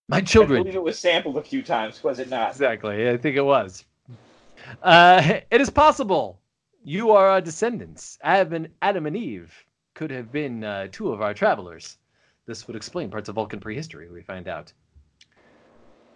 My 0.08 0.22
children. 0.22 0.60
I 0.60 0.64
believe 0.64 0.76
it 0.76 0.84
was 0.84 1.00
sampled 1.00 1.38
a 1.38 1.42
few 1.42 1.64
times, 1.64 2.04
was 2.04 2.20
it 2.20 2.30
not? 2.30 2.52
Exactly. 2.52 3.10
I 3.10 3.18
think 3.18 3.36
it 3.36 3.42
was. 3.42 3.84
Uh, 4.84 5.40
it 5.50 5.60
is 5.60 5.72
possible 5.72 6.40
you 6.84 7.12
are 7.12 7.28
our 7.28 7.42
descendants. 7.42 8.18
Adam 8.24 8.68
and 8.82 9.18
Eve 9.18 9.54
could 9.94 10.12
have 10.12 10.32
been 10.32 10.64
uh, 10.64 10.88
two 10.92 11.12
of 11.12 11.22
our 11.22 11.34
travelers. 11.34 11.98
This 12.46 12.68
would 12.68 12.76
explain 12.76 13.10
parts 13.12 13.30
of 13.30 13.36
Vulcan 13.36 13.60
prehistory, 13.60 14.10
we 14.10 14.22
find 14.22 14.48
out. 14.48 14.72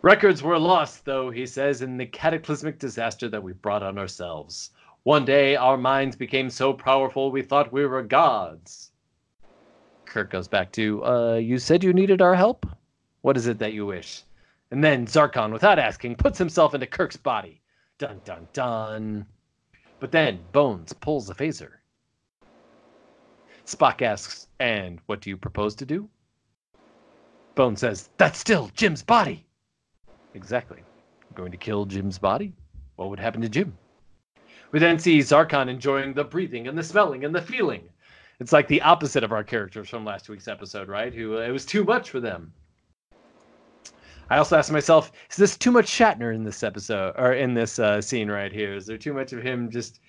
Records 0.02 0.44
were 0.44 0.60
lost, 0.60 1.06
though, 1.06 1.30
he 1.30 1.46
says, 1.46 1.82
in 1.82 1.98
the 1.98 2.06
cataclysmic 2.06 2.80
disaster 2.80 3.30
that 3.30 3.44
we 3.44 3.54
brought 3.54 3.84
on 3.84 3.98
ourselves. 3.98 4.72
One 5.04 5.26
day, 5.26 5.56
our 5.56 5.78
minds 5.78 6.16
became 6.16 6.50
so 6.50 6.74
powerful 6.74 7.32
we 7.32 7.42
thought 7.42 7.72
we 7.72 7.86
were 7.86 8.02
gods. 8.02 8.92
Kirk 10.06 10.30
goes 10.30 10.48
back 10.48 10.72
to, 10.74 11.06
uh, 11.06 11.36
you 11.36 11.58
said 11.58 11.84
you 11.84 11.94
needed 11.94 12.22
our 12.22 12.36
help? 12.36 12.66
What 13.22 13.38
is 13.38 13.48
it 13.48 13.60
that 13.60 13.74
you 13.74 13.86
wish? 13.86 14.24
And 14.72 14.84
then 14.84 15.08
Sargon, 15.08 15.54
without 15.54 15.80
asking, 15.80 16.16
puts 16.16 16.38
himself 16.38 16.74
into 16.74 16.88
Kirk's 16.88 17.18
body. 17.18 17.62
Dun 17.98 18.22
dun 18.26 18.48
dun. 18.54 19.26
But 20.04 20.12
then 20.12 20.44
Bones 20.52 20.92
pulls 20.92 21.30
a 21.30 21.34
phaser. 21.34 21.76
Spock 23.66 24.02
asks, 24.02 24.50
And 24.60 25.00
what 25.06 25.22
do 25.22 25.30
you 25.30 25.38
propose 25.38 25.76
to 25.76 25.86
do? 25.86 26.10
Bones 27.56 27.80
says, 27.80 28.10
That's 28.18 28.38
still 28.38 28.70
Jim's 28.76 29.02
body. 29.02 29.46
Exactly. 30.34 30.84
Going 31.36 31.52
to 31.54 31.58
kill 31.58 31.86
Jim's 31.86 32.18
body? 32.18 32.52
What 32.98 33.12
would 33.12 33.20
happen 33.22 33.40
to 33.44 33.48
Jim? 33.48 33.78
We 34.74 34.80
then 34.80 35.00
see 35.00 35.22
Sargon 35.22 35.70
enjoying 35.70 36.14
the 36.14 36.26
breathing 36.26 36.68
and 36.68 36.78
the 36.78 36.84
smelling 36.84 37.24
and 37.24 37.34
the 37.34 37.42
feeling. 37.42 37.88
It's 38.42 38.52
like 38.52 38.68
the 38.68 38.82
opposite 38.82 39.24
of 39.24 39.32
our 39.32 39.46
characters 39.46 39.88
from 39.88 40.04
last 40.04 40.28
week's 40.28 40.50
episode, 40.50 40.90
right? 40.90 41.14
Who 41.14 41.38
it 41.38 41.50
was 41.50 41.66
too 41.66 41.86
much 41.86 42.10
for 42.10 42.20
them. 42.20 42.52
I 44.34 44.40
also 44.40 44.58
asked 44.58 44.72
myself, 44.72 45.12
is 45.30 45.38
this 45.38 45.56
too 45.56 45.70
much 45.70 45.86
Shatner 45.86 46.34
in 46.34 46.44
this 46.44 46.64
episode 46.64 47.14
or 47.20 47.34
in 47.34 47.54
this 47.54 47.78
uh, 47.78 48.02
scene 48.02 48.32
right 48.32 48.52
here? 48.52 48.74
Is 48.74 48.88
there 48.88 48.98
too 48.98 49.14
much 49.14 49.32
of 49.32 49.44
him 49.44 49.70
just 49.70 50.00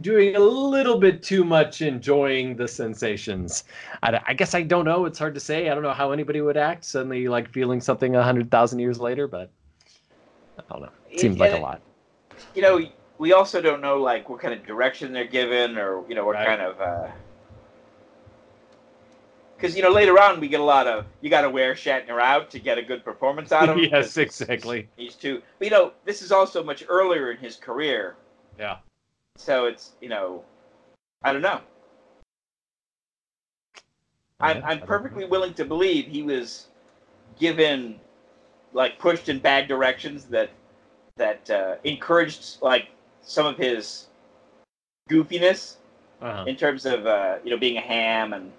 doing 0.00 0.34
a 0.34 0.40
little 0.40 0.98
bit 0.98 1.22
too 1.22 1.44
much 1.44 1.80
enjoying 1.80 2.56
the 2.56 2.66
sensations? 2.66 3.62
I, 4.02 4.20
I 4.26 4.34
guess 4.34 4.56
I 4.56 4.62
don't 4.62 4.84
know. 4.84 5.04
It's 5.04 5.20
hard 5.20 5.34
to 5.34 5.40
say. 5.40 5.68
I 5.68 5.74
don't 5.74 5.84
know 5.84 5.92
how 5.92 6.10
anybody 6.10 6.40
would 6.40 6.56
act 6.56 6.84
suddenly 6.84 7.28
like 7.28 7.48
feeling 7.48 7.80
something 7.80 8.16
a 8.16 8.24
hundred 8.24 8.50
thousand 8.50 8.80
years 8.80 8.98
later, 8.98 9.28
but 9.28 9.52
I 10.58 10.62
don't 10.68 10.82
know. 10.82 10.90
It 11.08 11.20
seems 11.20 11.38
like 11.38 11.52
a 11.52 11.58
lot. 11.58 11.80
You 12.56 12.62
know, 12.62 12.80
we 13.18 13.34
also 13.34 13.62
don't 13.62 13.80
know 13.80 13.98
like 13.98 14.28
what 14.28 14.40
kind 14.40 14.52
of 14.52 14.66
direction 14.66 15.12
they're 15.12 15.28
given 15.28 15.78
or 15.78 16.02
you 16.08 16.16
know 16.16 16.26
what 16.26 16.34
right. 16.34 16.46
kind 16.48 16.60
of. 16.60 16.80
Uh 16.80 17.12
because 19.56 19.76
you 19.76 19.82
know 19.82 19.90
later 19.90 20.18
on 20.20 20.40
we 20.40 20.48
get 20.48 20.60
a 20.60 20.64
lot 20.64 20.86
of 20.86 21.06
you 21.20 21.30
got 21.30 21.42
to 21.42 21.50
wear 21.50 21.74
Shatner 21.74 22.20
out 22.20 22.50
to 22.50 22.58
get 22.58 22.78
a 22.78 22.82
good 22.82 23.04
performance 23.04 23.52
out 23.52 23.68
of 23.68 23.76
him. 23.76 23.84
yes, 23.92 24.16
exactly. 24.16 24.88
He's, 24.96 25.14
too. 25.14 25.42
But 25.58 25.66
you 25.66 25.70
know, 25.70 25.92
this 26.04 26.22
is 26.22 26.32
also 26.32 26.62
much 26.62 26.84
earlier 26.88 27.30
in 27.30 27.38
his 27.38 27.56
career. 27.56 28.16
Yeah. 28.58 28.78
So 29.36 29.66
it's 29.66 29.92
you 30.00 30.08
know, 30.08 30.44
I 31.22 31.32
don't 31.32 31.42
know. 31.42 31.60
I'm 34.40 34.62
I'm 34.64 34.80
perfectly 34.80 35.24
willing 35.24 35.54
to 35.54 35.64
believe 35.64 36.06
he 36.06 36.22
was 36.22 36.66
given 37.38 37.98
like 38.72 38.98
pushed 38.98 39.28
in 39.28 39.38
bad 39.38 39.68
directions 39.68 40.24
that 40.26 40.50
that 41.16 41.48
uh, 41.48 41.76
encouraged 41.84 42.60
like 42.60 42.88
some 43.22 43.46
of 43.46 43.56
his 43.56 44.08
goofiness 45.08 45.76
uh-huh. 46.20 46.44
in 46.46 46.56
terms 46.56 46.84
of 46.86 47.06
uh, 47.06 47.36
you 47.44 47.50
know 47.50 47.56
being 47.56 47.76
a 47.76 47.80
ham 47.80 48.32
and 48.32 48.52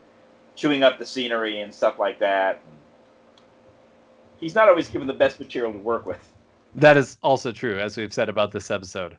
chewing 0.56 0.84
up 0.84 0.98
the 0.98 1.06
scenery 1.06 1.62
and 1.62 1.74
stuff 1.74 2.00
like 2.00 2.20
that. 2.20 2.62
He's 4.40 4.56
not 4.56 4.68
always 4.70 4.90
given 4.90 5.08
the 5.08 5.14
best 5.14 5.40
material 5.40 5.72
to 5.72 5.80
work 5.80 6.06
with. 6.06 6.32
That 6.76 6.98
is 6.98 7.18
also 7.24 7.52
true, 7.52 7.80
as 7.80 7.96
we've 7.96 8.14
said 8.14 8.30
about 8.30 8.52
this 8.52 8.70
episode. 8.70 9.18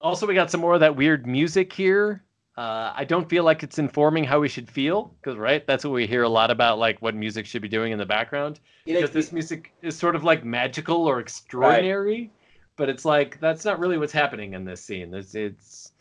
Also, 0.00 0.26
we 0.26 0.34
got 0.34 0.50
some 0.50 0.60
more 0.60 0.74
of 0.74 0.80
that 0.80 0.96
weird 0.96 1.26
music 1.26 1.72
here. 1.72 2.22
Uh, 2.58 2.92
I 2.94 3.04
don't 3.04 3.28
feel 3.30 3.44
like 3.44 3.62
it's 3.62 3.78
informing 3.78 4.24
how 4.24 4.40
we 4.40 4.48
should 4.48 4.70
feel, 4.70 5.14
because 5.20 5.38
right, 5.38 5.66
that's 5.66 5.84
what 5.84 5.94
we 5.94 6.06
hear 6.06 6.24
a 6.24 6.28
lot 6.28 6.50
about, 6.50 6.78
like 6.78 7.00
what 7.00 7.14
music 7.14 7.46
should 7.46 7.62
be 7.62 7.68
doing 7.68 7.92
in 7.92 7.98
the 7.98 8.04
background. 8.04 8.60
because 8.84 9.10
this 9.10 9.32
music 9.32 9.72
is 9.80 9.96
sort 9.96 10.14
of 10.14 10.22
like 10.22 10.44
magical 10.44 11.08
or 11.08 11.18
extraordinary, 11.18 12.20
right. 12.20 12.30
but 12.76 12.90
it's 12.90 13.06
like 13.06 13.40
that's 13.40 13.64
not 13.64 13.78
really 13.78 13.96
what's 13.96 14.12
happening 14.12 14.52
in 14.52 14.66
this 14.66 14.84
scene. 14.84 15.14
It's, 15.14 15.34
it's 15.34 15.92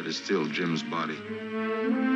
that 0.00 0.08
is 0.08 0.16
still 0.16 0.46
Jim's 0.46 0.82
body. 0.82 2.09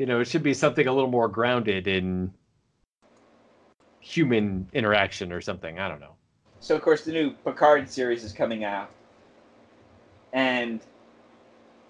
You 0.00 0.06
know, 0.06 0.18
it 0.18 0.28
should 0.28 0.42
be 0.42 0.54
something 0.54 0.86
a 0.86 0.92
little 0.94 1.10
more 1.10 1.28
grounded 1.28 1.86
in 1.86 2.32
human 4.00 4.66
interaction 4.72 5.30
or 5.30 5.42
something. 5.42 5.78
I 5.78 5.88
don't 5.88 6.00
know. 6.00 6.14
So, 6.58 6.74
of 6.74 6.80
course, 6.80 7.04
the 7.04 7.12
new 7.12 7.32
Picard 7.44 7.86
series 7.86 8.24
is 8.24 8.32
coming 8.32 8.64
out, 8.64 8.90
and 10.32 10.80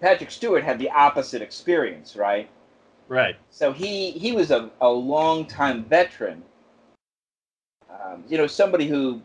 Patrick 0.00 0.32
Stewart 0.32 0.64
had 0.64 0.80
the 0.80 0.90
opposite 0.90 1.40
experience, 1.40 2.16
right? 2.16 2.50
Right. 3.06 3.36
So 3.50 3.72
he 3.72 4.10
he 4.10 4.32
was 4.32 4.50
a, 4.50 4.70
a 4.80 4.88
long 4.88 5.46
time 5.46 5.84
veteran. 5.84 6.42
Um, 7.88 8.24
you 8.28 8.36
know, 8.38 8.48
somebody 8.48 8.88
who 8.88 9.22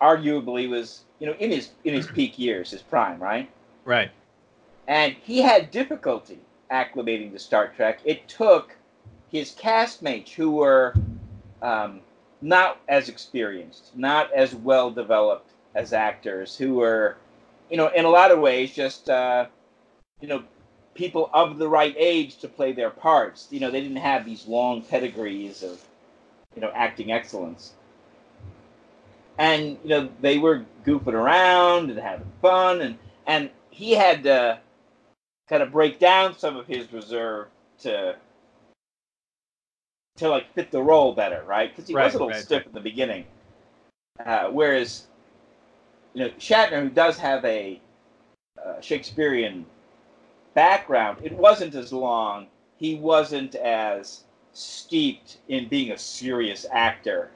arguably 0.00 0.66
was 0.66 1.02
you 1.18 1.26
know 1.26 1.34
in 1.34 1.50
his 1.50 1.72
in 1.84 1.92
his 1.92 2.06
peak 2.14 2.38
years, 2.38 2.70
his 2.70 2.80
prime, 2.80 3.22
right? 3.22 3.50
Right. 3.84 4.10
And 4.88 5.12
he 5.12 5.42
had 5.42 5.70
difficulty 5.70 6.40
acclimating 6.74 7.32
to 7.32 7.38
Star 7.38 7.68
Trek. 7.68 8.00
It 8.04 8.28
took 8.28 8.76
his 9.30 9.52
castmates 9.52 10.30
who 10.30 10.50
were 10.50 10.94
um, 11.62 12.00
not 12.42 12.80
as 12.88 13.08
experienced, 13.08 13.96
not 13.96 14.32
as 14.32 14.54
well 14.54 14.90
developed 14.90 15.50
as 15.74 15.92
actors, 15.92 16.56
who 16.56 16.74
were, 16.74 17.16
you 17.70 17.76
know, 17.76 17.88
in 17.88 18.04
a 18.04 18.08
lot 18.08 18.30
of 18.30 18.38
ways 18.38 18.74
just, 18.74 19.08
uh, 19.08 19.46
you 20.20 20.28
know, 20.28 20.42
people 20.94 21.30
of 21.32 21.58
the 21.58 21.68
right 21.68 21.94
age 21.98 22.38
to 22.38 22.48
play 22.48 22.72
their 22.72 22.90
parts. 22.90 23.48
You 23.50 23.60
know, 23.60 23.70
they 23.70 23.80
didn't 23.80 23.96
have 23.96 24.24
these 24.24 24.46
long 24.46 24.82
pedigrees 24.82 25.62
of, 25.62 25.82
you 26.54 26.60
know, 26.60 26.70
acting 26.74 27.10
excellence. 27.12 27.72
And 29.38 29.78
you 29.82 29.90
know, 29.90 30.08
they 30.20 30.38
were 30.38 30.64
goofing 30.84 31.14
around 31.14 31.90
and 31.90 31.98
having 31.98 32.30
fun, 32.40 32.80
and 32.82 32.98
and 33.26 33.50
he 33.70 33.92
had 33.92 34.24
kind 35.48 35.62
of 35.62 35.72
break 35.72 35.98
down 35.98 36.36
some 36.36 36.56
of 36.56 36.66
his 36.66 36.92
reserve 36.92 37.48
to 37.80 38.16
to 40.16 40.28
like 40.28 40.52
fit 40.54 40.70
the 40.70 40.82
role 40.82 41.12
better, 41.12 41.42
right? 41.44 41.74
Because 41.74 41.88
he 41.88 41.94
right, 41.94 42.04
was 42.04 42.14
a 42.14 42.18
little 42.18 42.28
right, 42.30 42.40
stiff 42.40 42.60
right. 42.60 42.66
in 42.66 42.72
the 42.72 42.80
beginning. 42.80 43.24
Uh, 44.24 44.46
whereas, 44.48 45.06
you 46.12 46.24
know, 46.24 46.30
Shatner, 46.38 46.82
who 46.82 46.88
does 46.88 47.18
have 47.18 47.44
a 47.44 47.80
uh, 48.64 48.80
Shakespearean 48.80 49.66
background, 50.54 51.18
it 51.22 51.32
wasn't 51.32 51.74
as 51.74 51.92
long. 51.92 52.46
He 52.76 52.94
wasn't 52.94 53.56
as 53.56 54.24
steeped 54.52 55.38
in 55.48 55.68
being 55.68 55.90
a 55.90 55.98
serious 55.98 56.64
actor 56.72 57.30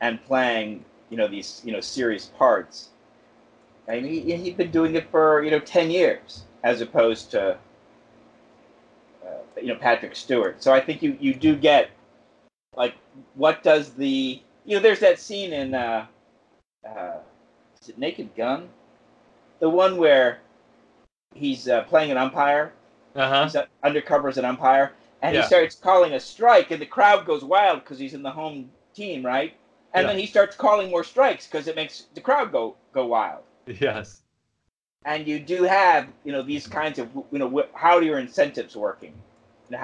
and 0.00 0.22
playing, 0.24 0.84
you 1.10 1.16
know, 1.16 1.28
these 1.28 1.62
you 1.64 1.72
know 1.72 1.80
serious 1.80 2.26
parts. 2.26 2.88
I 3.88 4.00
mean, 4.00 4.04
he, 4.04 4.36
he'd 4.36 4.56
been 4.56 4.72
doing 4.72 4.96
it 4.96 5.08
for 5.10 5.44
you 5.44 5.52
know 5.52 5.60
ten 5.60 5.90
years 5.92 6.42
as 6.66 6.80
opposed 6.80 7.30
to 7.30 7.56
uh, 9.24 9.28
you 9.56 9.68
know 9.68 9.76
Patrick 9.76 10.16
Stewart. 10.16 10.60
So 10.60 10.74
I 10.74 10.80
think 10.80 11.00
you 11.00 11.16
you 11.20 11.32
do 11.32 11.54
get 11.54 11.90
like 12.76 12.94
what 13.34 13.62
does 13.62 13.92
the 13.92 14.42
you 14.64 14.76
know 14.76 14.82
there's 14.82 14.98
that 14.98 15.20
scene 15.20 15.52
in 15.52 15.74
uh, 15.74 16.06
uh, 16.84 17.18
is 17.80 17.90
it 17.90 17.98
Naked 17.98 18.34
Gun, 18.36 18.68
the 19.60 19.70
one 19.70 19.96
where 19.96 20.40
he's 21.34 21.68
uh, 21.68 21.84
playing 21.84 22.10
an 22.10 22.18
umpire. 22.18 22.72
Uh-huh. 23.14 23.44
He's 23.44 23.56
undercover 23.84 24.28
as 24.28 24.36
an 24.36 24.44
umpire, 24.44 24.92
and 25.22 25.34
yeah. 25.34 25.42
he 25.42 25.46
starts 25.46 25.76
calling 25.76 26.14
a 26.14 26.20
strike, 26.20 26.72
and 26.72 26.82
the 26.82 26.86
crowd 26.86 27.26
goes 27.26 27.44
wild 27.44 27.84
because 27.84 27.98
he's 27.98 28.12
in 28.12 28.22
the 28.22 28.30
home 28.30 28.70
team, 28.92 29.24
right? 29.24 29.54
And 29.94 30.02
yeah. 30.02 30.12
then 30.12 30.18
he 30.18 30.26
starts 30.26 30.56
calling 30.56 30.90
more 30.90 31.04
strikes 31.04 31.46
because 31.46 31.68
it 31.68 31.76
makes 31.76 32.06
the 32.14 32.20
crowd 32.20 32.50
go 32.50 32.74
go 32.92 33.06
wild. 33.06 33.44
Yes 33.66 34.22
and 35.06 35.26
you 35.26 35.38
do 35.38 35.62
have 35.62 36.08
you 36.24 36.32
know 36.32 36.42
these 36.42 36.66
kinds 36.66 36.98
of 36.98 37.08
you 37.30 37.38
know 37.38 37.48
wh- 37.48 37.78
how 37.78 37.96
are 37.96 38.02
your 38.02 38.18
incentives 38.18 38.76
working? 38.76 39.14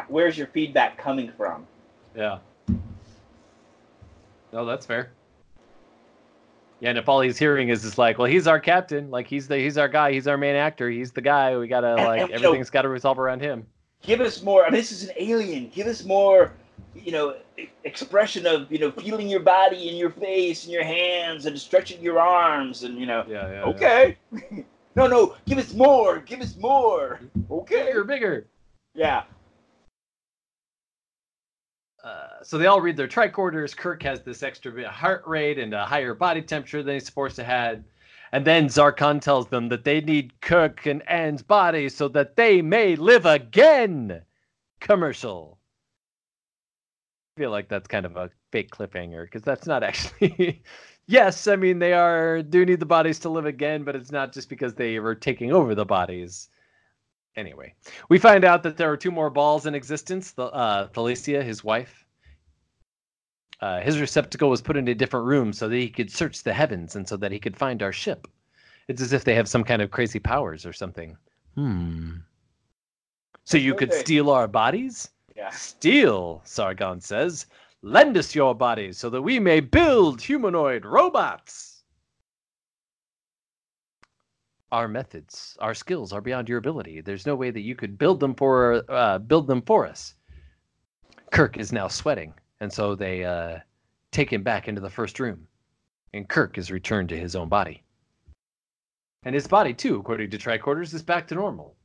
Where's 0.08 0.36
your 0.36 0.48
feedback 0.48 0.98
coming 0.98 1.32
from? 1.36 1.66
Yeah. 2.14 2.38
No 4.52 4.66
that's 4.66 4.84
fair. 4.84 5.12
Yeah 6.80 6.90
and 6.90 6.98
if 6.98 7.08
all 7.08 7.20
he's 7.20 7.38
hearing 7.38 7.68
is 7.68 7.82
just 7.82 7.96
like 7.96 8.18
well 8.18 8.26
he's 8.26 8.46
our 8.46 8.60
captain 8.60 9.10
like 9.10 9.26
he's 9.28 9.48
the 9.48 9.56
he's 9.56 9.78
our 9.78 9.88
guy 9.88 10.12
he's 10.12 10.26
our 10.26 10.36
main 10.36 10.56
actor 10.56 10.90
he's 10.90 11.12
the 11.12 11.20
guy 11.20 11.56
we 11.56 11.68
gotta 11.68 11.94
and, 11.94 12.02
like 12.02 12.20
and, 12.22 12.32
everything's 12.32 12.68
know, 12.68 12.72
gotta 12.72 12.88
resolve 12.88 13.18
around 13.18 13.40
him. 13.40 13.66
Give 14.02 14.20
us 14.20 14.42
more 14.42 14.64
I 14.66 14.70
mean, 14.70 14.80
this 14.80 14.90
is 14.90 15.04
an 15.04 15.14
alien 15.16 15.70
give 15.72 15.86
us 15.86 16.04
more 16.04 16.52
you 16.94 17.12
know, 17.12 17.36
expression 17.84 18.46
of 18.46 18.70
you 18.70 18.78
know 18.78 18.90
feeling 18.90 19.28
your 19.28 19.40
body 19.40 19.88
and 19.88 19.96
your 19.96 20.10
face 20.10 20.64
and 20.64 20.72
your 20.72 20.84
hands 20.84 21.46
and 21.46 21.58
stretching 21.58 22.02
your 22.02 22.18
arms 22.18 22.82
and 22.82 22.98
you 22.98 23.06
know, 23.06 23.24
Yeah, 23.28 23.50
yeah. 23.50 23.62
okay, 23.62 24.16
no, 24.94 25.06
no, 25.06 25.34
give 25.46 25.58
us 25.58 25.72
more, 25.74 26.18
give 26.20 26.40
us 26.40 26.56
more, 26.56 27.20
okay, 27.50 27.84
Bigger, 27.86 28.04
bigger. 28.04 28.46
yeah, 28.94 29.24
Uh, 32.04 32.42
so 32.42 32.58
they 32.58 32.66
all 32.66 32.80
read 32.80 32.96
their 32.96 33.06
tricorders. 33.08 33.76
Kirk 33.76 34.02
has 34.02 34.22
this 34.22 34.42
extra 34.42 34.72
bit 34.72 34.86
of 34.86 34.92
heart 34.92 35.22
rate 35.26 35.58
and 35.58 35.72
a 35.72 35.84
higher 35.84 36.14
body 36.14 36.42
temperature 36.42 36.82
than 36.82 36.94
he's 36.94 37.06
supposed 37.06 37.36
to 37.36 37.44
have. 37.44 37.82
And 38.32 38.44
then 38.44 38.68
Sargon 38.68 39.20
tells 39.20 39.46
them 39.48 39.68
that 39.68 39.84
they 39.84 40.00
need 40.00 40.40
Kirk 40.40 40.86
and 40.86 41.08
Anne's 41.08 41.42
body 41.42 41.88
so 41.88 42.08
that 42.08 42.34
they 42.34 42.60
may 42.60 42.96
live 42.96 43.24
again. 43.26 44.22
Commercial. 44.80 45.58
I 47.36 47.40
feel 47.42 47.50
like 47.50 47.68
that's 47.68 47.86
kind 47.86 48.04
of 48.04 48.16
a 48.16 48.30
fake 48.50 48.70
cliffhanger 48.70 49.24
because 49.24 49.42
that's 49.42 49.66
not 49.66 49.82
actually. 49.84 50.62
Yes, 51.06 51.46
I 51.46 51.56
mean 51.56 51.78
they 51.78 51.92
are 51.92 52.42
do 52.42 52.64
need 52.64 52.80
the 52.80 52.86
bodies 52.86 53.18
to 53.20 53.28
live 53.28 53.46
again, 53.46 53.82
but 53.82 53.96
it's 53.96 54.12
not 54.12 54.32
just 54.32 54.48
because 54.48 54.74
they 54.74 54.98
were 54.98 55.14
taking 55.14 55.52
over 55.52 55.74
the 55.74 55.84
bodies. 55.84 56.48
Anyway, 57.34 57.74
we 58.08 58.18
find 58.18 58.44
out 58.44 58.62
that 58.62 58.76
there 58.76 58.90
are 58.90 58.96
two 58.96 59.10
more 59.10 59.30
balls 59.30 59.66
in 59.66 59.74
existence. 59.74 60.32
The 60.32 60.44
uh, 60.44 60.88
Thalassa, 60.88 61.42
his 61.42 61.64
wife, 61.64 62.04
uh, 63.62 63.80
his 63.80 64.00
receptacle 64.00 64.50
was 64.50 64.60
put 64.60 64.76
in 64.76 64.88
a 64.88 64.94
different 64.94 65.26
room 65.26 65.52
so 65.52 65.68
that 65.68 65.76
he 65.76 65.88
could 65.88 66.10
search 66.10 66.42
the 66.42 66.52
heavens 66.52 66.96
and 66.96 67.08
so 67.08 67.16
that 67.16 67.32
he 67.32 67.38
could 67.38 67.56
find 67.56 67.82
our 67.82 67.92
ship. 67.92 68.26
It's 68.88 69.00
as 69.00 69.12
if 69.12 69.24
they 69.24 69.34
have 69.34 69.48
some 69.48 69.64
kind 69.64 69.80
of 69.80 69.90
crazy 69.90 70.18
powers 70.18 70.66
or 70.66 70.72
something. 70.72 71.16
Hmm. 71.54 72.16
So 73.44 73.56
you 73.56 73.74
could 73.74 73.94
steal 73.94 74.30
our 74.30 74.48
bodies? 74.48 75.08
yeah. 75.36 75.50
Steal, 75.50 76.42
Sargon 76.44 77.00
says. 77.00 77.46
Lend 77.82 78.16
us 78.16 78.34
your 78.34 78.54
bodies 78.54 78.96
so 78.98 79.10
that 79.10 79.22
we 79.22 79.40
may 79.40 79.58
build 79.60 80.22
humanoid 80.22 80.84
robots. 80.84 81.82
Our 84.70 84.88
methods, 84.88 85.56
our 85.60 85.74
skills 85.74 86.12
are 86.12 86.20
beyond 86.20 86.48
your 86.48 86.58
ability. 86.58 87.00
There's 87.00 87.26
no 87.26 87.34
way 87.34 87.50
that 87.50 87.60
you 87.60 87.74
could 87.74 87.98
build 87.98 88.20
them 88.20 88.34
for 88.34 88.84
uh, 88.88 89.18
build 89.18 89.48
them 89.48 89.62
for 89.62 89.86
us. 89.86 90.14
Kirk 91.32 91.56
is 91.58 91.72
now 91.72 91.88
sweating, 91.88 92.34
and 92.60 92.72
so 92.72 92.94
they 92.94 93.24
uh, 93.24 93.58
take 94.12 94.32
him 94.32 94.42
back 94.42 94.68
into 94.68 94.80
the 94.80 94.88
first 94.88 95.18
room, 95.18 95.46
and 96.14 96.28
Kirk 96.28 96.56
is 96.58 96.70
returned 96.70 97.08
to 97.08 97.18
his 97.18 97.34
own 97.34 97.48
body. 97.48 97.82
And 99.24 99.34
his 99.34 99.46
body, 99.46 99.74
too, 99.74 99.96
according 99.96 100.30
to 100.30 100.38
tricorders, 100.38 100.94
is 100.94 101.02
back 101.02 101.26
to 101.28 101.34
normal. 101.34 101.76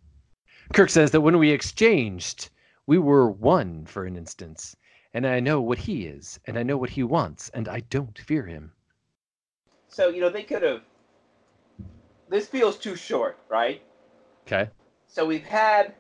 Kirk 0.74 0.90
says 0.90 1.12
that 1.12 1.22
when 1.22 1.38
we 1.38 1.52
exchanged, 1.52 2.50
we 2.88 2.98
were 2.98 3.30
one 3.30 3.86
for 3.86 4.06
an 4.06 4.16
instance, 4.16 4.76
and 5.14 5.26
I 5.26 5.40
know 5.40 5.62
what 5.62 5.78
he 5.78 6.06
is, 6.06 6.40
and 6.46 6.58
I 6.58 6.64
know 6.64 6.78
what 6.78 6.90
he 6.90 7.04
wants, 7.04 7.50
and 7.50 7.68
I 7.68 7.82
don't 7.90 8.18
fear 8.18 8.46
him. 8.46 8.72
So 9.88 10.10
you 10.10 10.22
know 10.22 10.30
they 10.30 10.44
could 10.44 10.64
have. 10.64 10.82
This 12.30 12.48
feels 12.48 12.78
too 12.78 12.96
short, 12.96 13.38
right? 13.50 13.82
Okay. 14.46 14.70
So 15.08 15.26
we've 15.26 15.46
had. 15.46 15.94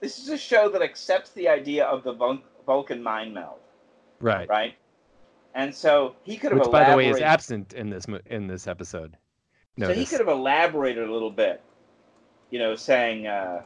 This 0.00 0.18
is 0.18 0.28
a 0.30 0.38
show 0.38 0.68
that 0.70 0.80
accepts 0.82 1.30
the 1.30 1.48
idea 1.48 1.84
of 1.84 2.02
the 2.04 2.12
Vul- 2.12 2.42
Vulcan 2.64 3.02
mind 3.02 3.34
meld, 3.34 3.58
Right. 4.20 4.48
right? 4.48 4.74
And 5.54 5.74
so 5.74 6.16
he 6.22 6.36
could 6.36 6.52
have 6.52 6.60
Which, 6.60 6.70
by 6.70 6.88
the 6.88 6.96
way, 6.96 7.08
is 7.08 7.20
absent 7.20 7.74
in 7.74 7.90
this 7.90 8.06
in 8.26 8.46
this 8.46 8.66
episode. 8.66 9.16
So 9.78 9.92
he 9.92 10.04
could 10.04 10.20
have 10.20 10.28
elaborated 10.28 11.08
a 11.08 11.12
little 11.12 11.30
bit, 11.30 11.62
you 12.50 12.58
know, 12.58 12.76
saying, 12.76 13.26
uh, 13.26 13.62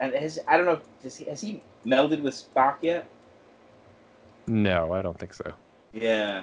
and 0.00 0.12
has 0.14 0.38
I 0.48 0.56
don't 0.56 0.66
know, 0.66 0.80
has 1.02 1.16
he, 1.16 1.24
has 1.26 1.40
he 1.40 1.62
melded 1.86 2.22
with 2.22 2.34
Spock 2.34 2.76
yet? 2.82 3.08
No, 4.46 4.92
I 4.92 5.02
don't 5.02 5.18
think 5.18 5.34
so. 5.34 5.52
Yeah. 5.92 6.42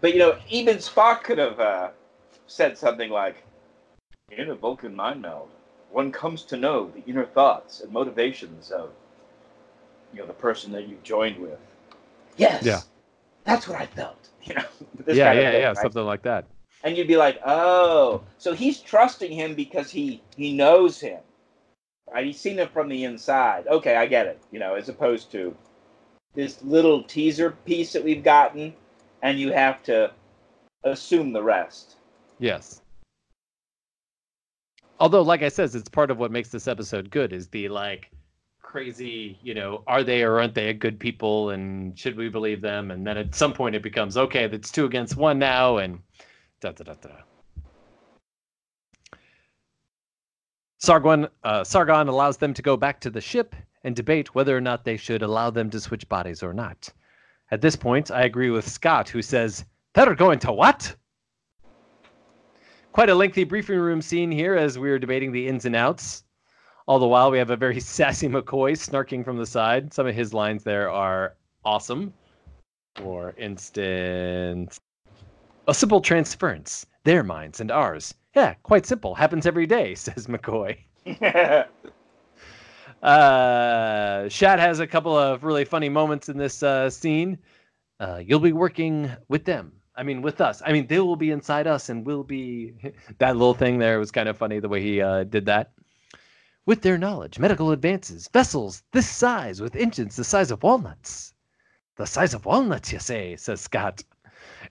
But 0.00 0.12
you 0.14 0.18
know, 0.18 0.38
even 0.48 0.76
Spock 0.78 1.22
could 1.22 1.38
have 1.38 1.60
uh, 1.60 1.90
said 2.46 2.76
something 2.76 3.10
like, 3.10 3.44
"In 4.30 4.50
a 4.50 4.54
Vulcan 4.54 4.94
mind 4.96 5.22
meld, 5.22 5.48
one 5.90 6.10
comes 6.12 6.42
to 6.44 6.56
know 6.56 6.90
the 6.90 7.02
inner 7.10 7.24
thoughts 7.26 7.80
and 7.80 7.92
motivations 7.92 8.70
of, 8.70 8.90
you 10.12 10.20
know, 10.20 10.26
the 10.26 10.32
person 10.32 10.72
that 10.72 10.88
you've 10.88 11.02
joined 11.02 11.38
with." 11.38 11.58
Yes. 12.36 12.64
Yeah. 12.64 12.80
That's 13.44 13.68
what 13.68 13.80
I 13.80 13.86
felt. 13.86 14.16
You 14.44 14.54
know. 14.54 14.64
this 15.04 15.16
yeah, 15.16 15.26
kind 15.26 15.38
of 15.38 15.44
yeah, 15.44 15.50
thing, 15.52 15.60
yeah, 15.60 15.66
right? 15.68 15.76
something 15.78 16.04
like 16.04 16.22
that. 16.22 16.46
and 16.82 16.96
you'd 16.96 17.06
be 17.06 17.16
like, 17.16 17.40
"Oh, 17.46 18.22
so 18.38 18.54
he's 18.54 18.80
trusting 18.80 19.30
him 19.30 19.54
because 19.54 19.88
he 19.90 20.20
he 20.36 20.52
knows 20.52 20.98
him, 21.00 21.20
He's 22.16 22.38
seen 22.38 22.58
him 22.58 22.68
from 22.68 22.88
the 22.88 23.04
inside. 23.04 23.66
Okay, 23.66 23.96
I 23.96 24.06
get 24.06 24.26
it. 24.26 24.40
You 24.50 24.58
know, 24.58 24.74
as 24.74 24.88
opposed 24.88 25.30
to 25.32 25.56
this 26.34 26.62
little 26.62 27.02
teaser 27.02 27.52
piece 27.64 27.92
that 27.92 28.04
we've 28.04 28.24
gotten, 28.24 28.74
and 29.22 29.38
you 29.38 29.52
have 29.52 29.82
to 29.84 30.12
assume 30.84 31.32
the 31.32 31.42
rest. 31.42 31.96
Yes. 32.38 32.80
Although, 34.98 35.22
like 35.22 35.42
I 35.42 35.48
says, 35.48 35.74
it's 35.74 35.88
part 35.88 36.10
of 36.10 36.18
what 36.18 36.30
makes 36.30 36.50
this 36.50 36.68
episode 36.68 37.10
good 37.10 37.32
is 37.32 37.48
the 37.48 37.68
like 37.68 38.10
crazy, 38.60 39.38
you 39.42 39.52
know, 39.52 39.82
are 39.86 40.02
they 40.02 40.22
or 40.22 40.38
aren't 40.40 40.54
they 40.54 40.68
a 40.68 40.74
good 40.74 40.98
people, 40.98 41.50
and 41.50 41.98
should 41.98 42.16
we 42.16 42.28
believe 42.28 42.60
them? 42.60 42.90
And 42.90 43.06
then 43.06 43.18
at 43.18 43.34
some 43.34 43.52
point 43.52 43.74
it 43.74 43.82
becomes 43.82 44.16
okay, 44.16 44.46
that's 44.46 44.72
two 44.72 44.86
against 44.86 45.16
one 45.16 45.38
now, 45.38 45.78
and 45.78 45.98
da 46.60 46.72
da 46.72 46.84
da 46.84 46.94
da. 46.94 47.10
Sargon, 50.82 51.28
uh, 51.44 51.62
Sargon 51.62 52.08
allows 52.08 52.38
them 52.38 52.52
to 52.54 52.60
go 52.60 52.76
back 52.76 52.98
to 52.98 53.10
the 53.10 53.20
ship 53.20 53.54
and 53.84 53.94
debate 53.94 54.34
whether 54.34 54.56
or 54.56 54.60
not 54.60 54.84
they 54.84 54.96
should 54.96 55.22
allow 55.22 55.48
them 55.48 55.70
to 55.70 55.78
switch 55.78 56.08
bodies 56.08 56.42
or 56.42 56.52
not. 56.52 56.88
At 57.52 57.60
this 57.60 57.76
point, 57.76 58.10
I 58.10 58.22
agree 58.22 58.50
with 58.50 58.66
Scott, 58.68 59.08
who 59.08 59.22
says, 59.22 59.64
They're 59.94 60.16
going 60.16 60.40
to 60.40 60.50
what? 60.50 60.96
Quite 62.90 63.10
a 63.10 63.14
lengthy 63.14 63.44
briefing 63.44 63.78
room 63.78 64.02
scene 64.02 64.32
here 64.32 64.56
as 64.56 64.76
we 64.76 64.90
are 64.90 64.98
debating 64.98 65.30
the 65.30 65.46
ins 65.46 65.66
and 65.66 65.76
outs. 65.76 66.24
All 66.88 66.98
the 66.98 67.06
while, 67.06 67.30
we 67.30 67.38
have 67.38 67.50
a 67.50 67.56
very 67.56 67.78
sassy 67.94 68.26
McCoy 68.26 68.72
snarking 68.72 69.24
from 69.24 69.36
the 69.36 69.46
side. 69.46 69.94
Some 69.94 70.08
of 70.08 70.16
his 70.16 70.34
lines 70.34 70.64
there 70.64 70.90
are 70.90 71.36
awesome. 71.64 72.12
For 72.96 73.36
instance, 73.38 74.80
a 75.68 75.74
simple 75.74 76.00
transference, 76.00 76.86
their 77.04 77.22
minds 77.22 77.60
and 77.60 77.70
ours. 77.70 78.14
Yeah, 78.34 78.54
quite 78.62 78.86
simple. 78.86 79.14
Happens 79.14 79.46
every 79.46 79.66
day, 79.66 79.94
says 79.96 80.26
McCoy. 80.26 80.78
Uh, 83.02 84.28
Shad 84.28 84.60
has 84.60 84.78
a 84.78 84.86
couple 84.86 85.18
of 85.18 85.42
really 85.42 85.64
funny 85.64 85.88
moments 85.88 86.28
in 86.28 86.38
this 86.38 86.62
uh, 86.62 86.88
scene. 86.88 87.36
Uh, 87.98 88.22
you'll 88.24 88.38
be 88.38 88.52
working 88.52 89.10
with 89.28 89.44
them. 89.44 89.72
I 89.96 90.04
mean, 90.04 90.22
with 90.22 90.40
us. 90.40 90.62
I 90.64 90.72
mean, 90.72 90.86
they 90.86 91.00
will 91.00 91.16
be 91.16 91.32
inside 91.32 91.66
us, 91.66 91.88
and 91.88 92.06
we'll 92.06 92.22
be. 92.22 92.74
that 93.18 93.36
little 93.36 93.54
thing 93.54 93.78
there 93.78 93.98
was 93.98 94.12
kind 94.12 94.28
of 94.28 94.38
funny 94.38 94.60
the 94.60 94.68
way 94.68 94.80
he 94.80 95.00
uh, 95.02 95.24
did 95.24 95.46
that. 95.46 95.72
With 96.64 96.82
their 96.82 96.96
knowledge, 96.96 97.40
medical 97.40 97.72
advances, 97.72 98.28
vessels 98.32 98.84
this 98.92 99.08
size 99.08 99.60
with 99.60 99.74
engines 99.74 100.14
the 100.14 100.22
size 100.22 100.52
of 100.52 100.62
walnuts. 100.62 101.34
The 101.96 102.06
size 102.06 102.34
of 102.34 102.46
walnuts, 102.46 102.92
you 102.92 103.00
say? 103.00 103.34
says 103.34 103.60
Scott. 103.60 104.04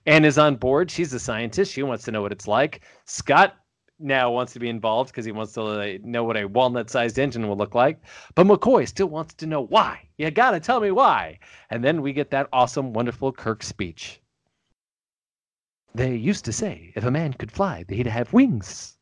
Anne 0.06 0.24
is 0.24 0.38
on 0.38 0.56
board. 0.56 0.90
She's 0.90 1.12
a 1.12 1.20
scientist. 1.20 1.72
She 1.72 1.82
wants 1.82 2.04
to 2.04 2.10
know 2.10 2.22
what 2.22 2.32
it's 2.32 2.48
like. 2.48 2.82
Scott 3.04 3.56
now 3.98 4.30
wants 4.30 4.52
to 4.52 4.58
be 4.58 4.68
involved 4.68 5.10
because 5.10 5.24
he 5.24 5.32
wants 5.32 5.52
to 5.52 5.98
know 6.02 6.24
what 6.24 6.36
a 6.36 6.46
walnut-sized 6.46 7.18
engine 7.18 7.48
will 7.48 7.56
look 7.56 7.74
like. 7.74 8.00
But 8.34 8.46
McCoy 8.46 8.88
still 8.88 9.08
wants 9.08 9.34
to 9.34 9.46
know 9.46 9.62
why. 9.62 10.08
You 10.18 10.30
gotta 10.30 10.60
tell 10.60 10.80
me 10.80 10.90
why. 10.90 11.38
And 11.70 11.84
then 11.84 12.02
we 12.02 12.12
get 12.12 12.30
that 12.30 12.48
awesome, 12.52 12.92
wonderful 12.92 13.32
Kirk 13.32 13.62
speech. 13.62 14.20
They 15.94 16.16
used 16.16 16.44
to 16.46 16.52
say 16.52 16.92
if 16.96 17.04
a 17.04 17.10
man 17.10 17.34
could 17.34 17.52
fly, 17.52 17.84
he'd 17.88 18.06
have 18.06 18.32
wings. 18.32 18.96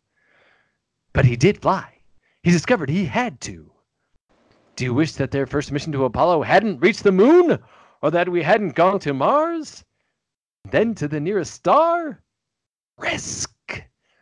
But 1.13 1.25
he 1.25 1.37
did 1.37 1.63
fly. 1.63 2.01
He 2.43 2.51
discovered 2.51 2.91
he 2.91 3.05
had 3.05 3.41
to. 3.43 3.73
Do 4.77 4.85
you 4.85 4.95
wish 4.95 5.13
that 5.13 5.31
their 5.31 5.47
first 5.47 5.73
mission 5.73 5.93
to 5.93 6.05
Apollo 6.05 6.43
hadn't 6.43 6.81
reached 6.81 7.05
the 7.05 7.13
moon? 7.13 7.59
Or 8.03 8.11
that 8.11 8.29
we 8.29 8.43
hadn't 8.43 8.75
gone 8.75 8.99
to 9.01 9.13
Mars? 9.13 9.85
Then 10.69 10.95
to 10.97 11.09
the 11.09 11.21
nearest 11.21 11.55
star? 11.55 12.21
Risk! 12.99 13.51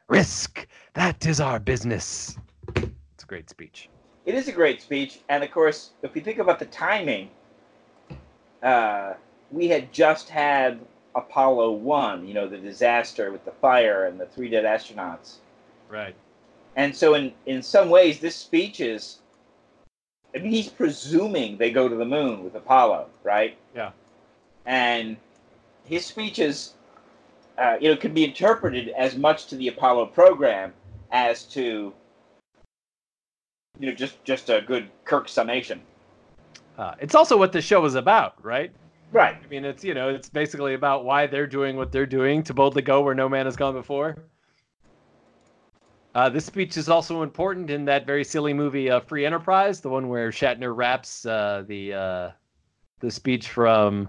Risk! 0.08 0.66
That 0.94 1.26
is 1.26 1.40
our 1.40 1.58
business. 1.58 2.36
It's 2.76 3.24
a 3.24 3.26
great 3.26 3.50
speech. 3.50 3.88
it 4.24 4.34
is 4.34 4.48
a 4.48 4.52
great 4.52 4.80
speech, 4.80 5.20
and 5.28 5.42
of 5.42 5.50
course, 5.50 5.90
if 6.02 6.14
you 6.14 6.22
think 6.22 6.38
about 6.38 6.58
the 6.58 6.66
timing, 6.66 7.30
uh, 8.62 9.14
we 9.50 9.68
had 9.68 9.92
just 9.92 10.28
had 10.28 10.80
Apollo 11.14 11.72
One. 11.72 12.26
You 12.26 12.34
know, 12.34 12.48
the 12.48 12.58
disaster 12.58 13.30
with 13.32 13.44
the 13.44 13.52
fire 13.52 14.06
and 14.06 14.18
the 14.20 14.26
three 14.26 14.48
dead 14.48 14.64
astronauts. 14.64 15.36
Right. 15.88 16.14
And 16.76 16.94
so, 16.94 17.14
in 17.14 17.32
in 17.46 17.62
some 17.62 17.90
ways, 17.90 18.20
this 18.20 18.36
speech 18.36 18.80
is. 18.80 19.18
I 20.34 20.38
mean, 20.38 20.52
he's 20.52 20.68
presuming 20.68 21.56
they 21.56 21.70
go 21.70 21.88
to 21.88 21.96
the 21.96 22.04
moon 22.04 22.44
with 22.44 22.54
Apollo, 22.54 23.08
right? 23.24 23.56
Yeah. 23.74 23.92
And 24.66 25.16
his 25.88 26.04
speeches, 26.04 26.74
uh, 27.56 27.76
you 27.80 27.88
know, 27.90 27.96
could 27.96 28.14
be 28.14 28.24
interpreted 28.24 28.90
as 28.90 29.16
much 29.16 29.46
to 29.46 29.56
the 29.56 29.68
Apollo 29.68 30.06
program 30.06 30.72
as 31.10 31.44
to, 31.44 31.92
you 33.78 33.88
know, 33.88 33.92
just 33.92 34.22
just 34.24 34.50
a 34.50 34.60
good 34.60 34.88
Kirk 35.04 35.28
summation. 35.28 35.80
Uh, 36.76 36.94
it's 37.00 37.14
also 37.14 37.36
what 37.36 37.52
the 37.52 37.60
show 37.60 37.84
is 37.84 37.94
about, 37.94 38.42
right? 38.44 38.70
Right. 39.10 39.36
I 39.42 39.46
mean, 39.48 39.64
it's 39.64 39.82
you 39.82 39.94
know, 39.94 40.10
it's 40.10 40.28
basically 40.28 40.74
about 40.74 41.04
why 41.04 41.26
they're 41.26 41.46
doing 41.46 41.76
what 41.76 41.90
they're 41.90 42.06
doing 42.06 42.42
to 42.44 42.54
boldly 42.54 42.82
go 42.82 43.00
where 43.00 43.14
no 43.14 43.28
man 43.28 43.46
has 43.46 43.56
gone 43.56 43.74
before. 43.74 44.18
Uh, 46.14 46.28
this 46.28 46.44
speech 46.44 46.76
is 46.76 46.88
also 46.88 47.22
important 47.22 47.70
in 47.70 47.84
that 47.84 48.06
very 48.06 48.24
silly 48.24 48.52
movie, 48.52 48.90
uh, 48.90 49.00
Free 49.00 49.24
Enterprise, 49.24 49.80
the 49.80 49.88
one 49.88 50.08
where 50.08 50.30
Shatner 50.30 50.76
raps 50.76 51.24
uh, 51.24 51.64
the 51.66 51.94
uh, 51.94 52.30
the 53.00 53.10
speech 53.10 53.48
from 53.48 54.08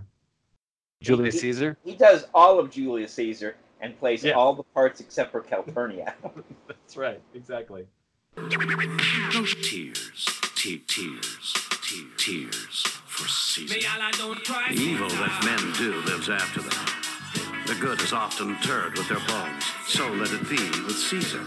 Julius 1.02 1.36
He- 1.36 1.40
Caesar. 1.42 1.78
He 1.84 1.96
does 1.96 2.28
all 2.34 2.60
of 2.60 2.70
Julius 2.72 3.14
Caesar 3.14 3.56
and 3.82 3.98
plays 4.00 4.24
Yeah. 4.24 4.34
all 4.34 4.54
the 4.54 4.64
parts 4.64 5.00
except 5.00 5.32
for 5.32 5.42
Calpurnia. 5.42 6.14
That's 6.68 6.98
right, 6.98 7.22
exactly. 7.34 7.88
No 8.38 8.48
tears, 8.50 10.26
te- 10.56 10.80
tears, 10.88 11.54
te- 11.84 12.08
tears 12.18 12.84
for 13.08 13.28
Caesar. 13.28 13.74
The 13.80 14.74
evil 14.76 15.10
that 15.10 15.42
men 15.46 15.74
do 15.78 15.96
lives 16.02 16.30
after 16.30 16.62
them. 16.62 16.86
The 17.66 17.76
good 17.76 18.02
is 18.02 18.14
often 18.14 18.50
interred 18.52 18.98
with 18.98 19.08
their 19.10 19.20
bones. 19.28 19.64
So 19.88 20.08
let 20.14 20.32
it 20.34 20.50
be 20.50 20.58
with 20.84 20.98
Caesar. 20.98 21.44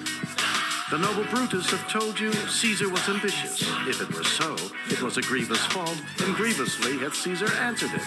The 0.91 0.99
noble 0.99 1.25
Brutus 1.25 1.71
have 1.71 1.89
told 1.91 2.21
you 2.21 2.33
Caesar 2.33 2.89
was 2.89 3.09
ambitious. 3.09 3.63
If 3.89 4.01
it 4.03 4.15
were 4.15 4.25
so, 4.25 4.55
it 4.91 5.01
was 5.03 5.17
a 5.17 5.23
grievous 5.23 5.65
fault, 5.67 5.97
and 6.25 6.35
grievously 6.35 6.99
hath 6.99 7.15
Caesar 7.15 7.51
answered 7.55 7.91
it. 7.95 8.03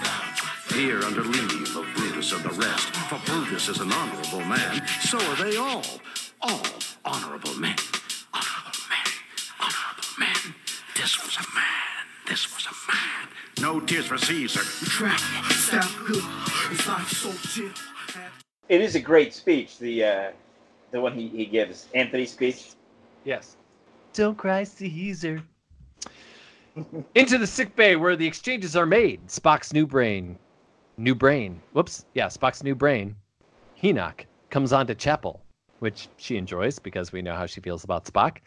Here 0.76 1.02
under 1.04 1.24
leave 1.24 1.78
of 1.78 1.88
Brutus 1.96 2.34
and 2.34 2.44
the 2.44 2.50
rest, 2.50 2.90
for 3.08 3.18
Brutus 3.26 3.70
is 3.70 3.80
an 3.80 3.94
honorable 3.94 4.42
man, 4.42 4.86
so 5.00 5.18
are 5.18 5.36
they 5.38 5.56
all. 5.56 5.86
All 6.42 6.62
honorable 7.06 7.54
men. 7.54 7.78
Honorable 8.34 8.78
men. 8.90 9.14
Honorable 9.58 10.10
men. 10.20 10.56
This 10.98 11.24
was 11.24 11.38
a 11.38 11.56
man. 11.56 12.06
This 12.28 12.54
was 12.54 12.66
a 12.66 12.92
man. 12.92 13.30
No 13.62 13.80
tears 13.80 14.08
for 14.08 14.18
Caesar. 14.18 14.60
it 18.68 18.82
is 18.82 18.96
a 18.96 19.00
great 19.00 19.34
speech, 19.34 19.78
the 19.80 20.04
uh, 20.04 20.32
the 20.92 21.00
one 21.00 21.14
he, 21.14 21.30
he 21.30 21.46
gives, 21.46 21.88
Antony's 21.96 22.34
speech. 22.34 22.72
Yes. 23.24 23.56
Don't 24.12 24.38
cry, 24.38 24.66
Caesar. 24.66 25.42
Into 27.16 27.38
the 27.38 27.48
sick 27.48 27.74
bay 27.78 27.96
where 27.96 28.18
the 28.18 28.28
exchanges 28.28 28.76
are 28.76 28.86
made. 28.86 29.26
Spock's 29.28 29.72
new 29.72 29.88
brain. 29.88 30.38
New 30.98 31.16
brain. 31.16 31.62
Whoops. 31.74 32.06
Yeah, 32.14 32.28
Spock's 32.28 32.64
new 32.64 32.76
brain. 32.76 33.16
Henoch 33.82 34.26
comes 34.50 34.72
on 34.72 34.88
to 34.88 34.96
Chapel, 34.96 35.42
which 35.80 36.08
she 36.18 36.38
enjoys 36.38 36.80
because 36.80 37.12
we 37.12 37.22
know 37.22 37.36
how 37.36 37.46
she 37.46 37.62
feels 37.62 37.84
about 37.84 38.06
Spock. 38.06 38.38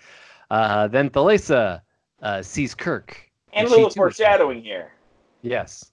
Uh, 0.50 0.88
then 0.88 1.10
Thalassa 1.10 1.82
uh, 2.22 2.42
sees 2.42 2.74
Kirk. 2.74 3.30
And 3.52 3.66
a 3.66 3.70
she 3.70 3.74
little 3.76 3.86
too 3.86 3.88
is 3.88 3.94
happy. 3.94 3.98
foreshadowing 3.98 4.62
here. 4.62 4.92
Yes. 5.42 5.92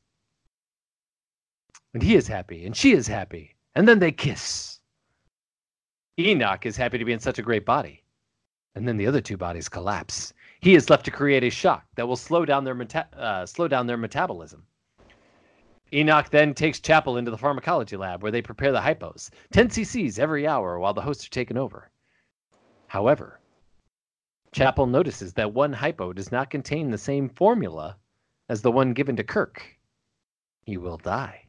And 1.94 2.02
he 2.02 2.16
is 2.16 2.28
happy, 2.28 2.66
and 2.66 2.76
she 2.76 2.92
is 2.94 3.08
happy. 3.08 3.56
And 3.76 3.88
then 3.88 4.00
they 4.00 4.12
kiss. 4.12 4.80
Henoch 6.18 6.66
is 6.66 6.78
happy 6.78 6.98
to 6.98 7.06
be 7.06 7.14
in 7.14 7.20
such 7.20 7.40
a 7.40 7.44
great 7.44 7.66
body. 7.66 8.04
And 8.76 8.88
then 8.88 8.98
the 8.98 9.08
other 9.08 9.22
two 9.22 9.38
bodies 9.38 9.70
collapse. 9.70 10.34
He 10.62 10.76
is 10.76 10.90
left 10.90 11.06
to 11.06 11.12
create 11.12 11.44
a 11.44 11.50
shock 11.50 11.86
that 11.96 12.08
will 12.08 12.16
slow 12.16 12.46
down 12.46 12.64
their 12.64 12.76
meta- 12.76 13.08
uh, 13.18 13.46
slow 13.46 13.68
down 13.68 13.88
their 13.88 13.98
metabolism. 13.98 14.66
Henoch 15.92 16.30
then 16.30 16.54
takes 16.54 16.80
Chapel 16.80 17.18
into 17.18 17.32
the 17.32 17.38
pharmacology 17.38 17.96
lab 17.96 18.24
where 18.24 18.32
they 18.32 18.42
prepare 18.42 18.72
the 18.72 18.82
hypos, 18.82 19.30
10 19.52 19.70
cc's 19.70 20.20
every 20.20 20.48
hour 20.48 20.80
while 20.80 20.94
the 20.94 21.02
hosts 21.02 21.26
are 21.28 21.32
taken 21.32 21.58
over. 21.58 21.90
However, 22.88 23.40
Chapel 24.52 24.88
notices 24.88 25.34
that 25.34 25.54
one 25.54 25.74
hypo 25.74 26.14
does 26.14 26.32
not 26.32 26.50
contain 26.50 26.90
the 26.90 26.98
same 26.98 27.30
formula 27.30 27.98
as 28.50 28.62
the 28.62 28.72
one 28.72 28.94
given 28.94 29.16
to 29.18 29.24
Kirk. 29.24 29.78
He 30.64 30.78
will 30.78 30.98
die. 30.98 31.46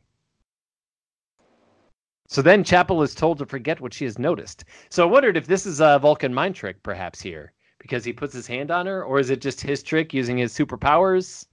So 2.28 2.42
then 2.42 2.64
Chapel 2.64 3.02
is 3.02 3.14
told 3.14 3.38
to 3.38 3.46
forget 3.46 3.80
what 3.80 3.94
she 3.94 4.04
has 4.04 4.18
noticed. 4.18 4.64
So 4.90 5.06
I 5.06 5.10
wondered 5.10 5.36
if 5.36 5.46
this 5.46 5.64
is 5.64 5.80
a 5.80 5.98
Vulcan 6.00 6.34
mind 6.34 6.56
trick, 6.56 6.82
perhaps 6.82 7.22
here, 7.22 7.52
because 7.78 8.04
he 8.04 8.12
puts 8.12 8.34
his 8.34 8.48
hand 8.48 8.70
on 8.70 8.86
her, 8.86 9.04
or 9.04 9.20
is 9.20 9.30
it 9.30 9.40
just 9.40 9.60
his 9.60 9.82
trick 9.82 10.12
using 10.12 10.36
his 10.36 10.52
superpowers? 10.52 11.46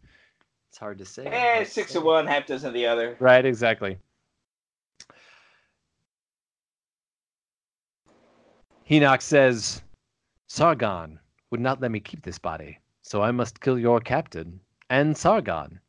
It's 0.74 0.80
hard 0.80 0.98
to 0.98 1.06
say. 1.06 1.28
Eh, 1.28 1.66
six 1.66 1.94
of 1.94 2.02
one, 2.02 2.26
half 2.26 2.48
dozen 2.48 2.70
of 2.70 2.74
the 2.74 2.88
other. 2.88 3.16
Right, 3.20 3.46
exactly. 3.46 4.00
Henoch 8.90 9.22
says, 9.22 9.84
Sargon 10.48 11.20
would 11.52 11.60
not 11.60 11.80
let 11.80 11.92
me 11.92 12.00
keep 12.00 12.24
this 12.24 12.40
body, 12.40 12.80
so 13.04 13.22
I 13.22 13.30
must 13.30 13.62
kill 13.62 13.78
your 13.78 14.00
captain 14.00 14.60
and 14.90 15.16
Sargon. 15.16 15.80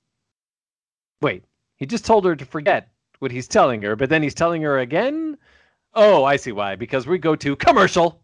Wait, 1.22 1.44
he 1.78 1.86
just 1.86 2.04
told 2.04 2.26
her 2.26 2.36
to 2.36 2.44
forget 2.44 2.90
what 3.20 3.32
he's 3.32 3.48
telling 3.48 3.80
her, 3.80 3.96
but 3.96 4.10
then 4.10 4.22
he's 4.22 4.34
telling 4.34 4.60
her 4.60 4.80
again? 4.80 5.38
Oh, 5.94 6.24
I 6.24 6.36
see 6.36 6.52
why. 6.52 6.76
Because 6.76 7.06
we 7.06 7.16
go 7.16 7.34
to 7.36 7.56
commercial. 7.56 8.20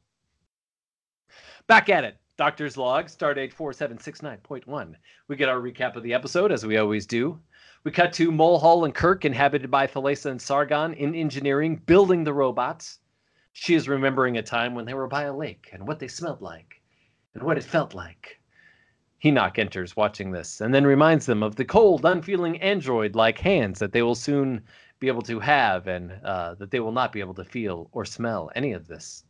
Back 1.67 1.89
at 1.89 2.05
it. 2.05 2.20
Doctor's 2.41 2.79
log, 2.79 3.09
stardate 3.09 3.53
4769.1. 3.53 4.95
We 5.29 5.37
get 5.37 5.51
our 5.51 5.61
recap 5.61 5.95
of 5.95 6.03
the 6.03 6.15
episode, 6.15 6.51
as 6.51 6.65
we 6.65 6.79
always 6.79 7.05
do. 7.05 7.39
We 7.85 7.91
cut 7.91 8.15
to 8.15 8.33
Mulhall 8.33 8.87
and 8.87 8.95
Kirk, 8.95 9.27
inhabited 9.27 9.71
by 9.71 9.87
Thalassa 9.87 10.31
and 10.31 10.41
Sargon, 10.41 10.95
in 10.95 11.15
engineering, 11.15 11.83
building 11.85 12.25
the 12.25 12.33
robots. 12.33 13.01
She 13.53 13.75
is 13.75 13.91
remembering 13.91 14.39
a 14.39 14.43
time 14.43 14.75
when 14.75 14.87
they 14.87 14.95
were 14.95 15.07
by 15.07 15.25
a 15.25 15.37
lake 15.37 15.69
and 15.75 15.87
what 15.87 15.99
they 15.99 16.09
smelled 16.09 16.41
like 16.41 16.81
and 17.35 17.43
what 17.43 17.59
it 17.59 17.63
felt 17.63 17.93
like. 17.93 18.41
Henoch 19.23 19.59
enters 19.59 19.95
watching 19.95 20.31
this 20.31 20.63
and 20.63 20.73
then 20.73 20.87
reminds 20.87 21.27
them 21.27 21.43
of 21.43 21.57
the 21.57 21.67
cold, 21.67 22.07
unfeeling 22.07 22.59
android 22.63 23.15
like 23.15 23.39
hands 23.39 23.81
that 23.81 23.93
they 23.93 24.01
will 24.01 24.15
soon 24.15 24.63
be 24.99 25.09
able 25.09 25.21
to 25.21 25.41
have 25.41 25.89
and 25.89 26.11
uh, 26.25 26.55
that 26.55 26.71
they 26.71 26.81
will 26.81 26.91
not 26.91 27.13
be 27.13 27.21
able 27.21 27.35
to 27.35 27.45
feel 27.45 27.91
or 27.93 28.07
smell 28.07 28.51
any 28.55 28.73
of 28.73 28.87
this. 28.87 29.25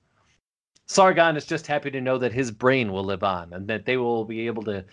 Sargon 0.91 1.37
is 1.37 1.47
just 1.47 1.69
happy 1.69 1.89
to 1.93 2.01
know 2.01 2.19
that 2.19 2.33
his 2.33 2.51
brain 2.51 2.91
will 2.91 3.05
live 3.05 3.23
on 3.23 3.53
and 3.53 3.69
that 3.69 3.85
they 3.85 3.97
will 3.97 4.25
be 4.25 4.49
able 4.49 4.65
to 4.65 4.85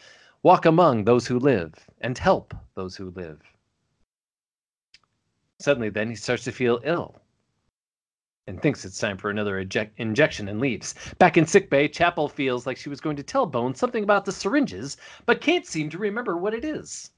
walk 0.44 0.68
among 0.68 1.04
those 1.04 1.26
who 1.26 1.40
live 1.40 1.74
and 2.02 2.16
help 2.16 2.54
those 2.76 2.96
who 2.96 3.10
live. 3.16 3.42
Suddenly, 5.58 5.90
then, 5.90 6.08
he 6.08 6.16
starts 6.16 6.44
to 6.44 6.52
feel 6.52 6.80
ill 6.84 7.20
and 8.46 8.62
thinks 8.62 8.86
it's 8.86 9.00
time 9.00 9.18
for 9.18 9.32
another 9.32 9.58
eject- 9.58 10.00
injection 10.00 10.48
and 10.48 10.60
leaves. 10.60 10.94
Back 11.18 11.36
in 11.36 11.48
sickbay, 11.48 11.88
Chapel 11.88 12.30
feels 12.30 12.68
like 12.68 12.78
she 12.78 12.90
was 12.90 13.02
going 13.02 13.16
to 13.16 13.24
tell 13.24 13.48
Bones 13.48 13.80
something 13.80 14.04
about 14.04 14.24
the 14.24 14.32
syringes, 14.32 14.98
but 15.26 15.42
can't 15.42 15.66
seem 15.66 15.90
to 15.90 15.98
remember 15.98 16.38
what 16.38 16.54
it 16.54 16.64
is. 16.64 17.10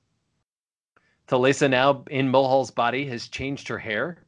Thalassa, 1.28 1.70
now 1.70 2.06
in 2.10 2.30
Mulhall's 2.30 2.72
body, 2.72 3.06
has 3.08 3.28
changed 3.28 3.68
her 3.68 3.80
hair. 3.80 4.24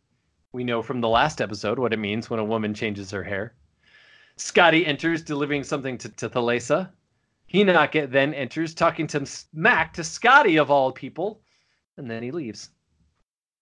We 0.52 0.66
know 0.66 0.82
from 0.82 1.00
the 1.00 1.08
last 1.08 1.40
episode 1.40 1.80
what 1.80 1.94
it 1.94 2.00
means 2.00 2.30
when 2.30 2.42
a 2.42 2.44
woman 2.44 2.74
changes 2.74 3.12
her 3.12 3.24
hair. 3.24 3.56
Scotty 4.38 4.86
enters, 4.86 5.24
delivering 5.24 5.64
something 5.64 5.98
to, 6.00 6.10
to 6.10 6.30
Thalassa. 6.30 6.92
Henoch 7.52 8.10
then 8.10 8.34
enters, 8.34 8.74
talking 8.74 9.08
to 9.08 9.30
Mac 9.54 9.94
to 9.94 10.04
Scotty 10.04 10.58
of 10.58 10.72
all 10.72 10.92
people, 10.92 11.42
and 11.98 12.10
then 12.10 12.24
he 12.24 12.32
leaves. 12.32 12.70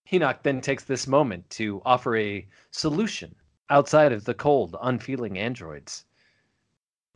Henoch 0.10 0.42
then 0.44 0.62
takes 0.62 0.84
this 0.84 1.08
moment 1.08 1.50
to 1.52 1.82
offer 1.86 2.16
a 2.16 2.48
solution 2.72 3.36
outside 3.70 4.12
of 4.12 4.26
the 4.26 4.34
cold, 4.34 4.76
unfeeling 4.82 5.38
androids. 5.38 6.06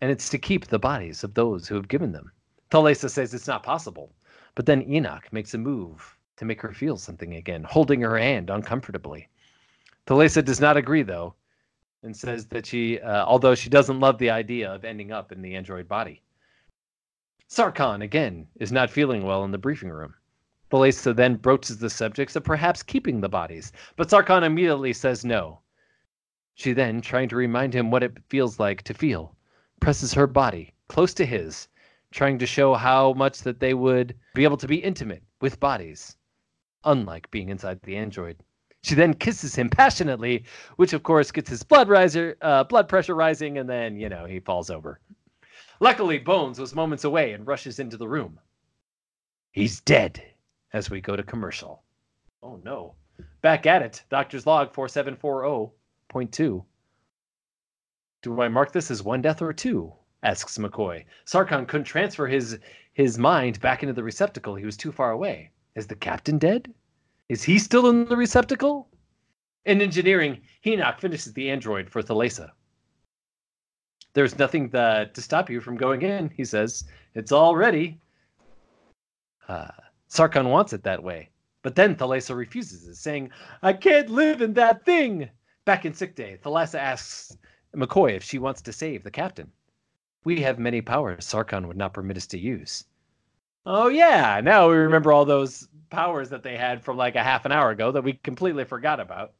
And 0.01 0.11
it's 0.11 0.29
to 0.29 0.37
keep 0.37 0.67
the 0.67 0.79
bodies 0.79 1.23
of 1.23 1.33
those 1.33 1.67
who 1.67 1.75
have 1.75 1.87
given 1.87 2.11
them. 2.11 2.31
Thalassa 2.69 3.09
says 3.09 3.33
it's 3.33 3.47
not 3.47 3.63
possible, 3.63 4.13
but 4.55 4.65
then 4.65 4.81
Henoch 4.81 5.31
makes 5.31 5.53
a 5.53 5.57
move 5.57 6.17
to 6.37 6.45
make 6.45 6.61
her 6.61 6.73
feel 6.73 6.97
something 6.97 7.35
again, 7.35 7.63
holding 7.63 8.01
her 8.01 8.17
hand 8.17 8.49
uncomfortably. 8.49 9.29
Thalassa 10.05 10.43
does 10.43 10.59
not 10.59 10.77
agree, 10.77 11.03
though, 11.03 11.35
and 12.03 12.15
says 12.15 12.45
that 12.47 12.65
she, 12.65 12.99
uh, 12.99 13.25
although 13.25 13.55
she 13.55 13.69
doesn't 13.69 13.99
love 13.99 14.17
the 14.17 14.29
idea 14.29 14.71
of 14.71 14.85
ending 14.85 15.11
up 15.11 15.31
in 15.31 15.41
the 15.41 15.55
android 15.55 15.87
body. 15.87 16.21
Sargon, 17.47 18.01
again, 18.01 18.47
is 18.55 18.71
not 18.71 18.89
feeling 18.89 19.23
well 19.23 19.43
in 19.43 19.51
the 19.51 19.57
briefing 19.57 19.89
room. 19.89 20.13
Thalassa 20.69 21.15
then 21.15 21.35
broaches 21.35 21.77
the 21.77 21.89
subject 21.89 22.35
of 22.35 22.43
perhaps 22.43 22.83
keeping 22.83 23.21
the 23.21 23.29
bodies, 23.29 23.71
but 23.95 24.09
Sargon 24.09 24.43
immediately 24.43 24.91
says 24.91 25.23
no. 25.23 25.59
She 26.55 26.73
then, 26.73 27.01
trying 27.01 27.29
to 27.29 27.35
remind 27.35 27.73
him 27.73 27.89
what 27.89 28.03
it 28.03 28.17
feels 28.29 28.59
like 28.59 28.81
to 28.83 28.93
feel, 28.93 29.35
presses 29.79 30.13
her 30.13 30.27
body 30.27 30.73
close 30.87 31.13
to 31.15 31.25
his, 31.25 31.67
trying 32.11 32.37
to 32.39 32.45
show 32.45 32.73
how 32.73 33.13
much 33.13 33.39
that 33.41 33.59
they 33.59 33.73
would 33.73 34.15
be 34.35 34.43
able 34.43 34.57
to 34.57 34.67
be 34.67 34.77
intimate 34.77 35.23
with 35.41 35.59
bodies, 35.59 36.15
unlike 36.83 37.29
being 37.31 37.49
inside 37.49 37.81
the 37.81 37.95
android. 37.95 38.37
She 38.83 38.95
then 38.95 39.13
kisses 39.13 39.55
him 39.55 39.69
passionately, 39.69 40.43
which 40.75 40.91
of 40.91 41.03
course 41.03 41.31
gets 41.31 41.49
his 41.49 41.63
blood 41.63 41.87
riser, 41.87 42.37
uh, 42.41 42.65
blood 42.65 42.89
pressure 42.89 43.15
rising, 43.15 43.57
and 43.57 43.69
then 43.69 43.97
you 43.97 44.09
know 44.09 44.25
he 44.25 44.41
falls 44.41 44.69
over. 44.69 44.99
Luckily, 45.79 46.19
Bones 46.19 46.59
was 46.59 46.75
moments 46.75 47.05
away 47.05 47.31
and 47.31 47.47
rushes 47.47 47.79
into 47.79 47.95
the 47.95 48.09
room. 48.09 48.39
He's 49.51 49.79
dead. 49.79 50.21
As 50.73 50.89
we 50.89 50.99
go 50.99 51.15
to 51.15 51.23
commercial. 51.23 51.83
Oh 52.41 52.59
no! 52.65 52.95
Back 53.41 53.65
at 53.65 53.83
it. 53.83 54.03
Doctor's 54.09 54.45
log 54.45 54.73
4740.2. 54.73 56.65
Do 58.21 58.41
I 58.41 58.47
mark 58.49 58.73
this 58.73 58.91
as 58.91 59.01
one 59.01 59.21
death 59.21 59.41
or 59.41 59.53
two? 59.53 59.93
asks 60.23 60.57
McCoy. 60.57 61.05
Sargon 61.23 61.65
couldn't 61.65 61.85
transfer 61.85 62.27
his 62.27 62.59
his 62.93 63.17
mind 63.17 63.61
back 63.61 63.81
into 63.81 63.93
the 63.93 64.03
receptacle. 64.03 64.55
He 64.55 64.65
was 64.65 64.75
too 64.75 64.91
far 64.91 65.11
away. 65.11 65.51
Is 65.75 65.87
the 65.87 65.95
captain 65.95 66.37
dead? 66.37 66.73
Is 67.33 67.41
he 67.41 67.57
still 67.57 67.89
in 67.89 68.05
the 68.05 68.15
receptacle? 68.15 68.87
In 69.65 69.81
engineering, 69.81 70.41
Henoch 70.63 70.99
finishes 70.99 71.33
the 71.33 71.49
android 71.49 71.89
for 71.89 72.03
Thalassa. 72.03 72.51
There's 74.13 74.37
nothing 74.37 74.69
that, 74.69 75.15
to 75.15 75.21
stop 75.23 75.49
you 75.49 75.59
from 75.59 75.75
going 75.75 76.03
in, 76.03 76.29
he 76.29 76.45
says. 76.45 76.83
It's 77.15 77.31
all 77.31 77.55
ready. 77.55 77.99
Uh, 79.47 79.71
Sargon 80.09 80.49
wants 80.49 80.73
it 80.73 80.83
that 80.83 81.01
way. 81.01 81.31
But 81.63 81.73
then 81.73 81.95
Thalassa 81.95 82.35
refuses 82.35 82.87
it, 82.87 82.97
saying, 82.97 83.31
I 83.63 83.73
can't 83.73 84.11
live 84.11 84.43
in 84.43 84.53
that 84.53 84.85
thing. 84.85 85.27
Back 85.65 85.85
in 85.85 85.95
sick 85.95 86.15
day, 86.15 86.37
Thalassa 86.43 86.77
asks 86.77 87.35
McCoy 87.75 88.15
if 88.15 88.21
she 88.21 88.37
wants 88.37 88.61
to 88.61 88.71
save 88.71 89.03
the 89.03 89.09
captain. 89.09 89.51
We 90.23 90.39
have 90.41 90.59
many 90.59 90.81
powers 90.81 91.25
Sargon 91.25 91.67
would 91.67 91.77
not 91.77 91.95
permit 91.95 92.17
us 92.17 92.27
to 92.27 92.37
use. 92.37 92.85
Oh, 93.65 93.87
yeah. 93.87 94.41
Now 94.43 94.69
we 94.69 94.75
remember 94.75 95.11
all 95.11 95.25
those 95.25 95.67
powers 95.89 96.29
that 96.29 96.43
they 96.43 96.57
had 96.57 96.83
from 96.83 96.97
like 96.97 97.15
a 97.15 97.23
half 97.23 97.45
an 97.45 97.51
hour 97.51 97.69
ago 97.69 97.91
that 97.91 98.03
we 98.03 98.13
completely 98.13 98.65
forgot 98.65 98.99
about. 98.99 99.33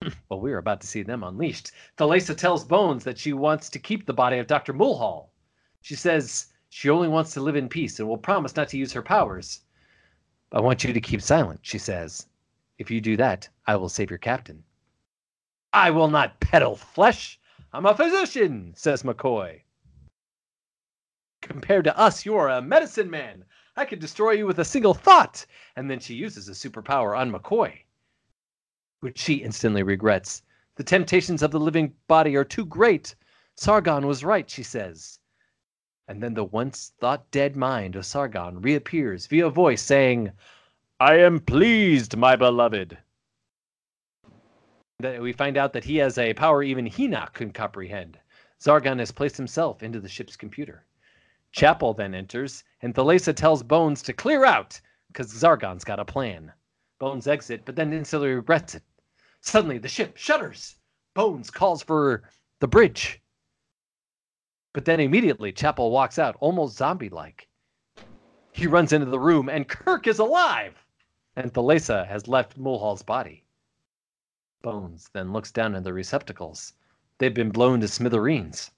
well, 0.28 0.40
we're 0.40 0.58
about 0.58 0.80
to 0.80 0.86
see 0.86 1.02
them 1.02 1.24
unleashed. 1.24 1.72
Thalassa 1.96 2.36
tells 2.36 2.64
Bones 2.64 3.04
that 3.04 3.18
she 3.18 3.32
wants 3.32 3.68
to 3.70 3.78
keep 3.78 4.06
the 4.06 4.12
body 4.12 4.38
of 4.38 4.46
Dr. 4.46 4.72
Mulhall. 4.72 5.32
She 5.80 5.94
says 5.94 6.46
she 6.70 6.90
only 6.90 7.08
wants 7.08 7.32
to 7.34 7.40
live 7.40 7.56
in 7.56 7.68
peace 7.68 7.98
and 7.98 8.08
will 8.08 8.18
promise 8.18 8.56
not 8.56 8.68
to 8.68 8.78
use 8.78 8.92
her 8.92 9.02
powers. 9.02 9.60
I 10.52 10.60
want 10.60 10.84
you 10.84 10.92
to 10.92 11.00
keep 11.00 11.20
silent, 11.20 11.60
she 11.62 11.78
says. 11.78 12.26
If 12.78 12.90
you 12.90 13.00
do 13.00 13.16
that, 13.16 13.48
I 13.66 13.76
will 13.76 13.88
save 13.88 14.10
your 14.10 14.18
captain. 14.18 14.62
I 15.72 15.90
will 15.90 16.08
not 16.08 16.40
peddle 16.40 16.76
flesh. 16.76 17.38
I'm 17.72 17.84
a 17.84 17.94
physician, 17.94 18.72
says 18.76 19.02
McCoy. 19.02 19.60
Compared 21.40 21.84
to 21.84 21.98
us, 21.98 22.26
you 22.26 22.36
are 22.36 22.48
a 22.48 22.60
medicine 22.60 23.08
man. 23.08 23.44
I 23.76 23.84
could 23.84 24.00
destroy 24.00 24.32
you 24.32 24.46
with 24.46 24.58
a 24.58 24.64
single 24.64 24.94
thought. 24.94 25.46
And 25.76 25.90
then 25.90 26.00
she 26.00 26.14
uses 26.14 26.48
a 26.48 26.52
superpower 26.52 27.16
on 27.16 27.30
McCoy, 27.30 27.84
which 29.00 29.18
she 29.18 29.34
instantly 29.34 29.82
regrets. 29.82 30.42
The 30.74 30.84
temptations 30.84 31.42
of 31.42 31.50
the 31.50 31.60
living 31.60 31.94
body 32.06 32.34
are 32.36 32.44
too 32.44 32.66
great. 32.66 33.14
Sargon 33.56 34.06
was 34.06 34.24
right, 34.24 34.48
she 34.50 34.62
says. 34.62 35.20
And 36.08 36.22
then 36.22 36.34
the 36.34 36.44
once 36.44 36.92
thought 36.98 37.30
dead 37.30 37.54
mind 37.54 37.94
of 37.94 38.06
Sargon 38.06 38.60
reappears 38.60 39.26
via 39.26 39.48
voice 39.48 39.82
saying, 39.82 40.32
I 41.00 41.18
am 41.18 41.38
pleased, 41.38 42.16
my 42.16 42.34
beloved. 42.34 42.98
That 44.98 45.22
we 45.22 45.32
find 45.32 45.56
out 45.56 45.72
that 45.74 45.84
he 45.84 45.98
has 45.98 46.18
a 46.18 46.34
power 46.34 46.62
even 46.62 46.86
Henoch 46.86 47.32
couldn't 47.34 47.52
comprehend. 47.52 48.18
Sargon 48.58 48.98
has 48.98 49.12
placed 49.12 49.36
himself 49.36 49.84
into 49.84 50.00
the 50.00 50.08
ship's 50.08 50.36
computer. 50.36 50.84
Chapel 51.52 51.94
then 51.94 52.14
enters, 52.14 52.62
and 52.82 52.94
Thalassa 52.94 53.34
tells 53.34 53.62
Bones 53.62 54.02
to 54.02 54.12
clear 54.12 54.44
out 54.44 54.80
because 55.08 55.32
Sargon's 55.32 55.84
got 55.84 55.98
a 55.98 56.04
plan. 56.04 56.52
Bones 56.98 57.26
exits, 57.26 57.62
but 57.64 57.74
then 57.74 57.92
instantly 57.92 58.30
regrets 58.30 58.74
it. 58.74 58.82
Suddenly, 59.40 59.78
the 59.78 59.88
ship 59.88 60.16
shudders. 60.16 60.76
Bones 61.14 61.50
calls 61.50 61.82
for 61.82 62.22
the 62.60 62.68
bridge. 62.68 63.22
But 64.72 64.84
then 64.84 65.00
immediately, 65.00 65.50
Chapel 65.52 65.90
walks 65.90 66.18
out, 66.18 66.36
almost 66.40 66.76
zombie 66.76 67.08
like. 67.08 67.48
He 68.52 68.66
runs 68.66 68.92
into 68.92 69.06
the 69.06 69.18
room, 69.18 69.48
and 69.48 69.68
Kirk 69.68 70.06
is 70.06 70.18
alive! 70.18 70.84
And 71.34 71.52
Thalassa 71.52 72.06
has 72.06 72.28
left 72.28 72.58
Mulhall's 72.58 73.02
body. 73.02 73.44
Bones 74.60 75.08
then 75.12 75.32
looks 75.32 75.50
down 75.50 75.74
at 75.74 75.84
the 75.84 75.92
receptacles. 75.92 76.74
They've 77.18 77.34
been 77.34 77.50
blown 77.50 77.80
to 77.80 77.88
smithereens. 77.88 78.70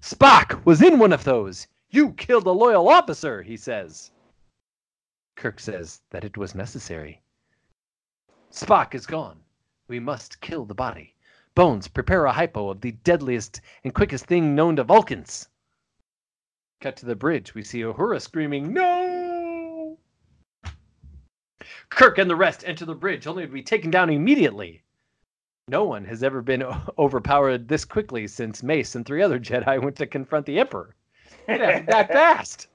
Spock 0.00 0.64
was 0.64 0.82
in 0.82 0.98
one 0.98 1.12
of 1.12 1.24
those. 1.24 1.66
You 1.90 2.12
killed 2.12 2.46
a 2.46 2.50
loyal 2.50 2.88
officer, 2.88 3.42
he 3.42 3.56
says. 3.56 4.10
Kirk 5.36 5.58
says 5.58 6.02
that 6.10 6.24
it 6.24 6.36
was 6.36 6.54
necessary. 6.54 7.22
Spock 8.50 8.94
is 8.94 9.06
gone. 9.06 9.40
We 9.88 9.98
must 9.98 10.42
kill 10.42 10.66
the 10.66 10.74
body. 10.74 11.14
Bones, 11.54 11.88
prepare 11.88 12.26
a 12.26 12.32
hypo 12.32 12.68
of 12.68 12.82
the 12.82 12.92
deadliest 12.92 13.62
and 13.84 13.94
quickest 13.94 14.26
thing 14.26 14.54
known 14.54 14.76
to 14.76 14.84
Vulcans. 14.84 15.48
Cut 16.80 16.96
to 16.98 17.06
the 17.06 17.16
bridge. 17.16 17.54
We 17.54 17.62
see 17.62 17.80
Uhura 17.80 18.20
screaming, 18.20 18.74
No! 18.74 19.98
Kirk 21.88 22.18
and 22.18 22.28
the 22.28 22.36
rest 22.36 22.64
enter 22.66 22.84
the 22.84 22.94
bridge, 22.94 23.26
only 23.26 23.46
to 23.46 23.52
be 23.52 23.62
taken 23.62 23.90
down 23.90 24.10
immediately. 24.10 24.82
No 25.68 25.84
one 25.84 26.04
has 26.04 26.22
ever 26.22 26.42
been 26.42 26.62
overpowered 26.98 27.66
this 27.66 27.86
quickly 27.86 28.26
since 28.26 28.62
Mace 28.62 28.94
and 28.94 29.06
three 29.06 29.22
other 29.22 29.40
Jedi 29.40 29.82
went 29.82 29.96
to 29.96 30.06
confront 30.06 30.44
the 30.44 30.58
Emperor. 30.58 30.94
That 31.48 32.08
fast. 32.12 32.68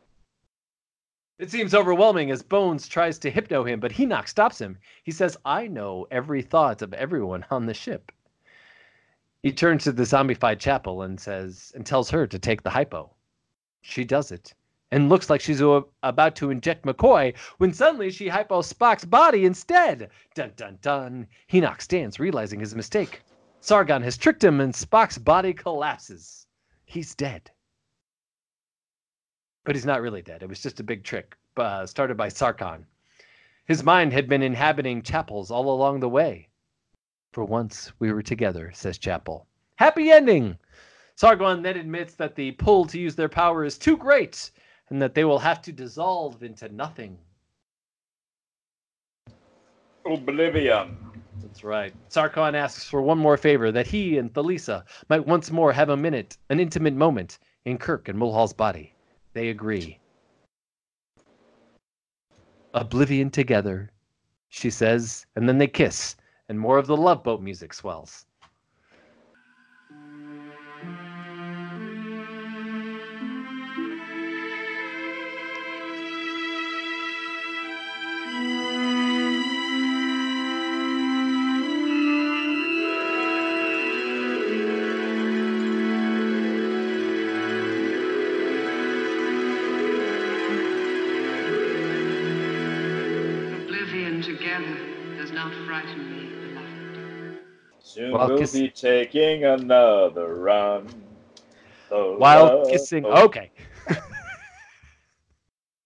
It 1.40 1.50
seems 1.50 1.74
overwhelming 1.74 2.32
as 2.32 2.44
Bones 2.44 2.88
tries 2.88 3.18
to 3.20 3.32
hypno 3.32 3.64
him, 3.64 3.80
but 3.80 3.92
Henoch 3.92 4.28
stops 4.28 4.60
him. 4.60 4.78
He 5.04 5.12
says, 5.12 5.38
I 5.46 5.68
know 5.68 6.08
every 6.12 6.42
thought 6.42 6.82
of 6.82 6.94
everyone 6.94 7.46
on 7.50 7.66
the 7.66 7.74
ship. 7.74 8.12
He 9.42 9.52
turns 9.52 9.84
to 9.84 9.92
the 9.92 10.04
zombified 10.04 10.60
chapel 10.60 11.02
and 11.02 11.20
says 11.20 11.72
and 11.76 11.86
tells 11.86 12.10
her 12.12 12.28
to 12.28 12.40
take 12.40 12.64
the 12.64 12.70
hypo. 12.70 13.12
She 13.82 14.06
does 14.06 14.32
it 14.32 14.54
and 14.92 15.10
looks 15.10 15.30
like 15.30 15.42
she's 15.42 15.62
about 16.04 16.36
to 16.36 16.52
inject 16.52 16.86
McCoy 16.86 17.36
when 17.58 17.74
suddenly 17.74 18.12
she 18.12 18.28
hypo 18.28 18.62
Spock's 18.62 19.04
body 19.04 19.44
instead. 19.44 20.12
Dun 20.36 20.54
dun 20.56 20.78
dun. 20.82 21.28
Henoch 21.52 21.82
stands, 21.82 22.20
realizing 22.20 22.60
his 22.60 22.76
mistake. 22.76 23.22
Sargon 23.60 24.04
has 24.04 24.18
tricked 24.18 24.44
him 24.44 24.62
and 24.62 24.74
Spock's 24.74 25.18
body 25.18 25.54
collapses. 25.54 26.46
He's 26.86 27.16
dead. 27.16 27.50
But 29.64 29.76
he's 29.76 29.86
not 29.86 30.02
really 30.02 30.22
dead. 30.22 30.44
It 30.44 30.50
was 30.50 30.62
just 30.62 30.80
a 30.80 30.84
big 30.84 31.04
trick 31.04 31.36
uh, 31.58 31.86
started 31.86 32.18
by 32.18 32.30
Sargon. 32.30 32.86
His 33.66 33.84
mind 33.84 34.12
had 34.12 34.28
been 34.28 34.44
inhabiting 34.44 35.02
chapels 35.02 35.50
all 35.50 35.74
along 35.74 36.02
the 36.02 36.10
way. 36.10 36.50
For 37.32 37.46
once 37.46 37.92
we 38.00 38.12
were 38.12 38.22
together, 38.22 38.72
says 38.74 38.98
Chapel. 38.98 39.48
Happy 39.76 40.12
ending! 40.12 40.58
Sargon 41.16 41.62
then 41.62 41.78
admits 41.78 42.16
that 42.16 42.36
the 42.36 42.52
pull 42.52 42.86
to 42.86 43.00
use 43.00 43.16
their 43.16 43.30
power 43.30 43.64
is 43.64 43.78
too 43.78 43.98
great 43.98 44.52
and 44.90 45.02
that 45.02 45.16
they 45.16 45.24
will 45.24 45.40
have 45.40 45.62
to 45.62 45.72
dissolve 45.72 46.44
into 46.44 46.68
nothing. 46.70 47.18
Oblivion. 50.06 50.98
That's 51.42 51.64
right. 51.64 51.94
Sargon 52.10 52.56
asks 52.56 52.90
for 52.90 53.02
one 53.02 53.18
more 53.18 53.38
favor 53.38 53.72
that 53.72 53.88
he 53.88 54.18
and 54.18 54.34
Thalassa 54.34 54.84
might 55.10 55.26
once 55.26 55.52
more 55.52 55.72
have 55.72 55.90
a 55.90 55.98
minute, 55.98 56.38
an 56.50 56.60
intimate 56.60 56.96
moment 56.96 57.40
in 57.66 57.78
Kirk 57.78 58.10
and 58.10 58.18
Mulhall's 58.18 58.54
body. 58.54 58.93
They 59.34 59.50
agree. 59.50 60.00
Oblivion 62.74 63.30
together, 63.30 63.92
she 64.50 64.70
says, 64.70 65.26
and 65.36 65.48
then 65.48 65.58
they 65.58 65.68
kiss, 65.68 66.16
and 66.50 66.60
more 66.60 66.78
of 66.78 66.88
the 66.88 66.98
love 66.98 67.24
boat 67.24 67.42
music 67.42 67.74
swells. 67.74 68.26
We'll 98.14 98.38
kiss- 98.38 98.54
be 98.54 98.70
taking 98.70 99.46
another 99.46 100.36
run. 100.36 100.88
Oh, 101.92 102.18
While 102.18 102.66
kissing. 102.66 103.06
Oh. 103.06 103.26
Okay. 103.26 103.52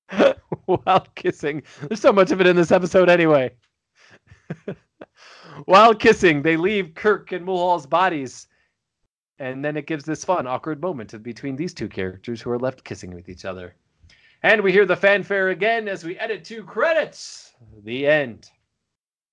While 0.66 1.08
kissing. 1.16 1.64
There's 1.82 2.02
so 2.02 2.14
much 2.14 2.32
of 2.32 2.40
it 2.42 2.48
in 2.48 2.56
this 2.56 2.72
episode 2.72 3.10
anyway. 3.10 3.52
While 5.66 5.94
kissing, 5.94 6.42
they 6.42 6.56
leave 6.56 6.94
Kirk 6.96 7.32
and 7.32 7.46
Mulhall's 7.46 7.86
bodies. 7.86 8.48
And 9.40 9.64
then 9.64 9.78
it 9.78 9.86
gives 9.86 10.04
this 10.04 10.24
fun, 10.24 10.48
awkward 10.48 10.82
moment 10.82 11.22
between 11.24 11.56
these 11.56 11.74
two 11.74 11.88
characters 11.88 12.42
who 12.42 12.50
are 12.50 12.60
left 12.60 12.84
kissing 12.84 13.14
with 13.14 13.30
each 13.30 13.46
other. 13.46 13.76
And 14.44 14.62
we 14.62 14.72
hear 14.72 14.86
the 14.86 14.96
fanfare 14.96 15.50
again 15.50 15.88
as 15.88 16.04
we 16.04 16.18
edit 16.20 16.44
to 16.46 16.64
credits. 16.64 17.54
The 17.84 18.08
end. 18.08 18.50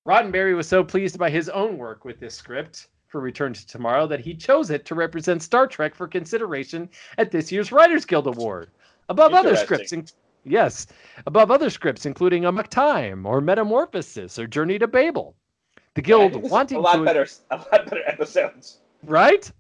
Roddenberry 0.07 0.55
was 0.55 0.69
so 0.69 0.85
pleased 0.85 1.19
by 1.19 1.31
his 1.31 1.49
own 1.49 1.79
work 1.79 2.05
with 2.05 2.21
this 2.21 2.35
script 2.35 2.89
for 3.09 3.23
Return 3.23 3.55
to 3.55 3.67
Tomorrow 3.67 4.07
that 4.09 4.21
he 4.21 4.35
chose 4.35 4.69
it 4.69 4.85
to 4.85 4.95
represent 4.95 5.43
Star 5.43 5.67
Trek 5.67 5.95
for 5.95 6.07
consideration 6.07 6.91
at 7.17 7.31
this 7.31 7.51
year's 7.51 7.73
Writers 7.73 8.05
Guild 8.05 8.27
Award, 8.27 8.71
above 9.09 9.33
other 9.33 9.57
scripts. 9.57 9.93
In- 9.93 10.07
yes, 10.45 10.87
above 11.27 11.51
other 11.51 11.71
scripts 11.71 12.05
including 12.05 12.45
Amok 12.45 12.69
Time 12.69 13.25
or 13.25 13.41
Metamorphosis 13.41 14.39
or 14.39 14.47
Journey 14.47 14.79
to 14.79 14.87
Babel. 14.87 15.35
The 15.95 16.03
Guild 16.03 16.35
yeah, 16.35 16.51
wanting 16.51 16.79
a 16.79 16.81
lot 16.81 16.97
to 16.97 17.05
better, 17.05 17.27
a 17.51 17.57
lot 17.57 17.71
better 17.71 18.03
episodes. 18.07 18.81
Right? 19.05 19.51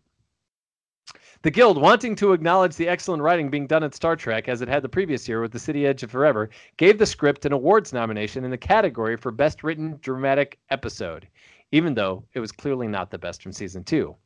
The 1.44 1.50
Guild, 1.50 1.76
wanting 1.76 2.16
to 2.16 2.32
acknowledge 2.32 2.74
the 2.74 2.88
excellent 2.88 3.22
writing 3.22 3.50
being 3.50 3.66
done 3.66 3.84
at 3.84 3.94
Star 3.94 4.16
Trek 4.16 4.48
as 4.48 4.62
it 4.62 4.68
had 4.68 4.80
the 4.80 4.88
previous 4.88 5.28
year 5.28 5.42
with 5.42 5.52
The 5.52 5.58
City 5.58 5.86
Edge 5.86 6.02
of 6.02 6.10
Forever, 6.10 6.48
gave 6.78 6.96
the 6.96 7.04
script 7.04 7.44
an 7.44 7.52
awards 7.52 7.92
nomination 7.92 8.46
in 8.46 8.50
the 8.50 8.56
category 8.56 9.18
for 9.18 9.30
Best 9.30 9.62
Written 9.62 9.98
Dramatic 10.00 10.58
Episode, 10.70 11.28
even 11.70 11.92
though 11.92 12.24
it 12.32 12.40
was 12.40 12.50
clearly 12.50 12.88
not 12.88 13.10
the 13.10 13.18
best 13.18 13.42
from 13.42 13.52
season 13.52 13.84
two. 13.84 14.16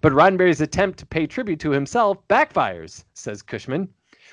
But 0.00 0.14
Roddenberry's 0.14 0.60
attempt 0.60 0.98
to 0.98 1.06
pay 1.06 1.28
tribute 1.28 1.60
to 1.60 1.70
himself 1.70 2.18
backfires, 2.26 3.04
says 3.14 3.40
Cushman. 3.40 3.88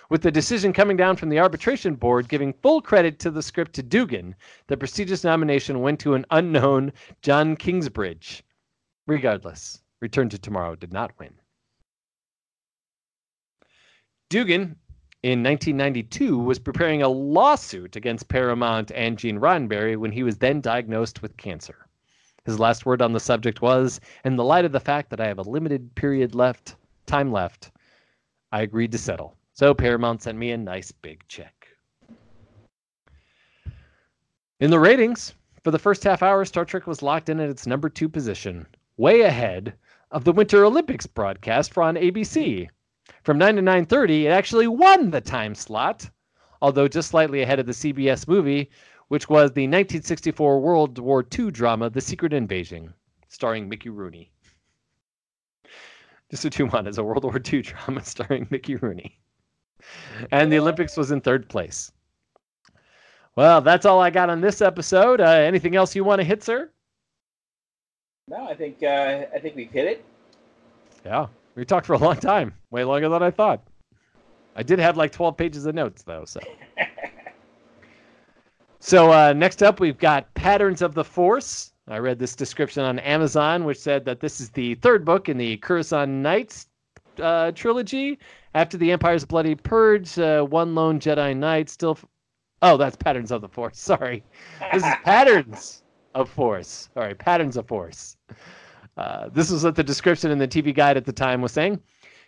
With 0.09 0.23
the 0.23 0.31
decision 0.31 0.73
coming 0.73 0.97
down 0.97 1.17
from 1.17 1.29
the 1.29 1.37
arbitration 1.37 1.93
board 1.93 2.27
giving 2.27 2.53
full 2.63 2.81
credit 2.81 3.19
to 3.19 3.29
the 3.29 3.43
script 3.43 3.73
to 3.73 3.83
Dugan, 3.83 4.33
the 4.65 4.77
prestigious 4.77 5.23
nomination 5.23 5.81
went 5.81 5.99
to 5.99 6.15
an 6.15 6.25
unknown 6.31 6.91
John 7.21 7.55
Kingsbridge. 7.55 8.43
Regardless, 9.05 9.83
Return 9.99 10.27
to 10.29 10.39
Tomorrow 10.39 10.75
did 10.75 10.91
not 10.91 11.11
win. 11.19 11.35
Dugan, 14.31 14.77
in 15.23 15.43
1992, 15.43 16.39
was 16.39 16.57
preparing 16.57 17.01
a 17.01 17.09
lawsuit 17.09 17.97
against 17.97 18.29
Paramount 18.29 18.89
and 18.95 19.17
Gene 19.17 19.37
Roddenberry 19.37 19.97
when 19.97 20.13
he 20.13 20.23
was 20.23 20.37
then 20.37 20.61
diagnosed 20.61 21.21
with 21.21 21.35
cancer. 21.35 21.85
His 22.45 22.57
last 22.57 22.85
word 22.85 23.01
on 23.01 23.11
the 23.11 23.19
subject 23.19 23.61
was, 23.61 23.99
in 24.23 24.37
the 24.37 24.43
light 24.45 24.63
of 24.63 24.71
the 24.71 24.79
fact 24.79 25.09
that 25.09 25.19
I 25.19 25.27
have 25.27 25.39
a 25.39 25.41
limited 25.41 25.93
period 25.95 26.33
left, 26.33 26.77
time 27.07 27.33
left, 27.33 27.71
I 28.53 28.61
agreed 28.61 28.93
to 28.93 28.97
settle. 28.97 29.35
So 29.51 29.73
Paramount 29.73 30.21
sent 30.21 30.37
me 30.37 30.51
a 30.51 30.57
nice 30.57 30.93
big 30.93 31.27
check. 31.27 31.67
In 34.61 34.71
the 34.71 34.79
ratings, 34.79 35.33
for 35.61 35.71
the 35.71 35.77
first 35.77 36.05
half 36.05 36.23
hour, 36.23 36.45
Star 36.45 36.63
Trek 36.63 36.87
was 36.87 37.01
locked 37.01 37.27
in 37.27 37.41
at 37.41 37.49
its 37.49 37.67
number 37.67 37.89
two 37.89 38.07
position, 38.07 38.65
way 38.95 39.23
ahead 39.23 39.73
of 40.09 40.23
the 40.23 40.31
Winter 40.31 40.63
Olympics 40.63 41.05
broadcast 41.05 41.77
on 41.77 41.95
ABC, 41.95 42.69
from 43.23 43.37
9 43.37 43.55
to 43.55 43.61
9:30, 43.61 44.25
it 44.25 44.29
actually 44.29 44.67
won 44.67 45.11
the 45.11 45.21
time 45.21 45.53
slot, 45.55 46.09
although 46.61 46.87
just 46.87 47.09
slightly 47.09 47.41
ahead 47.41 47.59
of 47.59 47.65
the 47.65 47.73
CBS 47.73 48.27
movie, 48.27 48.69
which 49.09 49.29
was 49.29 49.51
the 49.51 49.67
1964 49.67 50.59
World 50.59 50.97
War 50.99 51.25
II 51.37 51.51
drama 51.51 51.89
The 51.89 52.01
Secret 52.01 52.33
Invasion, 52.33 52.93
starring 53.27 53.69
Mickey 53.69 53.89
Rooney. 53.89 54.31
Just 56.29 56.43
what 56.43 56.57
you 56.57 56.65
want 56.67 56.87
is 56.87 56.97
a 56.97 57.03
World 57.03 57.23
War 57.23 57.39
II 57.51 57.61
drama 57.61 58.03
starring 58.05 58.47
Mickey 58.49 58.75
Rooney. 58.75 59.19
And 60.31 60.51
the 60.51 60.59
Olympics 60.59 60.95
was 60.95 61.11
in 61.11 61.21
third 61.21 61.49
place. 61.49 61.91
Well, 63.35 63.61
that's 63.61 63.85
all 63.85 63.99
I 63.99 64.09
got 64.09 64.29
on 64.29 64.41
this 64.41 64.61
episode. 64.61 65.21
Uh, 65.21 65.25
anything 65.25 65.75
else 65.75 65.95
you 65.95 66.03
want 66.03 66.19
to 66.19 66.25
hit, 66.25 66.43
sir? 66.43 66.69
No, 68.27 68.47
I 68.47 68.53
think 68.53 68.81
uh, 68.83 69.25
I 69.33 69.39
think 69.39 69.55
we've 69.55 69.71
hit 69.71 69.85
it. 69.87 70.05
Yeah. 71.05 71.27
We 71.55 71.65
talked 71.65 71.85
for 71.85 71.93
a 71.93 71.97
long 71.97 72.15
time, 72.17 72.53
way 72.71 72.83
longer 72.83 73.09
than 73.09 73.21
I 73.21 73.31
thought. 73.31 73.63
I 74.55 74.63
did 74.63 74.79
have 74.79 74.97
like 74.97 75.11
12 75.11 75.37
pages 75.37 75.65
of 75.65 75.75
notes 75.75 76.03
though, 76.03 76.25
so. 76.25 76.39
so 78.79 79.11
uh, 79.11 79.33
next 79.33 79.61
up, 79.61 79.79
we've 79.79 79.97
got 79.97 80.33
Patterns 80.33 80.81
of 80.81 80.93
the 80.93 81.03
Force. 81.03 81.73
I 81.87 81.97
read 81.97 82.19
this 82.19 82.35
description 82.35 82.83
on 82.83 82.99
Amazon, 82.99 83.65
which 83.65 83.77
said 83.77 84.05
that 84.05 84.19
this 84.19 84.39
is 84.39 84.49
the 84.49 84.75
third 84.75 85.05
book 85.05 85.29
in 85.29 85.37
the 85.37 85.57
Coruscant 85.57 86.09
Nights 86.09 86.67
uh, 87.19 87.51
trilogy. 87.51 88.19
After 88.53 88.77
the 88.77 88.91
Empire's 88.91 89.25
bloody 89.25 89.55
purge, 89.55 90.17
uh, 90.19 90.43
one 90.43 90.75
lone 90.75 90.99
Jedi 90.99 91.35
Knight 91.35 91.69
still. 91.69 91.91
F- 91.91 92.05
oh, 92.61 92.77
that's 92.77 92.95
Patterns 92.95 93.31
of 93.31 93.41
the 93.41 93.49
Force. 93.49 93.79
Sorry, 93.79 94.23
this 94.73 94.83
is 94.83 94.93
Patterns 95.03 95.83
of 96.15 96.29
Force. 96.29 96.89
All 96.95 97.03
right, 97.03 97.17
Patterns 97.17 97.57
of 97.57 97.67
Force. 97.67 98.17
Uh, 98.97 99.29
this 99.29 99.51
is 99.51 99.63
what 99.63 99.75
the 99.75 99.83
description 99.83 100.31
in 100.31 100.37
the 100.37 100.47
TV 100.47 100.75
guide 100.75 100.97
at 100.97 101.05
the 101.05 101.13
time 101.13 101.41
was 101.41 101.51
saying. 101.51 101.81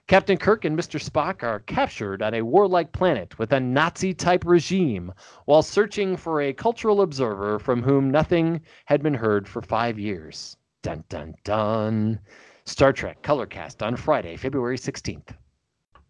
Captain 0.07 0.37
Kirk 0.37 0.65
and 0.65 0.77
Mr. 0.77 1.01
Spock 1.01 1.43
are 1.43 1.61
captured 1.61 2.21
on 2.21 2.33
a 2.33 2.41
warlike 2.41 2.91
planet 2.91 3.39
with 3.39 3.53
a 3.53 3.59
Nazi 3.59 4.13
type 4.13 4.43
regime 4.45 5.13
while 5.45 5.61
searching 5.61 6.17
for 6.17 6.41
a 6.41 6.51
cultural 6.51 7.01
observer 7.01 7.57
from 7.57 7.81
whom 7.81 8.11
nothing 8.11 8.59
had 8.85 9.01
been 9.01 9.13
heard 9.13 9.47
for 9.47 9.61
five 9.61 9.97
years. 9.97 10.57
Dun 10.81 11.05
dun 11.07 11.33
dun. 11.45 12.19
Star 12.65 12.91
Trek 12.91 13.21
Colorcast 13.21 13.81
on 13.81 13.95
Friday, 13.95 14.35
February 14.35 14.77
16th. 14.77 15.33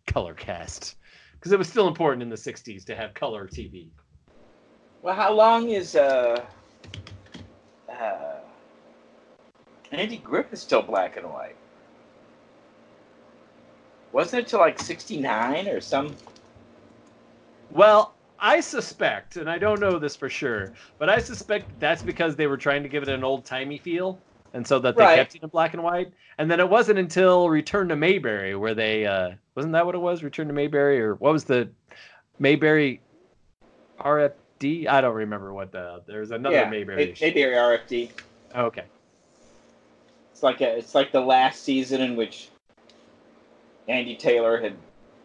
Colorcast. 0.08 0.96
Because 1.34 1.52
it 1.52 1.60
was 1.60 1.70
still 1.70 1.88
important 1.88 2.24
in 2.24 2.30
the 2.30 2.36
60s 2.36 2.84
to 2.86 2.96
have 2.96 3.14
color 3.14 3.48
TV. 3.48 3.90
Well, 5.04 5.14
how 5.14 5.34
long 5.34 5.70
is 5.70 5.96
uh, 5.96 6.44
uh 7.90 8.40
Andy 9.92 10.18
Griffith 10.18 10.54
is 10.54 10.62
still 10.62 10.82
black 10.82 11.16
and 11.16 11.30
white. 11.30 11.56
Wasn't 14.14 14.44
it 14.44 14.48
till 14.48 14.60
like 14.60 14.80
'69 14.80 15.68
or 15.68 15.82
some? 15.82 16.16
Well, 17.72 18.14
I 18.40 18.60
suspect, 18.60 19.38
and 19.38 19.50
I 19.50 19.58
don't 19.58 19.80
know 19.80 19.98
this 19.98 20.16
for 20.16 20.30
sure, 20.30 20.74
but 21.00 21.10
I 21.10 21.20
suspect 21.20 21.80
that's 21.80 22.04
because 22.04 22.36
they 22.36 22.48
were 22.48 22.58
trying 22.58 22.84
to 22.84 22.90
give 22.90 23.04
it 23.04 23.10
an 23.10 23.24
old 23.24 23.46
timey 23.46 23.80
feel, 23.80 24.20
and 24.54 24.66
so 24.66 24.80
that 24.80 24.96
they 24.96 25.04
right. 25.04 25.16
kept 25.16 25.36
it 25.36 25.44
in 25.44 25.50
black 25.50 25.74
and 25.74 25.84
white. 25.84 26.14
And 26.38 26.50
then 26.50 26.60
it 26.60 26.70
wasn't 26.70 27.00
until 27.00 27.50
Return 27.50 27.90
to 27.90 27.96
Mayberry 27.96 28.56
where 28.56 28.76
they 28.76 29.06
uh, 29.06 29.32
wasn't 29.56 29.74
that 29.74 29.86
what 29.86 29.96
it 29.96 30.00
was? 30.00 30.24
Return 30.24 30.48
to 30.48 30.54
Mayberry, 30.54 31.02
or 31.02 31.16
what 31.16 31.34
was 31.34 31.44
the 31.44 31.70
Mayberry 32.38 33.02
RFD? 34.00 34.88
I 34.88 35.02
don't 35.02 35.16
remember 35.16 35.54
what 35.54 35.72
the 35.72 36.02
there's 36.06 36.32
another 36.32 36.56
yeah, 36.56 36.70
Mayberry. 36.70 37.16
Mayberry 37.20 37.56
RFD. 37.56 38.10
Okay 38.56 38.84
It's 40.32 40.44
like 40.44 40.62
a, 40.62 40.78
it's 40.78 40.94
like 40.94 41.12
the 41.12 41.22
last 41.22 41.64
season 41.64 42.02
in 42.02 42.16
which 42.16 42.50
Andy 43.88 44.16
Taylor 44.16 44.62
had 44.62 44.76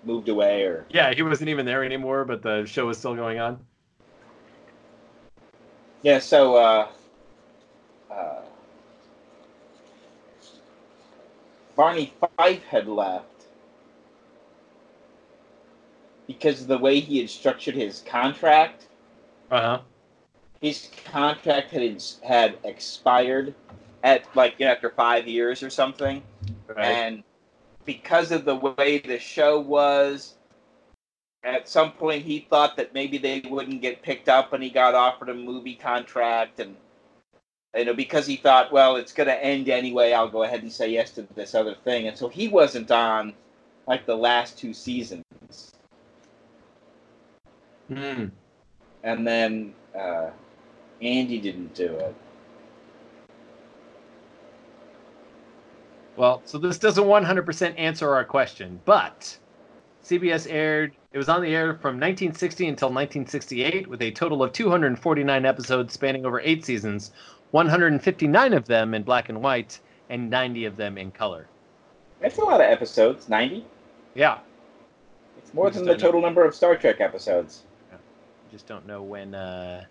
moved 0.05 0.28
away, 0.28 0.62
or 0.62 0.86
yeah, 0.90 1.12
he 1.12 1.22
wasn't 1.22 1.48
even 1.51 1.66
there 1.66 1.85
anymore, 1.85 2.24
but 2.24 2.43
the 2.43 2.64
show 2.66 2.86
was 2.86 2.98
still 2.98 3.14
going 3.14 3.39
on. 3.39 3.59
Yeah, 6.02 6.18
so 6.18 6.56
uh, 6.56 6.89
uh, 8.10 8.40
Barney 11.76 12.12
Fife 12.36 12.62
had 12.64 12.86
left 12.86 13.24
because 16.26 16.60
of 16.60 16.68
the 16.68 16.78
way 16.78 17.01
he 17.01 17.18
had 17.18 17.30
structured 17.30 17.74
his 17.74 18.02
contract. 18.06 18.86
Uh 19.51 19.60
huh. 19.60 19.80
His 20.60 20.89
contract 21.05 21.70
had 21.70 22.02
had 22.22 22.59
expired 22.64 23.55
at 24.02 24.24
like 24.36 24.55
you 24.59 24.66
know, 24.66 24.72
after 24.72 24.90
five 24.90 25.26
years 25.26 25.62
or 25.62 25.70
something, 25.70 26.22
right. 26.68 26.78
and 26.78 27.24
because 27.89 28.32
of 28.32 28.44
the 28.44 28.55
way 28.55 28.98
the 28.98 29.19
show 29.19 29.59
was, 29.59 30.35
at 31.43 31.66
some 31.66 31.90
point 31.93 32.23
he 32.23 32.47
thought 32.51 32.77
that 32.77 32.93
maybe 32.93 33.16
they 33.16 33.40
wouldn't 33.48 33.81
get 33.81 34.02
picked 34.02 34.28
up, 34.28 34.52
and 34.52 34.62
he 34.62 34.69
got 34.69 34.94
offered 34.94 35.31
a 35.31 35.35
movie 35.35 35.74
contract, 35.74 36.60
and 36.60 36.77
you 37.74 37.86
know 37.86 37.94
because 37.94 38.27
he 38.27 38.36
thought, 38.36 38.70
well, 38.70 38.97
it's 38.97 39.15
going 39.15 39.27
to 39.27 39.43
end 39.43 39.70
anyway, 39.70 40.12
I'll 40.12 40.28
go 40.28 40.43
ahead 40.43 40.62
and 40.62 40.70
say 40.70 40.90
yes 40.90 41.12
to 41.12 41.23
this 41.35 41.55
other 41.55 41.74
thing, 41.74 42.09
and 42.09 42.19
so 42.19 42.28
he 42.28 42.47
wasn't 42.47 42.90
on 42.90 43.32
like 43.86 44.05
the 44.05 44.16
last 44.16 44.59
two 44.59 44.74
seasons. 44.74 45.73
Hmm. 47.89 48.27
And 49.02 49.27
then 49.27 49.73
uh, 49.98 50.28
Andy 51.01 51.40
didn't 51.40 51.73
do 51.73 51.86
it. 51.86 52.15
Well, 56.18 56.42
so 56.44 56.58
this 56.58 56.80
doesn't 56.80 57.04
100% 57.04 57.78
answer 57.78 58.12
our 58.12 58.24
question, 58.24 58.80
but 58.84 59.38
CBS 60.02 60.50
aired, 60.50 60.96
it 61.12 61.18
was 61.18 61.28
on 61.28 61.42
the 61.42 61.54
air 61.54 61.74
from 61.74 61.94
1960 61.94 62.66
until 62.66 62.88
1968 62.88 63.86
with 63.86 64.02
a 64.02 64.10
total 64.10 64.42
of 64.42 64.52
249 64.52 65.46
episodes 65.46 65.94
spanning 65.94 66.26
over 66.26 66.40
eight 66.40 66.64
seasons, 66.64 67.12
159 67.52 68.52
of 68.52 68.64
them 68.64 68.94
in 68.94 69.04
black 69.04 69.28
and 69.28 69.40
white, 69.40 69.78
and 70.10 70.28
90 70.28 70.64
of 70.64 70.76
them 70.76 70.98
in 70.98 71.12
color. 71.12 71.46
That's 72.20 72.38
a 72.38 72.42
lot 72.42 72.60
of 72.60 72.66
episodes, 72.66 73.28
90? 73.28 73.64
Yeah. 74.16 74.38
It's 75.38 75.54
more 75.54 75.70
than 75.70 75.84
the 75.84 75.96
total 75.96 76.20
know. 76.20 76.26
number 76.26 76.44
of 76.44 76.52
Star 76.52 76.74
Trek 76.74 77.00
episodes. 77.00 77.62
Yeah. 77.92 77.98
just 78.50 78.66
don't 78.66 78.88
know 78.88 79.04
when 79.04 79.36
uh, 79.36 79.84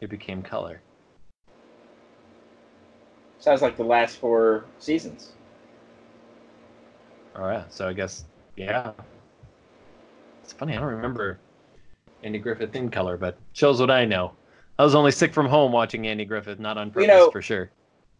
it 0.00 0.08
became 0.08 0.40
color. 0.40 0.80
Sounds 3.38 3.60
like 3.60 3.76
the 3.76 3.84
last 3.84 4.16
four 4.16 4.64
seasons. 4.78 5.32
Oh, 7.36 7.42
All 7.42 7.48
right. 7.48 7.72
So 7.72 7.88
I 7.88 7.92
guess, 7.92 8.24
yeah. 8.56 8.92
It's 10.42 10.52
funny. 10.52 10.74
I 10.74 10.80
don't 10.80 10.88
remember 10.88 11.38
Andy 12.22 12.38
Griffith 12.38 12.74
in 12.74 12.90
color, 12.90 13.16
but 13.16 13.36
shows 13.52 13.80
what 13.80 13.90
I 13.90 14.04
know. 14.04 14.32
I 14.78 14.84
was 14.84 14.94
only 14.94 15.10
sick 15.10 15.32
from 15.32 15.46
home 15.46 15.72
watching 15.72 16.06
Andy 16.06 16.24
Griffith, 16.24 16.58
not 16.58 16.76
on 16.78 16.90
purpose 16.90 17.02
you 17.02 17.08
know, 17.08 17.30
for 17.30 17.42
sure. 17.42 17.70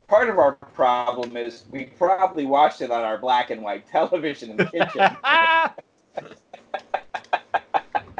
Part 0.08 0.28
of 0.28 0.38
our 0.38 0.52
problem 0.54 1.36
is 1.36 1.64
we 1.70 1.84
probably 1.84 2.46
watched 2.46 2.80
it 2.80 2.90
on 2.90 3.02
our 3.02 3.18
black 3.18 3.50
and 3.50 3.62
white 3.62 3.86
television 3.90 4.50
in 4.50 4.56
the 4.56 4.66
kitchen. 4.66 5.00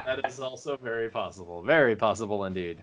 that 0.04 0.20
is 0.26 0.40
also 0.40 0.76
very 0.76 1.08
possible. 1.08 1.62
Very 1.62 1.96
possible 1.96 2.44
indeed. 2.44 2.78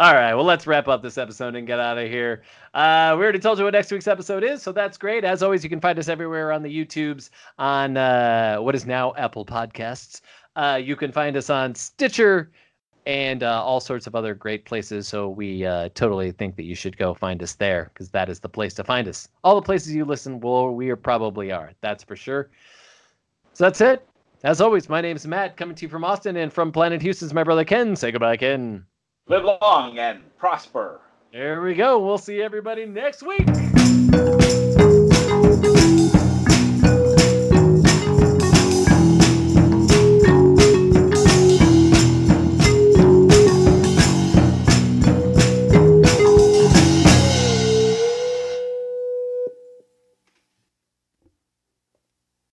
All 0.00 0.14
right, 0.14 0.32
well, 0.32 0.44
let's 0.44 0.64
wrap 0.64 0.86
up 0.86 1.02
this 1.02 1.18
episode 1.18 1.56
and 1.56 1.66
get 1.66 1.80
out 1.80 1.98
of 1.98 2.08
here. 2.08 2.42
Uh, 2.72 3.16
we 3.18 3.24
already 3.24 3.40
told 3.40 3.58
you 3.58 3.64
what 3.64 3.72
next 3.72 3.90
week's 3.90 4.06
episode 4.06 4.44
is, 4.44 4.62
so 4.62 4.70
that's 4.70 4.96
great. 4.96 5.24
As 5.24 5.42
always, 5.42 5.64
you 5.64 5.68
can 5.68 5.80
find 5.80 5.98
us 5.98 6.08
everywhere 6.08 6.52
on 6.52 6.62
the 6.62 6.68
YouTubes, 6.68 7.30
on 7.58 7.96
uh, 7.96 8.58
what 8.58 8.76
is 8.76 8.86
now 8.86 9.12
Apple 9.16 9.44
Podcasts. 9.44 10.20
Uh, 10.54 10.80
you 10.80 10.94
can 10.94 11.10
find 11.10 11.36
us 11.36 11.50
on 11.50 11.74
Stitcher 11.74 12.52
and 13.06 13.42
uh, 13.42 13.60
all 13.64 13.80
sorts 13.80 14.06
of 14.06 14.14
other 14.14 14.34
great 14.34 14.64
places. 14.64 15.08
So 15.08 15.30
we 15.30 15.66
uh, 15.66 15.88
totally 15.96 16.30
think 16.30 16.54
that 16.54 16.64
you 16.64 16.76
should 16.76 16.96
go 16.96 17.12
find 17.12 17.42
us 17.42 17.54
there 17.54 17.90
because 17.92 18.08
that 18.10 18.28
is 18.28 18.38
the 18.38 18.48
place 18.48 18.74
to 18.74 18.84
find 18.84 19.08
us. 19.08 19.26
All 19.42 19.56
the 19.56 19.62
places 19.62 19.92
you 19.92 20.04
listen, 20.04 20.38
well, 20.38 20.70
we 20.70 20.90
are 20.90 20.96
probably 20.96 21.50
are. 21.50 21.72
That's 21.80 22.04
for 22.04 22.14
sure. 22.14 22.50
So 23.52 23.64
that's 23.64 23.80
it. 23.80 24.08
As 24.44 24.60
always, 24.60 24.88
my 24.88 25.00
name 25.00 25.16
is 25.16 25.26
Matt, 25.26 25.56
coming 25.56 25.74
to 25.74 25.86
you 25.86 25.88
from 25.88 26.04
Austin, 26.04 26.36
and 26.36 26.52
from 26.52 26.70
Planet 26.70 27.02
Houston's 27.02 27.34
my 27.34 27.42
brother 27.42 27.64
Ken. 27.64 27.96
Say 27.96 28.12
goodbye, 28.12 28.36
Ken. 28.36 28.84
Live 29.30 29.44
long 29.60 29.98
and 29.98 30.20
prosper. 30.38 31.02
There 31.34 31.60
we 31.60 31.74
go. 31.74 31.98
We'll 31.98 32.16
see 32.16 32.40
everybody 32.40 32.86
next 32.86 33.22
week. 33.22 33.46